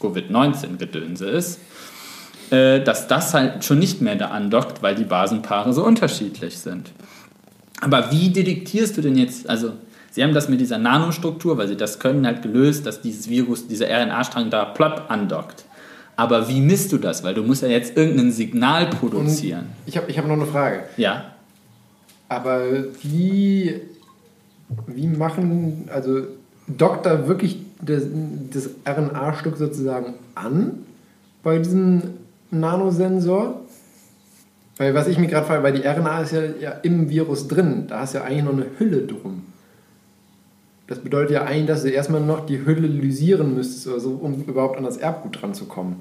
[0.00, 1.60] Covid-19-Gedönse ist,
[2.50, 6.92] dass das halt schon nicht mehr da andockt, weil die Basenpaare so unterschiedlich sind.
[7.80, 9.72] Aber wie detektierst du denn jetzt, also
[10.10, 13.66] Sie haben das mit dieser Nanostruktur, weil Sie das können, halt gelöst, dass dieses Virus,
[13.66, 15.64] dieser RNA-Strang da plopp andockt.
[16.14, 17.24] Aber wie misst du das?
[17.24, 19.66] Weil du musst ja jetzt irgendein Signal produzieren.
[19.86, 20.84] Ich habe ich hab noch eine Frage.
[20.96, 21.32] Ja.
[22.28, 22.62] Aber
[23.02, 23.80] wie,
[24.86, 26.28] wie machen, also
[26.68, 28.04] dockt da wirklich das,
[28.52, 30.84] das RNA-Stück sozusagen an
[31.42, 32.02] bei diesem
[32.50, 33.60] Nanosensor?
[34.76, 37.84] Weil was ich mir gerade frage, weil die RNA ist ja, ja, im Virus drin,
[37.88, 39.46] da hast du ja eigentlich noch eine Hülle drum.
[40.86, 44.42] Das bedeutet ja eigentlich, dass du erstmal noch die Hülle lysieren müsstest, oder so, um
[44.42, 46.00] überhaupt an das Erbgut dran zu kommen.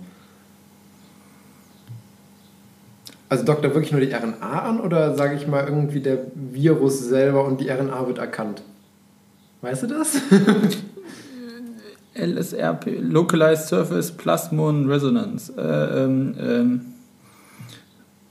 [3.30, 7.00] Also dockt er wirklich nur die RNA an oder sage ich mal irgendwie der Virus
[7.00, 8.64] selber und die RNA wird erkannt?
[9.62, 10.18] Weißt du das?
[12.16, 15.54] LSRP, Localized Surface Plasmon Resonance.
[15.58, 16.82] Äh, ähm, ähm,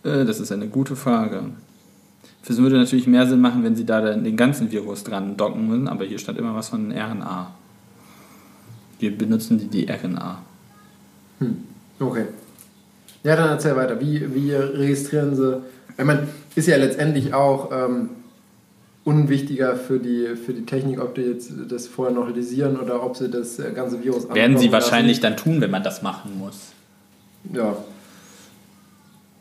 [0.05, 1.43] äh, das ist eine gute Frage.
[2.47, 5.89] Es würde natürlich mehr Sinn machen, wenn sie da den ganzen Virus dran docken müssen,
[5.89, 7.55] aber hier stand immer was von RNA.
[8.99, 10.43] Wir benutzen die, die RNA.
[11.39, 11.57] Hm.
[11.99, 12.27] Okay.
[13.23, 14.01] Ja, dann erzähl weiter.
[14.01, 15.63] Wie, wie registrieren sie?
[15.97, 17.71] Ich meine, ist ja letztendlich auch.
[17.73, 18.11] Ähm,
[19.05, 23.17] unwichtiger für die, für die Technik, ob die jetzt das vorher noch realisieren oder ob
[23.17, 25.37] sie das ganze Virus Werden sie wahrscheinlich lassen.
[25.37, 26.73] dann tun, wenn man das machen muss.
[27.53, 27.77] Ja.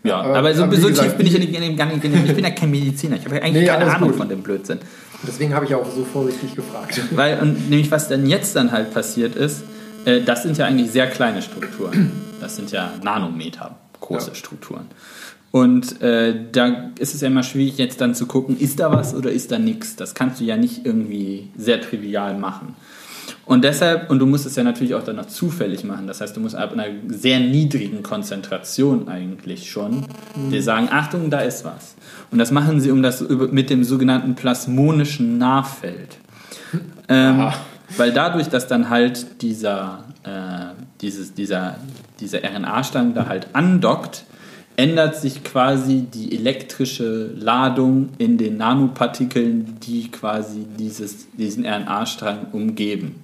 [0.03, 2.35] Ja, aber, aber so, aber so gesagt, tief bin ich ja nicht, gar nicht, ich
[2.35, 4.17] bin ja kein Mediziner, ich habe ja eigentlich nee, keine Ahnung gut.
[4.17, 4.79] von dem Blödsinn.
[5.27, 6.99] Deswegen habe ich auch so vorsichtig gefragt.
[7.11, 9.63] Weil, und nämlich was dann jetzt dann halt passiert ist,
[10.05, 12.11] äh, das sind ja eigentlich sehr kleine Strukturen.
[12.39, 14.35] Das sind ja Nanometer große ja.
[14.35, 14.87] Strukturen.
[15.51, 19.13] Und äh, da ist es ja immer schwierig, jetzt dann zu gucken, ist da was
[19.13, 19.97] oder ist da nichts.
[19.97, 22.75] Das kannst du ja nicht irgendwie sehr trivial machen.
[23.45, 26.07] Und deshalb, und du musst es ja natürlich auch dann noch zufällig machen.
[26.07, 30.05] Das heißt, du musst ab einer sehr niedrigen Konzentration eigentlich schon
[30.35, 30.51] mhm.
[30.51, 31.95] dir sagen, Achtung, da ist was.
[32.31, 36.17] Und das machen sie um das mit dem sogenannten plasmonischen Nahfeld.
[37.09, 37.51] Ähm,
[37.97, 41.75] weil dadurch, dass dann halt dieser, äh, dieses, dieser,
[42.21, 44.23] dieser RNA-Strang da halt andockt,
[44.81, 53.21] ändert sich quasi die elektrische Ladung in den Nanopartikeln, die quasi dieses, diesen RNA-Strang umgeben.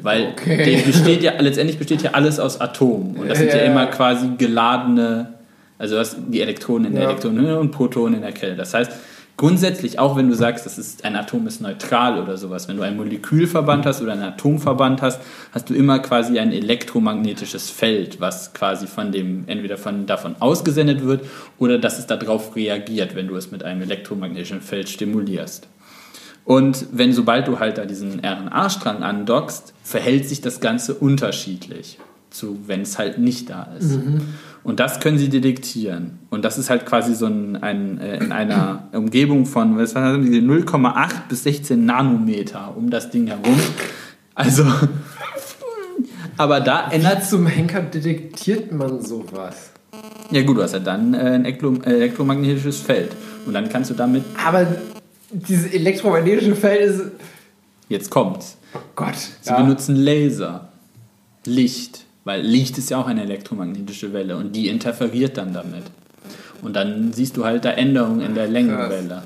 [0.00, 0.80] Weil okay.
[0.86, 3.16] besteht ja, letztendlich besteht ja alles aus Atomen.
[3.16, 5.34] Und das sind ja, ja immer quasi geladene,
[5.76, 7.08] also die Elektronen in der ja.
[7.10, 8.54] Elektronen und Protonen in der Kelle.
[8.54, 8.92] Das heißt,
[9.36, 12.82] grundsätzlich, auch wenn du sagst, das ist, ein Atom ist neutral oder sowas, wenn du
[12.82, 15.20] ein Molekülverband hast oder einen Atomverband hast,
[15.52, 21.02] hast du immer quasi ein elektromagnetisches Feld, was quasi von dem, entweder von, davon ausgesendet
[21.02, 21.24] wird
[21.58, 25.66] oder dass es darauf reagiert, wenn du es mit einem elektromagnetischen Feld stimulierst.
[26.44, 31.98] Und wenn sobald du halt da diesen RNA-Strang andockst, verhält sich das Ganze unterschiedlich
[32.30, 33.92] zu, wenn es halt nicht da ist.
[33.92, 34.22] Mhm.
[34.64, 36.20] Und das können sie detektieren.
[36.30, 41.42] Und das ist halt quasi so ein, ein äh, in einer Umgebung von 0,8 bis
[41.42, 43.58] 16 Nanometer um das Ding herum.
[44.34, 44.64] Also,
[46.36, 47.24] aber da ändert.
[47.24, 49.72] Zum Henker detektiert man sowas.
[50.30, 53.10] Ja, gut, du hast ja dann äh, ein elektromagnetisches Feld.
[53.44, 54.24] Und dann kannst du damit.
[54.42, 54.66] Aber
[55.30, 57.02] dieses elektromagnetische Feld ist.
[57.88, 58.56] Jetzt kommt's.
[58.74, 59.16] Oh Gott.
[59.40, 59.60] Sie ja.
[59.60, 60.68] benutzen Laser,
[61.44, 65.84] Licht, weil Licht ist ja auch eine elektromagnetische Welle und die interferiert dann damit.
[66.62, 69.22] Und dann siehst du halt da Änderungen in der Längenwelle.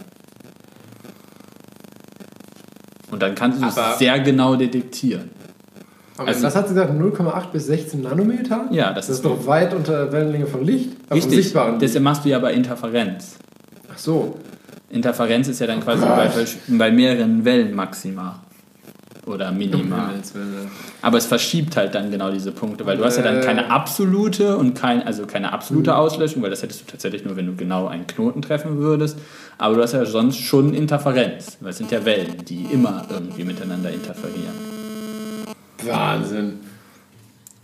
[3.11, 5.31] Und dann kannst du es sehr genau detektieren.
[6.17, 6.99] Also, was hat sie gesagt?
[6.99, 8.69] 0,8 bis 16 Nanometer?
[8.71, 10.93] Ja, das, das ist, doch weit unter der Wellenlänge von Licht.
[11.13, 11.53] Richtig.
[11.79, 13.37] Deshalb machst du ja bei Interferenz.
[13.93, 14.39] Ach so.
[14.89, 16.31] Interferenz ist ja dann quasi bei,
[16.69, 18.37] bei mehreren Wellen maximal
[19.27, 20.15] oder minimal.
[21.03, 24.57] Aber es verschiebt halt dann genau diese Punkte, weil du hast ja dann keine absolute
[24.57, 25.97] und kein, also keine absolute mhm.
[25.97, 29.19] Auslöschung, weil das hättest du tatsächlich nur, wenn du genau einen Knoten treffen würdest.
[29.59, 33.45] Aber du hast ja sonst schon Interferenz, weil es sind ja Wellen, die immer irgendwie
[33.45, 34.55] miteinander interferieren.
[35.85, 36.61] Wahnsinn.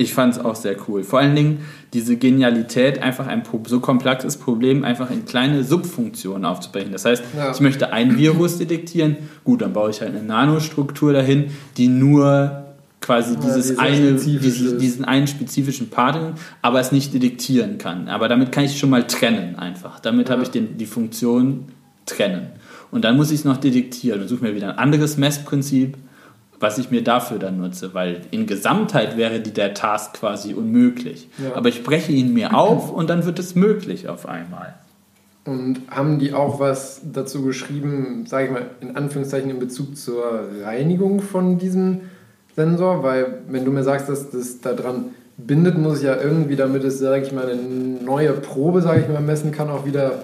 [0.02, 1.04] Ich fand es auch sehr cool.
[1.04, 6.92] Vor allen Dingen diese Genialität, einfach ein so komplexes Problem einfach in kleine Subfunktionen aufzubrechen.
[6.92, 7.52] Das heißt, ja.
[7.52, 12.62] ich möchte ein Virus detektieren, gut, dann baue ich halt eine Nanostruktur dahin, die nur
[13.00, 18.08] quasi dieses ja, eine, dieses, diesen einen spezifischen Part, aber es nicht detektieren kann.
[18.08, 20.00] Aber damit kann ich schon mal trennen einfach.
[20.00, 20.34] Damit ja.
[20.34, 21.66] habe ich den, die Funktion
[22.06, 22.46] trennen.
[22.90, 25.96] Und dann muss ich es noch detektieren und suche mir wieder ein anderes Messprinzip
[26.62, 31.28] was ich mir dafür dann nutze, weil in Gesamtheit wäre die, der Task quasi unmöglich.
[31.42, 31.56] Ja.
[31.56, 34.74] Aber ich breche ihn mir auf und dann wird es möglich auf einmal.
[35.44, 40.48] Und haben die auch was dazu geschrieben, sage ich mal, in Anführungszeichen in Bezug zur
[40.62, 42.02] Reinigung von diesem
[42.54, 43.02] Sensor?
[43.02, 45.06] Weil, wenn du mir sagst, dass das da dran
[45.36, 49.08] bindet, muss ich ja irgendwie, damit es, sage ich mal, eine neue Probe, sage ich
[49.08, 50.22] mal, messen kann, auch wieder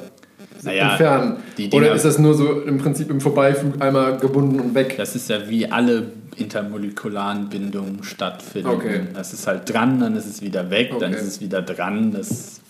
[0.63, 1.37] naja, entfernen?
[1.73, 4.97] Oder ist das nur so im Prinzip im Vorbeiflug einmal gebunden und weg?
[4.97, 8.69] Das ist ja wie alle intermolekularen Bindungen stattfinden.
[8.69, 9.01] Okay.
[9.15, 11.01] Das ist halt dran, dann ist es wieder weg, okay.
[11.01, 12.13] dann ist es wieder dran.
[12.13, 12.61] Das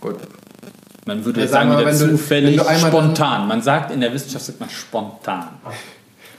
[0.00, 0.16] Gut.
[1.06, 3.48] Man würde ja, sagen, wieder zufällig, du, spontan.
[3.48, 5.48] Man sagt in der Wissenschaft sagt man spontan.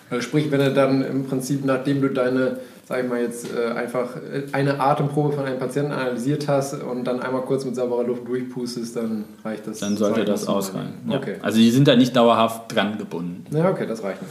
[0.09, 2.57] Also sprich, wenn du dann im Prinzip, nachdem du deine
[2.89, 4.15] sag ich mal jetzt, äh, einfach
[4.51, 8.95] eine Atemprobe von einem Patienten analysiert hast und dann einmal kurz mit sauberer Luft durchpustest,
[8.95, 9.77] dann reicht das.
[9.77, 10.93] Dann sollte das ausreichen.
[11.07, 11.17] Ja.
[11.17, 11.35] Okay.
[11.43, 13.45] Also die sind da nicht dauerhaft dran gebunden.
[13.55, 14.21] Ja, okay, das reicht.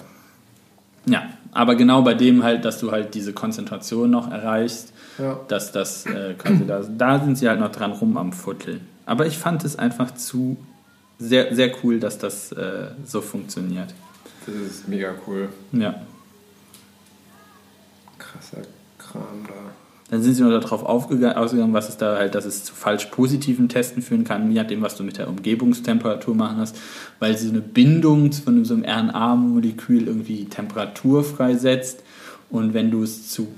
[1.06, 5.38] Ja, aber genau bei dem halt, dass du halt diese Konzentration noch erreichst, ja.
[5.46, 8.80] dass das äh, quasi da, da sind sie halt noch dran rum am Futteln.
[9.06, 10.56] Aber ich fand es einfach zu
[11.20, 13.94] sehr, sehr cool, dass das äh, so funktioniert.
[14.46, 15.48] Das ist mega cool.
[15.70, 15.94] Ja
[18.32, 18.62] krasser
[18.98, 19.54] Kram da.
[20.10, 23.68] Dann sind sie nur darauf ausgegangen, was es da halt, dass es zu falsch positiven
[23.68, 26.76] Testen führen kann, je nachdem, was du mit der Umgebungstemperatur machen hast,
[27.18, 32.02] weil sie eine Bindung von so einem RNA-Molekül irgendwie Temperatur freisetzt
[32.48, 33.48] und wenn du es zu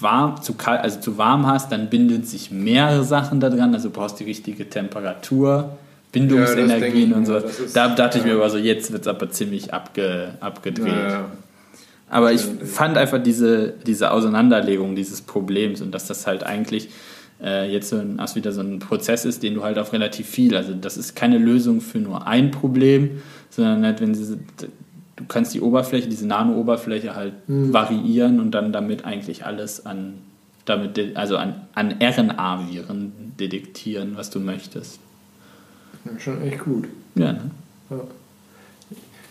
[0.00, 3.88] warm, zu kalt, also zu warm hast, dann bindet sich mehrere Sachen da dran, also
[3.88, 5.78] du brauchst die richtige Temperatur,
[6.10, 7.40] Bindungsenergien ja, und so.
[7.74, 8.24] Da dachte ja.
[8.24, 10.88] ich mir aber so, jetzt wird es aber ziemlich abge, abgedreht.
[10.88, 11.26] Ja,
[12.10, 16.88] aber ich fand einfach diese, diese Auseinanderlegung dieses Problems und dass das halt eigentlich
[17.42, 20.56] äh, jetzt so ein, wieder so ein Prozess ist, den du halt auf relativ viel,
[20.56, 24.38] also das ist keine Lösung für nur ein Problem, sondern halt, wenn sie,
[25.16, 27.72] du kannst die Oberfläche, diese Nano-Oberfläche halt mhm.
[27.72, 30.14] variieren und dann damit eigentlich alles an,
[30.64, 35.00] damit, also an, an RNA-Viren detektieren, was du möchtest.
[36.18, 36.86] Schon echt gut.
[37.14, 37.50] Ja, ne?
[37.90, 37.96] Ja.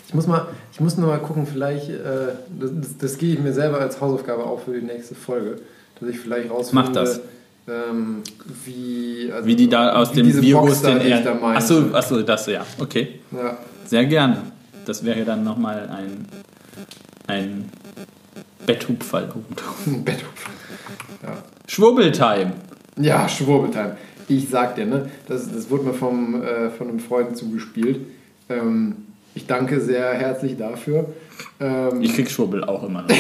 [0.08, 3.40] Ich muss, mal, ich muss nur mal gucken, vielleicht, äh, das, das, das gebe ich
[3.40, 5.58] mir selber als Hausaufgabe auch für die nächste Folge,
[6.00, 7.20] dass ich vielleicht rausfinde, Mach das.
[7.68, 8.24] Ähm,
[8.64, 11.44] wie, also, Wie die da aus dem Virus den er.
[11.44, 12.66] Achso, achso, das ja.
[12.80, 13.20] Okay.
[13.32, 13.58] Ja.
[13.86, 14.44] Sehr gerne.
[14.86, 16.26] Das wäre dann nochmal ein,
[17.28, 17.70] ein
[18.66, 19.24] Betthupfall.
[19.86, 20.52] Betthupfer.
[21.24, 21.44] Ja.
[21.68, 22.54] Schwurbeltime.
[22.96, 23.98] Ja, Schwurbeltime.
[24.30, 28.00] Ich sag dir, ne, das, das wurde mir vom, äh, von einem Freund zugespielt.
[28.48, 29.07] Ähm,
[29.38, 31.14] ich danke sehr herzlich dafür.
[31.60, 33.10] Ähm, Ich krieg Schwurbel auch immer noch.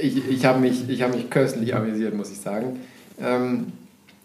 [0.00, 2.78] ich ich habe mich, ich hab mich köstlich amüsiert, muss ich sagen.
[3.20, 3.66] Ähm,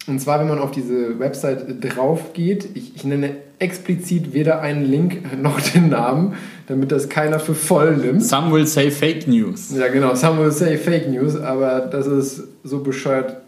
[0.06, 4.84] und zwar, wenn man auf diese Website drauf geht, ich, ich nenne explizit weder einen
[4.84, 6.34] Link noch den Namen,
[6.68, 8.24] damit das keiner für voll nimmt.
[8.24, 9.72] Some will say Fake News.
[9.76, 13.41] Ja, genau, some will say Fake News, aber das ist so bescheuert.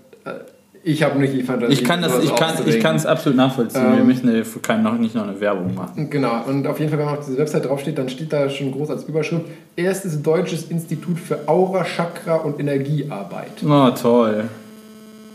[0.87, 1.73] Ich habe nicht die Fantasie.
[1.73, 3.87] Ich kann das, ich kann, ich kann es absolut nachvollziehen.
[3.87, 6.11] Ähm, Wir möchten äh, für keinen noch nicht noch eine Werbung machen.
[6.11, 8.71] Genau, und auf jeden Fall, wenn man auf diese Website draufsteht, dann steht da schon
[8.71, 9.47] groß als Überschrift:
[9.77, 13.65] Erstes Deutsches Institut für Aura, Chakra und Energiearbeit.
[13.67, 14.45] Oh, toll.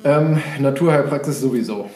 [0.03, 1.89] Ähm, Naturheilpraxis sowieso.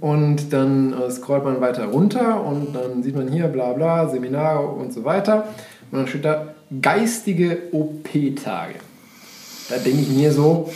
[0.00, 4.66] Und dann äh, scrollt man weiter runter und dann sieht man hier bla bla, Seminare
[4.66, 5.48] und so weiter.
[5.90, 8.74] Und dann steht da geistige OP-Tage.
[9.68, 10.70] Da denke ich mir so,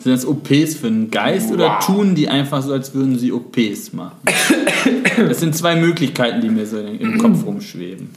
[0.00, 1.84] Sind das OPs für den Geist oder Wow.
[1.86, 4.16] tun die einfach so, als würden sie OPs machen?
[5.16, 8.10] Das sind zwei Möglichkeiten, die mir so im Kopf rumschweben.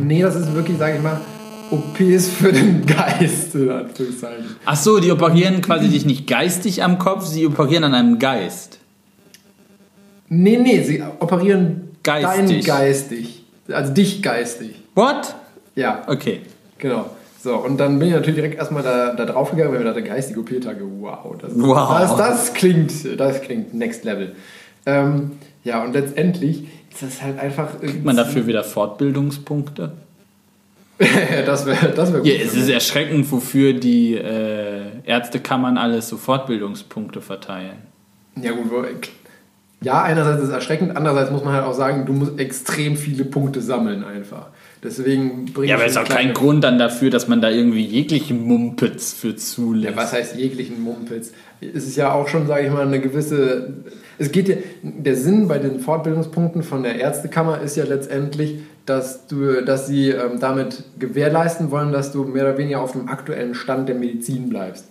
[0.00, 1.20] nee, das ist wirklich, sage ich mal,
[1.70, 4.44] OPs für den Geist, in Anführungszeichen.
[4.66, 8.78] Ach so, die operieren quasi dich nicht geistig am Kopf, sie operieren an einem Geist.
[10.28, 12.64] Nee, nee, sie operieren Geistig.
[12.66, 13.42] dein geistig.
[13.70, 14.74] Also dich geistig.
[14.94, 15.34] What?
[15.74, 16.40] Ja, Okay.
[16.78, 17.10] genau.
[17.42, 20.04] So, und dann bin ich natürlich direkt erstmal da, da drauf gegangen, weil mir dachte,
[20.04, 21.98] geistige OP-Tage, wow, das, Wow.
[21.98, 24.36] Das, das klingt, das klingt next level.
[24.86, 25.32] Ähm,
[25.64, 27.80] ja, und letztendlich ist das halt einfach.
[27.80, 29.90] Kriegt man dafür wieder Fortbildungspunkte?
[31.46, 32.28] das wäre das wär gut.
[32.28, 37.78] Ja, es ist erschreckend, wofür die äh, Ärztekammern alles so Fortbildungspunkte verteilen.
[38.40, 38.70] Ja, gut,
[39.80, 43.24] ja, einerseits ist es erschreckend, andererseits muss man halt auch sagen, du musst extrem viele
[43.24, 44.46] Punkte sammeln einfach.
[44.82, 47.84] Deswegen bringt Ja, aber es ist auch kein Grund dann dafür, dass man da irgendwie
[47.84, 49.94] jegliche Mumpitz für zulässt.
[49.94, 51.32] Ja, was heißt jeglichen Mumpitz?
[51.60, 53.74] Es ist ja auch schon, sage ich mal, eine gewisse.
[54.18, 54.56] Es geht ja.
[54.82, 60.10] Der Sinn bei den Fortbildungspunkten von der Ärztekammer ist ja letztendlich, dass, du, dass sie
[60.10, 64.48] ähm, damit gewährleisten wollen, dass du mehr oder weniger auf dem aktuellen Stand der Medizin
[64.48, 64.86] bleibst.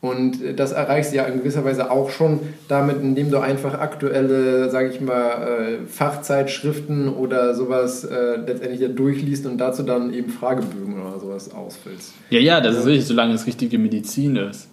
[0.00, 3.78] Und äh, das erreichst du ja in gewisser Weise auch schon damit, indem du einfach
[3.78, 10.12] aktuelle, sage ich mal, äh, Fachzeitschriften oder sowas äh, letztendlich ja durchliest und dazu dann
[10.12, 12.12] eben Fragebögen oder sowas ausfüllst.
[12.30, 14.68] Ja, ja, das ist richtig, solange es richtige Medizin ist.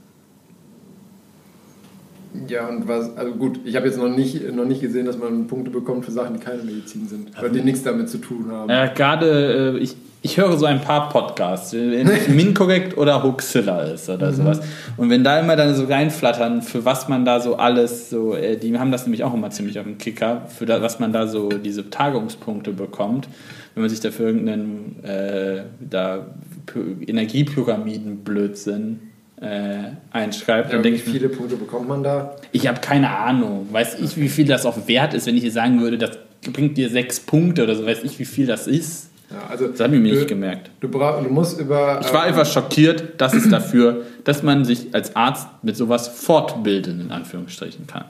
[2.47, 5.45] Ja, und was, also gut, ich habe jetzt noch nicht, noch nicht gesehen, dass man
[5.47, 8.69] Punkte bekommt für Sachen, die keine Medizin sind, weil die nichts damit zu tun haben.
[8.69, 9.95] Äh, Gerade, äh, ich,
[10.25, 14.61] ich höre so ein paar Podcasts, wenn es Minkorrekt oder Hoaxilla ist oder sowas.
[14.97, 18.55] Und wenn da immer dann so reinflattern, für was man da so alles so, äh,
[18.57, 21.27] die haben das nämlich auch immer ziemlich auf dem Kicker, für da, was man da
[21.27, 23.27] so diese Tagungspunkte bekommt,
[23.75, 26.25] wenn man sich da für irgendeinen äh, da
[26.67, 28.99] Py- Energiepyramidenblödsinn
[29.41, 29.77] äh,
[30.11, 32.35] einschreibt, Ja, dann wie denke ich mir, viele Punkte bekommt man da?
[32.51, 33.67] ich habe keine Ahnung.
[33.71, 36.11] Weiß ich, wie viel das auch wert ist, wenn ich dir sagen würde, das
[36.53, 39.09] bringt dir sechs Punkte oder so, weiß ich, wie viel das ist.
[39.29, 40.69] Ja, also Das habe ich mir du, nicht gemerkt.
[40.79, 41.99] Du, bra du musst über.
[42.01, 46.07] Ich war ähm, einfach schockiert, dass es dafür, dass man sich als Arzt mit sowas
[46.07, 48.05] fortbilden, in Anführungsstrichen kann.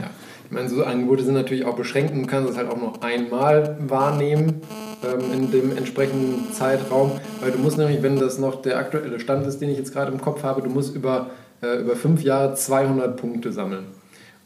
[0.00, 0.10] Ja.
[0.44, 3.00] Ich meine, so Angebote sind natürlich auch beschränkt und du kannst es halt auch noch
[3.00, 4.60] einmal wahrnehmen
[5.02, 9.46] ähm, in dem entsprechenden Zeitraum, weil du musst nämlich, wenn das noch der aktuelle Stand
[9.46, 11.30] ist, den ich jetzt gerade im Kopf habe, du musst über,
[11.62, 13.86] äh, über fünf Jahre 200 Punkte sammeln.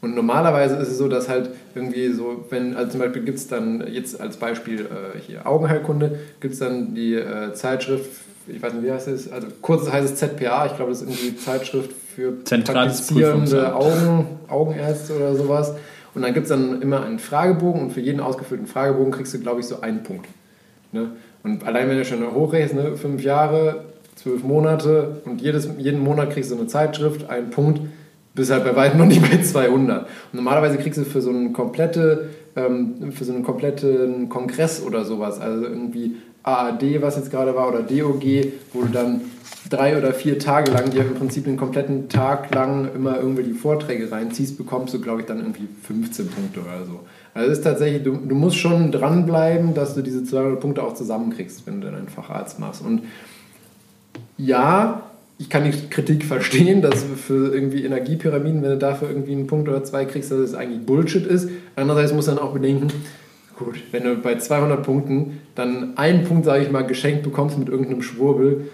[0.01, 3.47] Und normalerweise ist es so, dass halt irgendwie so, wenn, also zum Beispiel gibt es
[3.47, 8.09] dann jetzt als Beispiel äh, hier Augenheilkunde, gibt es dann die äh, Zeitschrift,
[8.47, 11.09] ich weiß nicht, wie heißt es, also kurz heißt es ZPA, ich glaube, das ist
[11.09, 13.75] irgendwie die Zeitschrift für Zentrales praktizierende.
[13.75, 15.73] Augen, Augenärzte oder sowas.
[16.15, 19.39] Und dann gibt es dann immer einen Fragebogen und für jeden ausgefüllten Fragebogen kriegst du,
[19.39, 20.27] glaube ich, so einen Punkt.
[20.91, 21.11] Ne?
[21.43, 23.85] Und allein wenn du schon hochrechnest, ne, fünf Jahre,
[24.15, 27.81] zwölf Monate und jedes, jeden Monat kriegst du eine Zeitschrift, einen Punkt,
[28.33, 30.03] bist halt bei weitem noch nicht bei 200.
[30.03, 35.05] Und normalerweise kriegst du für so einen komplette, ähm, für so einen kompletten Kongress oder
[35.05, 38.23] sowas, also irgendwie AAD, was jetzt gerade war, oder DOG,
[38.73, 39.21] wo du dann
[39.69, 43.53] drei oder vier Tage lang dir im Prinzip den kompletten Tag lang immer irgendwie die
[43.53, 47.01] Vorträge reinziehst, bekommst du, glaube ich, dann irgendwie 15 Punkte oder so.
[47.33, 50.93] Also es ist tatsächlich, du, du musst schon dranbleiben, dass du diese 200 Punkte auch
[50.93, 52.83] zusammenkriegst, wenn du dann einen Facharzt machst.
[52.83, 53.03] Und
[54.37, 55.03] ja,
[55.39, 59.67] ich kann die Kritik verstehen, dass für irgendwie Energiepyramiden, wenn du dafür irgendwie einen Punkt
[59.67, 61.49] oder zwei kriegst, dass es eigentlich Bullshit ist.
[61.75, 62.91] Andererseits muss man auch bedenken,
[63.59, 67.67] Gut, wenn du bei 200 Punkten dann einen Punkt, sage ich mal, geschenkt bekommst mit
[67.67, 68.69] irgendeinem Schwurbel,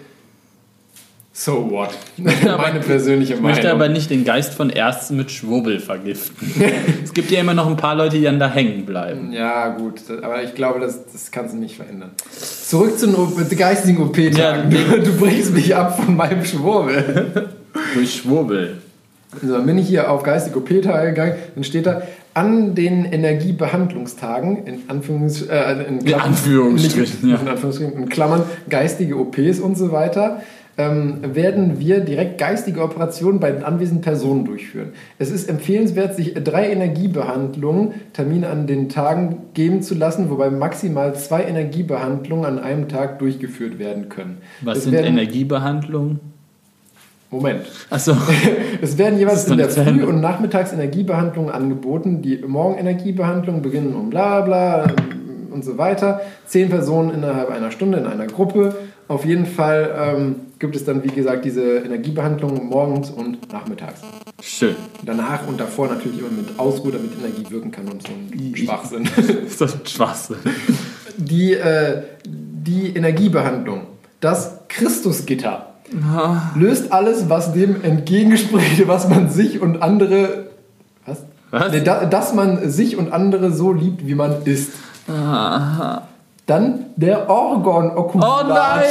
[1.38, 1.90] so what?
[2.16, 3.54] Meine persönliche Ich Meinung.
[3.54, 6.50] möchte aber nicht den Geist von Ärzten mit Schwurbel vergiften.
[7.04, 9.32] es gibt ja immer noch ein paar Leute, die dann da hängen bleiben.
[9.32, 12.12] Ja, gut, aber ich glaube, das, das kannst du nicht verändern.
[12.30, 14.72] Zurück zu den geistigen OP-Tagen.
[14.72, 17.50] Ja, du, du bringst mich ab von meinem Schwurbel.
[17.94, 18.78] Durch Schwurbel.
[19.42, 22.02] So, dann bin ich hier auf geistige OP-Tage gegangen, dann steht da,
[22.32, 27.42] an den Energiebehandlungstagen, in, Anführungs, äh, in, Klammern, Anführungsstrichen, nicht, ja.
[27.42, 30.42] in Anführungsstrichen, in Klammern, geistige OPs und so weiter,
[30.78, 34.92] ähm, werden wir direkt geistige Operationen bei den anwesenden Personen durchführen.
[35.18, 41.14] Es ist empfehlenswert, sich drei Energiebehandlungen, Termine an den Tagen geben zu lassen, wobei maximal
[41.14, 44.38] zwei Energiebehandlungen an einem Tag durchgeführt werden können.
[44.60, 46.20] Was Es sind werden, Energiebehandlungen?
[47.30, 47.62] Moment.
[47.90, 48.12] Achso.
[48.82, 52.20] Es werden jeweils in der Früh- und Nachmittags Energiebehandlungen angeboten.
[52.20, 54.86] Die Morgenenergiebehandlungen beginnen um bla bla
[55.50, 56.20] und so weiter.
[56.46, 58.76] Zehn Personen innerhalb einer Stunde in einer Gruppe.
[59.08, 64.00] Auf jeden Fall ähm, gibt es dann, wie gesagt, diese Energiebehandlungen morgens und nachmittags.
[64.40, 64.74] Schön.
[65.04, 69.08] Danach und davor natürlich immer mit Ausruhe, damit Energie wirken kann und so ein Schwachsinn.
[69.46, 70.38] ist das ein Schwachsinn?
[71.16, 73.82] Die, äh, die Energiebehandlung,
[74.20, 75.74] das Christusgitter,
[76.56, 80.50] löst alles, was dem entgegenspricht, was man sich und andere.
[81.04, 81.18] Was?
[81.50, 81.72] Was?
[81.72, 84.72] Nee, da, dass man sich und andere so liebt, wie man ist.
[86.46, 88.82] Dann der Oh Orgon-Okulator nein,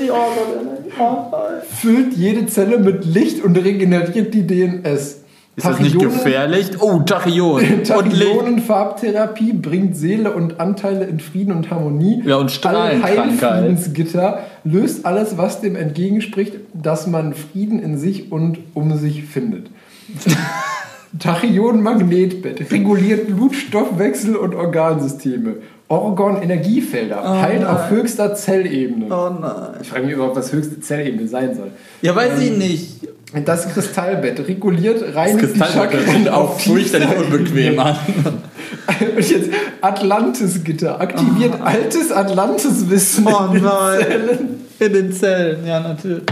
[0.00, 0.78] die Organe.
[0.98, 1.62] Oh nein.
[1.68, 5.22] füllt jede Zelle mit Licht und regeneriert die DNS.
[5.56, 6.70] Ist das nicht Tachyonen- gefährlich?
[6.80, 7.82] Oh, Tachyon.
[7.84, 12.22] Tachyonenfarbtherapie bringt Seele und Anteile in Frieden und Harmonie.
[12.24, 12.64] Ja, und.
[12.64, 19.68] Allheilfriedensgitter löst alles, was dem entgegenspricht, dass man Frieden in sich und um sich findet.
[21.18, 25.54] Tachyon-Magnetbett reguliert Blutstoffwechsel und Organsysteme.
[25.88, 29.06] Orgon-Energiefelder Oh heilt auf höchster Zellebene.
[29.06, 29.80] Oh nein.
[29.80, 31.70] Ich frage mich überhaupt, was höchste Zellebene sein soll.
[32.02, 33.08] Ja, weiß ich nicht.
[33.44, 37.96] Das Kristallbett reguliert, reinigt die Kristall Chakren wird auch fürchterlich tiefster unbequem an.
[39.16, 39.50] Und jetzt
[39.80, 43.26] Atlantis-Gitter aktiviert altes Atlantis-Wissen.
[43.26, 43.98] Oh in den nein.
[44.00, 44.48] Zellen.
[44.78, 46.22] In den Zellen, ja, natürlich.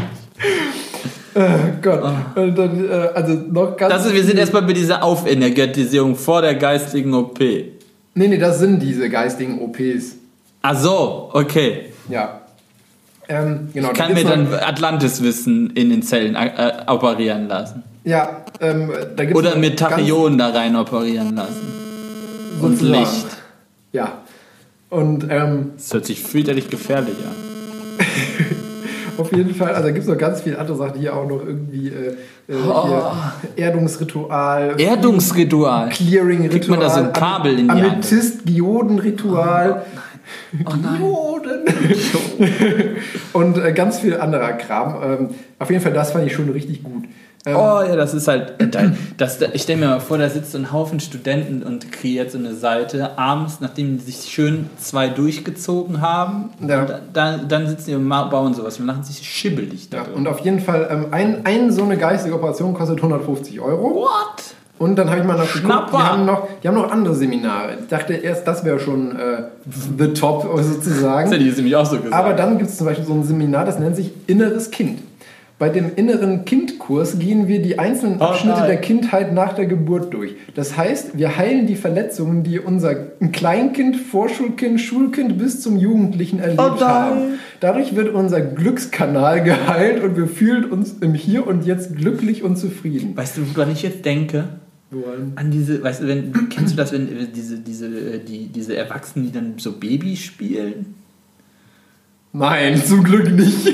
[1.35, 1.41] Oh
[1.83, 2.03] Gott.
[2.37, 3.93] Und dann, äh, also noch ganz.
[3.93, 7.41] Das ist, wir sind erstmal bei dieser Aufenergetisierung vor der geistigen OP.
[8.15, 10.17] Nee, nee, das sind diese geistigen OPs.
[10.63, 11.93] Ach so, okay.
[12.09, 12.41] Ja.
[13.29, 13.89] Ähm, genau.
[13.89, 17.83] Ich kann mir dann Atlantis-Wissen in den Zellen äh, operieren lassen.
[18.05, 21.73] Ja, ähm, da gibt's Oder mit Tachyonen da rein operieren lassen.
[22.61, 23.01] Und sozusagen.
[23.01, 23.27] Licht.
[23.93, 24.19] Ja.
[24.91, 28.07] Und ähm, Das hört sich fürchterlich gefährlich an.
[29.17, 31.45] Auf jeden Fall, also da gibt es noch ganz viele andere Sachen, hier auch noch
[31.45, 32.17] irgendwie äh,
[32.49, 33.13] äh, Oh.
[33.57, 35.89] Erdungsritual, Erdungsritual.
[35.91, 37.85] Clearing-Ritual, Kriegt man da so ein Kabel in die Hand?
[37.85, 39.83] Amethyst-Dioden-Ritual.
[40.65, 40.99] Oh nein.
[40.99, 41.65] Dioden.
[43.33, 44.97] Und äh, ganz viel anderer Kram.
[45.03, 47.05] Ähm, auf jeden Fall, das fand ich schon richtig gut.
[47.47, 48.55] Ähm, Oh ja, das ist halt.
[48.75, 52.31] da- Das, ich stelle mir mal vor, da sitzt so ein Haufen Studenten und kreiert
[52.31, 56.51] so eine Seite abends, nachdem die sich schön zwei durchgezogen haben.
[56.67, 56.87] Ja.
[57.13, 58.79] Dann, dann sitzen die und bauen sowas.
[58.79, 61.97] Wir machen sich schibbelig da ja, und auf jeden Fall, ähm, ein, ein so eine
[61.99, 63.95] geistige Operation kostet 150 Euro.
[63.95, 64.55] What?
[64.77, 67.75] Und dann habe ich mal noch geguckt, die haben noch, die haben noch andere Seminare.
[67.81, 69.45] Ich dachte erst, das wäre schon äh,
[69.99, 71.27] the top sozusagen.
[71.27, 72.13] Das hätte ich jetzt nämlich auch so gesagt.
[72.13, 75.01] Aber dann gibt es zum Beispiel so ein Seminar, das nennt sich Inneres Kind.
[75.57, 78.67] Bei dem inneren Kindkurs gehen wir die einzelnen Oh Abschnitte nein.
[78.67, 80.33] der Kindheit nach der Geburt durch.
[80.55, 86.61] Das heißt, wir heilen die Verletzungen, die unser Kleinkind, Vorschulkind, Schulkind bis zum Jugendlichen erlebt
[86.61, 87.39] Oh haben.
[87.61, 92.57] Dadurch wird unser Glückskanal geheilt und wir fühlen uns im Hier und Jetzt glücklich und
[92.57, 93.17] zufrieden.
[93.17, 94.49] weißt du, woran ich jetzt denke?
[95.37, 99.27] An diese, weißt du, wenn, kennst du das, wenn diese, diese, äh, die, diese Erwachsenen,
[99.27, 100.95] die dann so Baby spielen?
[102.33, 103.73] Nein, zum Glück nicht.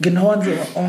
[0.00, 0.80] Genau an so, oh.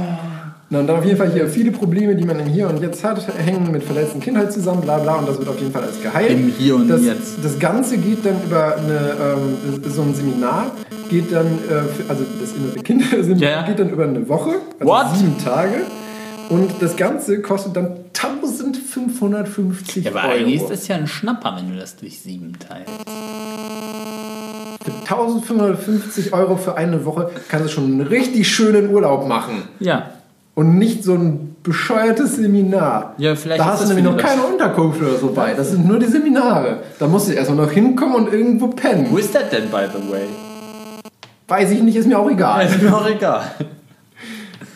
[0.73, 3.03] Na, und dann auf jeden Fall hier viele Probleme, die man im Hier und Jetzt
[3.03, 6.01] hat, hängen mit verletzten Kindheit zusammen, bla bla, und das wird auf jeden Fall alles
[6.01, 6.31] geheilt.
[6.31, 7.43] Im Hier und das, Jetzt.
[7.43, 10.71] Das Ganze geht dann über eine, ähm, so ein Seminar,
[11.11, 13.61] geht dann, äh, also das innere Kind Ja.
[13.67, 15.15] geht dann über eine Woche, also What?
[15.15, 15.75] sieben Tage.
[16.49, 20.31] Und das Ganze kostet dann 1550 Ja, aber Euro.
[20.31, 22.89] eigentlich ist das ja ein Schnapper, wenn du das durch sieben teilst.
[24.83, 29.69] Für 1550 Euro für eine Woche kannst du schon einen richtig schönen Urlaub machen.
[29.79, 30.09] Ja.
[30.55, 33.15] Und nicht so ein bescheuertes Seminar.
[33.17, 35.53] Ja, vielleicht da hast du nämlich noch keine Unterkunft oder so bei.
[35.53, 36.79] Das sind nur die Seminare.
[36.99, 39.07] Da musst du erstmal noch hinkommen und irgendwo pennen.
[39.09, 40.21] Wo ist das denn, by the way?
[41.47, 42.65] Weiß ich nicht, ist mir auch egal.
[42.67, 43.43] Ist mir auch egal.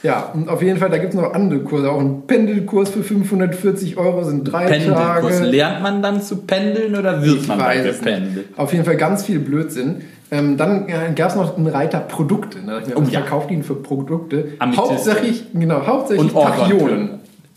[0.04, 1.92] Ja, und auf jeden Fall, da gibt es noch andere Kurse.
[1.92, 5.40] Auch ein Pendelkurs für 540 Euro sind drei Pendelkurs.
[5.40, 5.50] Tage.
[5.50, 8.48] Lernt man dann zu pendeln oder wird Ich man dann weiß es gependelt?
[8.56, 10.02] Auf jeden Fall ganz viel Blödsinn.
[10.30, 12.60] Ähm, dann äh, gab es noch einen Reiter Produkte.
[12.60, 12.82] Ne?
[12.96, 13.22] Oh Was ja.
[13.22, 14.54] verkauft ihn für Produkte?
[14.60, 14.82] Amethyst.
[14.90, 16.42] Hauptsächlich, genau, hauptsächlich Und.
[16.44, 17.10] Tachyonen.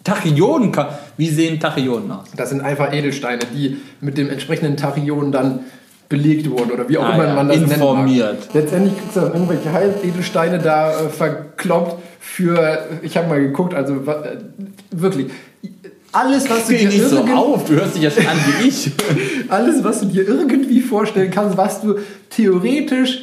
[0.04, 0.72] Tachyonen,
[1.18, 2.26] wie sehen Tachyonen aus?
[2.36, 5.60] Das sind einfach Edelsteine, die mit dem entsprechenden Tachyon dann
[6.08, 8.30] belegt wurden oder wie auch Ah, immer ja, man das informiert.
[8.32, 8.46] nennt.
[8.46, 8.54] mag.
[8.54, 13.94] Letztendlich kriegst du dann irgendwelche Halbedelsteine da äh, verkloppt für, ich habe mal geguckt, also
[13.96, 14.38] äh,
[14.90, 15.26] wirklich,
[16.12, 18.90] alles was, du dir nicht so auf, du hörst dich ja schon an wie ich.
[19.48, 21.96] alles, was du dir irgendwie vorstellen kannst, was du
[22.30, 23.22] theoretisch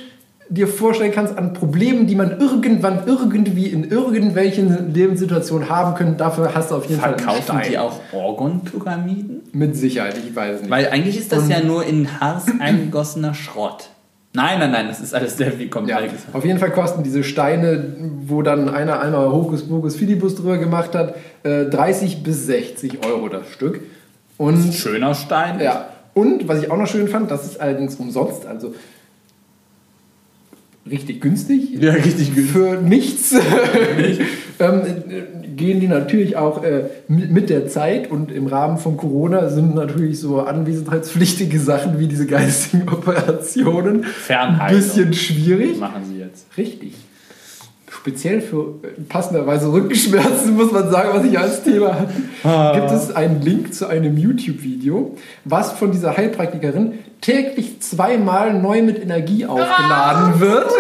[0.49, 6.53] dir vorstellen kannst an Problemen, die man irgendwann irgendwie in irgendwelchen Lebenssituationen haben könnte, dafür
[6.55, 9.41] hast du auf jeden Fall einen Verkaufen die auch Orgon-Pyramiden?
[9.51, 10.71] Mit Sicherheit, ich weiß es nicht.
[10.71, 13.89] Weil eigentlich ist das Und- ja nur in Harz eingegossener Schrott.
[14.33, 16.13] Nein, nein, nein, das ist alles sehr viel Ja, komplex.
[16.33, 17.95] auf jeden Fall kosten diese Steine,
[18.27, 23.29] wo dann einer einmal Hokus Pokus Filibus drüber gemacht hat, äh, 30 bis 60 Euro
[23.29, 23.79] das Stück.
[24.37, 25.59] Und Schöner Stein.
[25.59, 28.75] ja, und was ich auch noch schön fand, das ist allerdings umsonst, also
[30.89, 31.69] richtig günstig.
[31.79, 32.45] Ja, richtig gut.
[32.45, 33.33] Für nichts
[34.59, 39.49] ähm, äh, gehen die natürlich auch äh, mit der Zeit und im Rahmen von Corona
[39.49, 45.79] sind natürlich so anwesenheitspflichtige Sachen wie diese geistigen Operationen ein bisschen schwierig.
[45.79, 46.45] Machen sie jetzt.
[46.57, 46.93] Richtig.
[48.07, 53.13] Speziell für äh, passenderweise Rückenschmerzen, muss man sagen, was ich als Thema hatte, gibt es
[53.13, 60.39] einen Link zu einem YouTube-Video, was von dieser Heilpraktikerin täglich zweimal neu mit Energie aufgeladen
[60.39, 60.71] wird,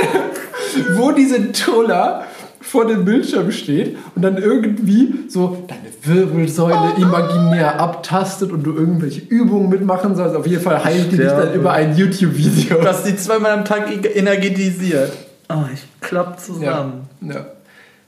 [0.95, 2.23] wo diese Tuller
[2.61, 9.19] vor dem Bildschirm steht und dann irgendwie so deine Wirbelsäule imaginär abtastet und du irgendwelche
[9.19, 10.33] Übungen mitmachen sollst.
[10.33, 12.81] Auf jeden Fall heilt die dich dann über ein YouTube-Video.
[12.81, 15.11] Dass die zweimal am Tag energetisiert.
[15.49, 17.09] Oh, ich klapp Ja, zusammen.
[17.21, 17.45] ja.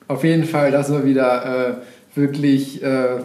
[0.07, 1.73] Auf jeden Fall, das war wieder äh,
[2.15, 3.19] wirklich äh,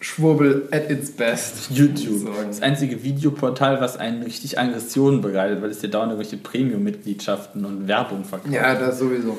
[0.00, 1.70] Schwurbel at its best.
[1.70, 2.28] YouTube.
[2.46, 7.88] Das einzige Videoportal, was einen richtig Aggressionen bereitet, weil es dir dauernd irgendwelche Premium-Mitgliedschaften und
[7.88, 8.52] Werbung verkauft.
[8.52, 9.38] Ja, das sowieso.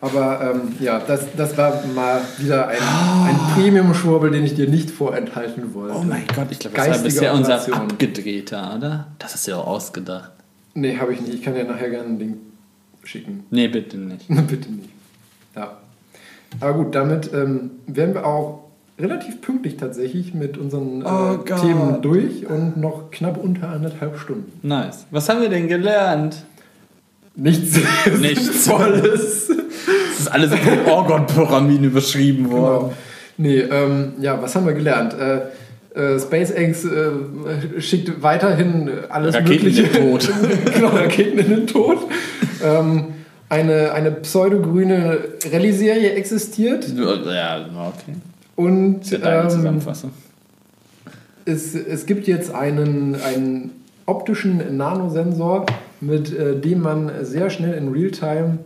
[0.00, 4.90] Aber ähm, ja, das, das war mal wieder ein, ein Premium-Schwurbel, den ich dir nicht
[4.90, 5.96] vorenthalten wollte.
[5.96, 9.08] Oh mein Gott, ich glaube, das war Geistige bisher unser abgedrehter, oder?
[9.18, 10.30] Das hast du ja auch ausgedacht.
[10.74, 11.34] Nee, habe ich nicht.
[11.34, 12.36] Ich kann dir nachher gerne Ding
[13.08, 13.44] schicken.
[13.50, 14.28] Nee, bitte nicht.
[14.28, 14.90] Bitte nicht.
[15.56, 15.78] Ja.
[16.60, 18.64] Aber gut, damit ähm, wären wir auch
[18.98, 21.36] relativ pünktlich tatsächlich mit unseren äh, Oh.
[21.36, 24.66] Themen durch und noch knapp unter anderthalb Stunden.
[24.66, 25.06] Nice.
[25.10, 26.44] Was haben wir denn gelernt?
[27.34, 27.78] Nichts,
[28.20, 28.48] Nichts.
[28.66, 29.48] Volles.
[29.48, 32.88] Das ist alles in Orgon-Pyramiden überschrieben worden.
[32.88, 32.94] Genau.
[33.36, 35.14] Nee, ähm, ja, was haben wir gelernt?
[35.14, 35.42] Äh,
[35.98, 39.82] äh, SpaceX äh, schickt weiterhin alles Raketen Mögliche.
[39.82, 40.30] in den Tod.
[40.74, 41.98] genau, Raketen in den Tod.
[42.64, 43.04] ähm,
[43.50, 45.18] eine, eine pseudogrüne
[45.52, 48.14] Rallye-Serie existiert Ja, okay.
[48.56, 50.10] und Das ist ja ähm, Zusammenfassung.
[51.46, 53.70] es, es gibt jetzt einen, einen
[54.06, 55.66] optischen Nanosensor,
[56.00, 58.58] mit äh, dem man sehr schnell in Realtime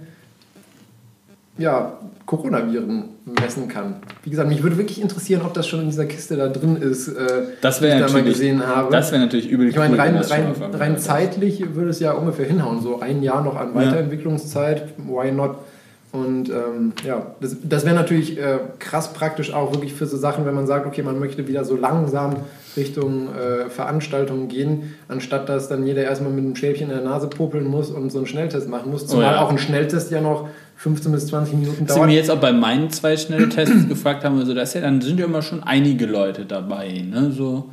[1.59, 3.05] ja, Coronaviren
[3.41, 3.97] messen kann.
[4.23, 7.09] Wie gesagt, mich würde wirklich interessieren, ob das schon in dieser Kiste da drin ist,
[7.09, 8.91] äh, Das die ich da mal gesehen habe.
[8.91, 12.81] das wäre natürlich übel ich meine, rein, rein, rein zeitlich würde es ja ungefähr hinhauen.
[12.81, 15.57] So ein Jahr noch an Weiterentwicklungszeit, why not?
[16.13, 20.45] Und ähm, ja, das, das wäre natürlich äh, krass praktisch auch wirklich für so Sachen,
[20.45, 22.37] wenn man sagt, okay, man möchte wieder so langsam
[22.77, 27.29] Richtung äh, Veranstaltungen gehen, anstatt dass dann jeder erstmal mit einem Stäbchen in der Nase
[27.29, 29.07] popeln muss und so einen Schnelltest machen muss.
[29.07, 29.41] Zumal Oh ja.
[29.43, 30.49] auch ein Schnelltest ja noch
[30.83, 32.09] 15 bis 20 Minuten Sie dauert.
[32.09, 35.27] mir jetzt auch bei meinen zwei Schnelltests gefragt haben, also das ja, dann sind ja
[35.27, 37.31] immer schon einige Leute dabei, ne?
[37.31, 37.71] So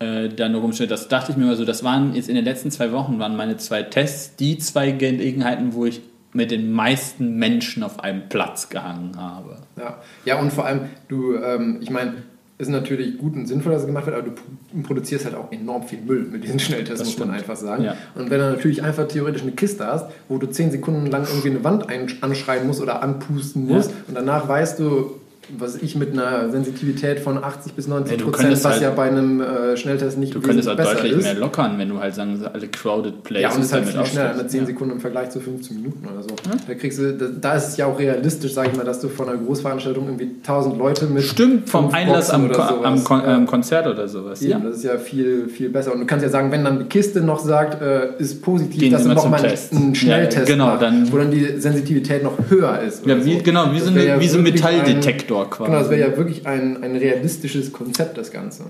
[0.00, 0.90] äh, dann rumsteht.
[0.90, 3.36] Das dachte ich mir mal so, das waren jetzt in den letzten zwei Wochen waren
[3.36, 6.00] meine zwei Tests, die zwei Gelegenheiten, wo ich
[6.32, 9.58] mit den meisten Menschen auf einem Platz gehangen habe.
[9.76, 12.14] Ja, ja und vor allem, du, ähm, ich meine,
[12.62, 15.50] ist natürlich gut und sinnvoll, dass es gemacht wird, aber du pro- produzierst halt auch
[15.52, 17.84] enorm viel Müll mit diesen Schnelltests, muss man einfach sagen.
[17.84, 17.96] Ja.
[18.14, 21.50] Und wenn du natürlich einfach theoretisch eine Kiste hast, wo du 10 Sekunden lang irgendwie
[21.50, 23.96] eine Wand ein anschreien musst oder anpusten musst Ja.
[24.08, 25.18] und danach weißt du,
[25.58, 29.08] was ich mit einer Sensitivität von 80 bis 90 Ja, Prozent, was halt- ja bei
[29.08, 31.22] einem äh, Schnelltest nicht Du könntest wesentlich deutlich ist.
[31.24, 34.06] mehr lockern, wenn du halt sagen, alle crowded places Ja, und es ist halt viel
[34.06, 34.66] schneller, mit 10 Ja.
[34.66, 36.28] Sekunden im Vergleich zu 15 Minuten oder so.
[36.68, 39.08] Da, kriegst du, da, da ist es ja auch realistisch, sag ich mal, dass du
[39.08, 41.24] von einer Großveranstaltung irgendwie 1000 Leute mit.
[41.24, 43.36] Stimmt, vom Einlass am, Kon am Kon Ja.
[43.36, 44.40] ähm, Konzert oder sowas.
[44.42, 44.58] Eben, Ja.
[44.60, 45.92] Das ist ja viel, viel besser.
[45.92, 48.92] Und du kannst ja sagen, wenn dann die Kiste noch sagt, äh, ist positiv, Gehen
[48.92, 49.72] dass du mal noch zum mal einen, Test.
[49.74, 53.04] einen Schnelltest Ja, genau, dann- wo dann die Sensitivität noch höher ist.
[53.06, 53.42] Ja, wie, so.
[53.42, 55.70] genau, wie Das so, ja ein Metalldetektor Ein, quasi.
[55.70, 58.64] genau, das wäre ja wirklich ein, ein realistisches Konzept, das Ganze.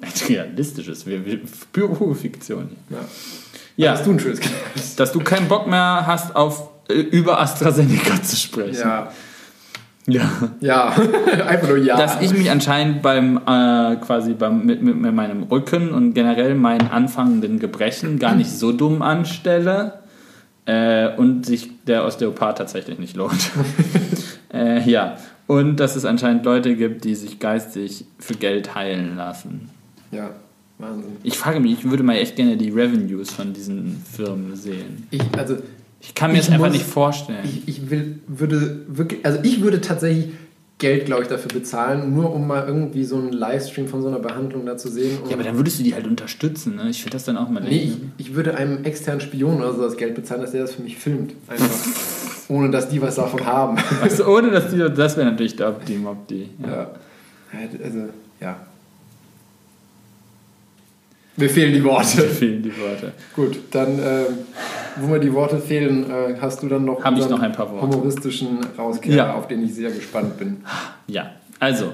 [0.00, 1.40] Ein realistisches, wir, wir,
[1.72, 2.70] pure Fiktion.
[2.90, 2.98] Ja.
[3.76, 4.40] Ja, Hast du ein schönes
[4.96, 8.80] dass du keinen Bock mehr hast, auf äh, über AstraZeneca zu sprechen.
[8.80, 9.12] Ja.
[10.08, 10.30] Ja.
[10.60, 10.96] Ja,
[11.46, 11.96] einfach nur ja.
[11.96, 16.54] Dass ich mich anscheinend beim äh, quasi beim, mit, mit, mit meinem Rücken und generell
[16.54, 20.00] meinen anfangenden Gebrechen gar nicht so dumm anstelle
[20.64, 23.50] äh, und sich der Osteopath tatsächlich nicht lohnt.
[24.52, 25.18] äh, ja.
[25.48, 29.70] Und dass es anscheinend Leute gibt, die sich geistig für Geld heilen lassen.
[30.12, 30.30] ja,
[30.78, 31.10] Wahnsinn.
[31.24, 35.08] Ich frage mich, ich würde mal echt gerne die Revenues von diesen Firmen sehen.
[35.10, 35.56] Ich, also,
[36.00, 37.40] Ich kann mir Ich das einfach muss- nicht vorstellen.
[37.44, 40.26] ich, ich will, würde wirklich, also ich würde tatsächlich
[40.78, 44.20] Geld, glaube ich, dafür bezahlen, nur um mal irgendwie so einen Livestream von so einer
[44.20, 45.18] Behandlung da zu sehen.
[45.28, 46.88] Ja, aber dann würdest du die halt unterstützen, ne?
[46.90, 49.82] Ich finde das dann auch mal Nee, ich, ich würde einem externen Spion oder so
[49.82, 51.32] das Geld bezahlen, dass der das für mich filmt.
[51.48, 51.66] Einfach.
[52.48, 53.76] Ohne dass die was davon haben.
[54.16, 56.48] Du, ohne dass die, das wäre natürlich der Optim Opti.
[56.62, 56.68] Ja.
[56.70, 56.88] Ja.
[57.84, 57.98] Also,
[58.40, 58.56] ja.
[61.36, 62.16] Mir fehlen die Worte.
[62.22, 63.12] Mir fehlen die Worte.
[63.36, 64.26] Gut, dann, ähm,
[64.96, 67.70] wo mir die Worte fehlen, äh, hast du dann noch Hab ich noch ein paar
[67.70, 67.86] Worte.
[67.86, 69.34] humoristischen Rauskehrer, Ja.
[69.34, 70.62] auf den ich sehr gespannt bin.
[71.06, 71.30] Ja,
[71.60, 71.92] also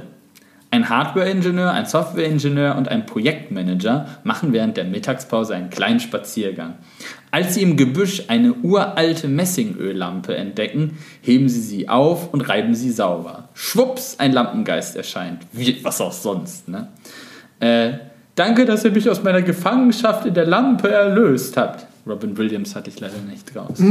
[0.71, 6.75] ein Hardware-Ingenieur, ein Software-Ingenieur und ein Projektmanager machen während der Mittagspause einen kleinen Spaziergang.
[7.35, 12.93] Als sie im Gebüsch eine uralte Messingöllampe entdecken, heben sie sie auf und reiben sie
[12.93, 13.48] sauber.
[13.55, 15.40] Schwupps, ein Lampengeist erscheint.
[15.51, 16.90] Wie, was auch sonst, ne?
[17.59, 17.94] Äh,
[18.36, 21.89] danke, dass ihr mich aus meiner Gefangenschaft in der Lampe erlöst habt.
[22.06, 23.82] Robin Williams hatte ich leider nicht raus.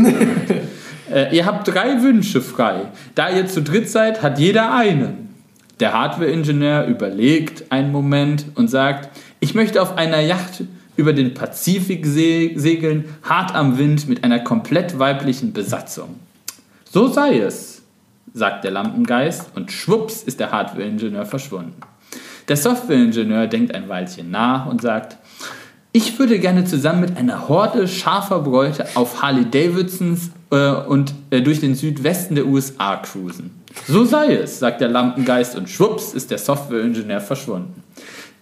[1.12, 2.92] äh, ihr habt drei Wünsche frei.
[3.14, 5.36] Da ihr zu dritt seid, hat jeder einen.
[5.82, 9.10] Der Hardware-Ingenieur überlegt einen Moment und sagt,
[9.42, 10.64] ich möchte auf einer Yacht
[10.96, 16.16] über den Pazifik se segeln, hart am Wind mit einer komplett weiblichen Besatzung.
[16.90, 17.82] So sei es,
[18.34, 21.74] sagt der Lampengeist und schwupps ist der Hardware-Ingenieur verschwunden.
[22.48, 25.18] Der Software-Ingenieur denkt ein Weilchen nach und sagt,
[25.92, 31.42] ich würde gerne zusammen mit einer Horde scharfer Bräute auf Harley Davidsons äh, und äh,
[31.42, 33.52] durch den Südwesten der USA cruisen.
[33.88, 37.84] So sei es, sagt der Lampengeist und schwupps ist der Software-Ingenieur verschwunden.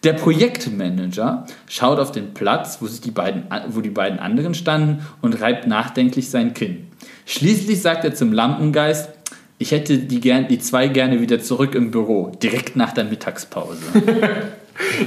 [0.03, 5.05] Der Projektmanager schaut auf den Platz, wo, sich die beiden, wo die beiden anderen standen
[5.21, 6.87] und reibt nachdenklich sein Kinn.
[7.27, 9.09] Schließlich sagt er zum Lampengeist,
[9.59, 13.81] ich hätte die, gern, die zwei gerne wieder zurück im Büro, direkt nach der Mittagspause.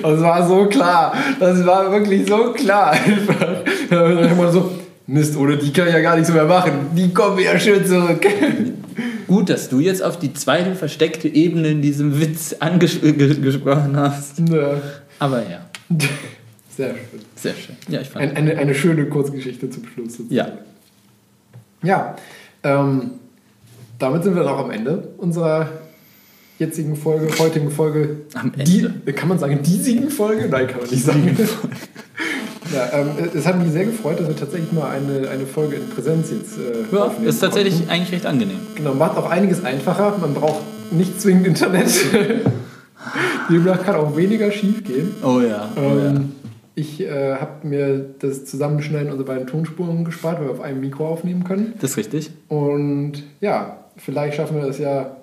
[0.02, 1.14] Das war so klar.
[1.40, 2.92] Das war wirklich so klar.
[2.92, 3.64] Einfach.
[3.90, 4.70] Da man so,
[5.06, 6.90] Mist, ohne die kann ich ja gar nichts mehr machen.
[6.94, 8.24] Die kommen ja schön zurück.
[9.26, 14.38] Gut, dass du jetzt auf die zweite versteckte Ebene in diesem Witz angesprochen hast.
[14.48, 14.80] Ja.
[15.18, 15.66] Aber ja,
[16.76, 17.20] Sehr schön.
[17.36, 17.76] sehr schön.
[17.88, 18.24] Ja, ich fand.
[18.24, 20.16] Ein, eine, eine schöne Kurzgeschichte zum Schluss.
[20.16, 20.34] sozusagen.
[20.34, 20.59] Ja.
[21.82, 22.16] Ja,
[22.64, 23.10] ähm,
[23.98, 25.68] damit sind wir dann auch am Ende unserer
[26.59, 28.22] jetzigen Folge, heutigen Folge.
[28.34, 29.12] Am Die, Ende.
[29.12, 30.48] kann man sagen, diesigen Folge?
[30.48, 31.36] Nein, kann man nicht sagen.
[32.74, 35.88] Ja, ähm, es hat mich sehr gefreut, dass wir tatsächlich mal eine, eine Folge in
[35.88, 37.90] Präsenz jetzt äh, Ja, ist tatsächlich konnten.
[37.90, 38.59] eigentlich recht angenehm.
[38.74, 40.16] Genau, macht auch einiges einfacher.
[40.20, 41.88] Man braucht nicht zwingend Internet.
[43.51, 45.14] Demnach kann auch weniger schief gehen.
[45.22, 45.68] Oh ja.
[45.76, 46.06] Oh ja.
[46.10, 46.32] Ähm,
[46.74, 51.06] ich äh, habe mir das Zusammenschneiden unserer beiden Tonspuren gespart, weil wir auf einem Mikro
[51.09, 51.74] aufnehmen können.
[51.80, 52.30] Das ist richtig.
[52.48, 55.16] Und ja, vielleicht schaffen wir das ja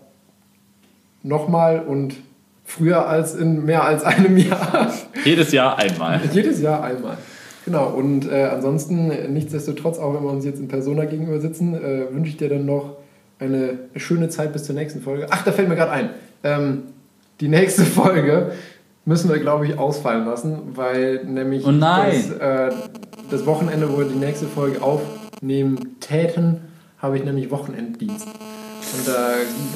[1.23, 2.15] nochmal und
[2.63, 4.93] früher als in mehr als einem Jahr.
[5.25, 6.21] Jedes Jahr einmal.
[6.31, 7.17] Jedes Jahr einmal.
[7.65, 12.11] Genau, und äh, ansonsten, nichtsdestotrotz, auch wenn wir uns jetzt in Persona gegenüber sitzen, äh,
[12.11, 12.97] wünsche ich dir dann noch
[13.39, 15.27] eine schöne Zeit bis zur nächsten Folge.
[15.29, 16.09] Ach, da fällt mir gerade ein.
[16.43, 16.83] Ähm,
[17.39, 18.51] die nächste Folge
[19.05, 21.71] müssen wir, glaube ich, ausfallen lassen, weil nämlich Oh.
[21.71, 22.71] Das, äh,
[23.29, 26.61] das Wochenende, wo wir die nächste Folge aufnehmen täten,
[26.99, 28.27] habe ich nämlich Wochenenddienst.
[28.27, 29.29] Und da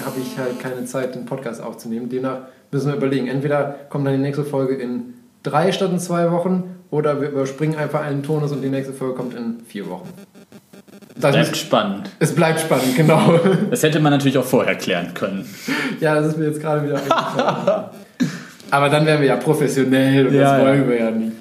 [0.05, 2.09] habe ich halt keine Zeit, den Podcast aufzunehmen.
[2.09, 2.39] Demnach
[2.71, 6.74] müssen wir überlegen, entweder kommt dann die nächste Folge in drei statt in zwei Wochen
[6.91, 10.07] oder wir überspringen einfach einen Tonus und die nächste Folge kommt in vier Wochen.
[11.17, 12.09] Das Bleibt ist, spannend.
[12.19, 13.39] es bleibt spannend, genau.
[13.69, 15.47] Das hätte man natürlich auch vorher klären können.
[16.01, 17.91] ja, das ist mir jetzt gerade wieder.
[18.71, 20.87] Aber dann wären wir ja professionell und Ja, das wollen ja.
[20.89, 21.31] wir ja nicht.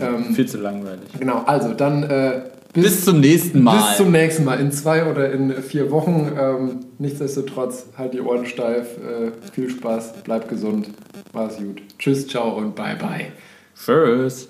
[0.00, 1.08] Ähm, Viel zu langweilig.
[1.18, 2.42] genau, also dann äh,
[2.74, 3.78] Bis, zum nächsten Mal.
[3.78, 6.30] Bis zum nächsten Mal, in zwei oder in vier Wochen.
[6.38, 8.86] Ähm, nichtsdestotrotz, halt die Ohren steif.
[8.98, 10.88] Äh, viel Spaß, bleibt gesund,
[11.32, 11.80] mach's gut.
[11.98, 13.32] Tschüss, ciao und bye bye.
[13.74, 14.48] Tschüss.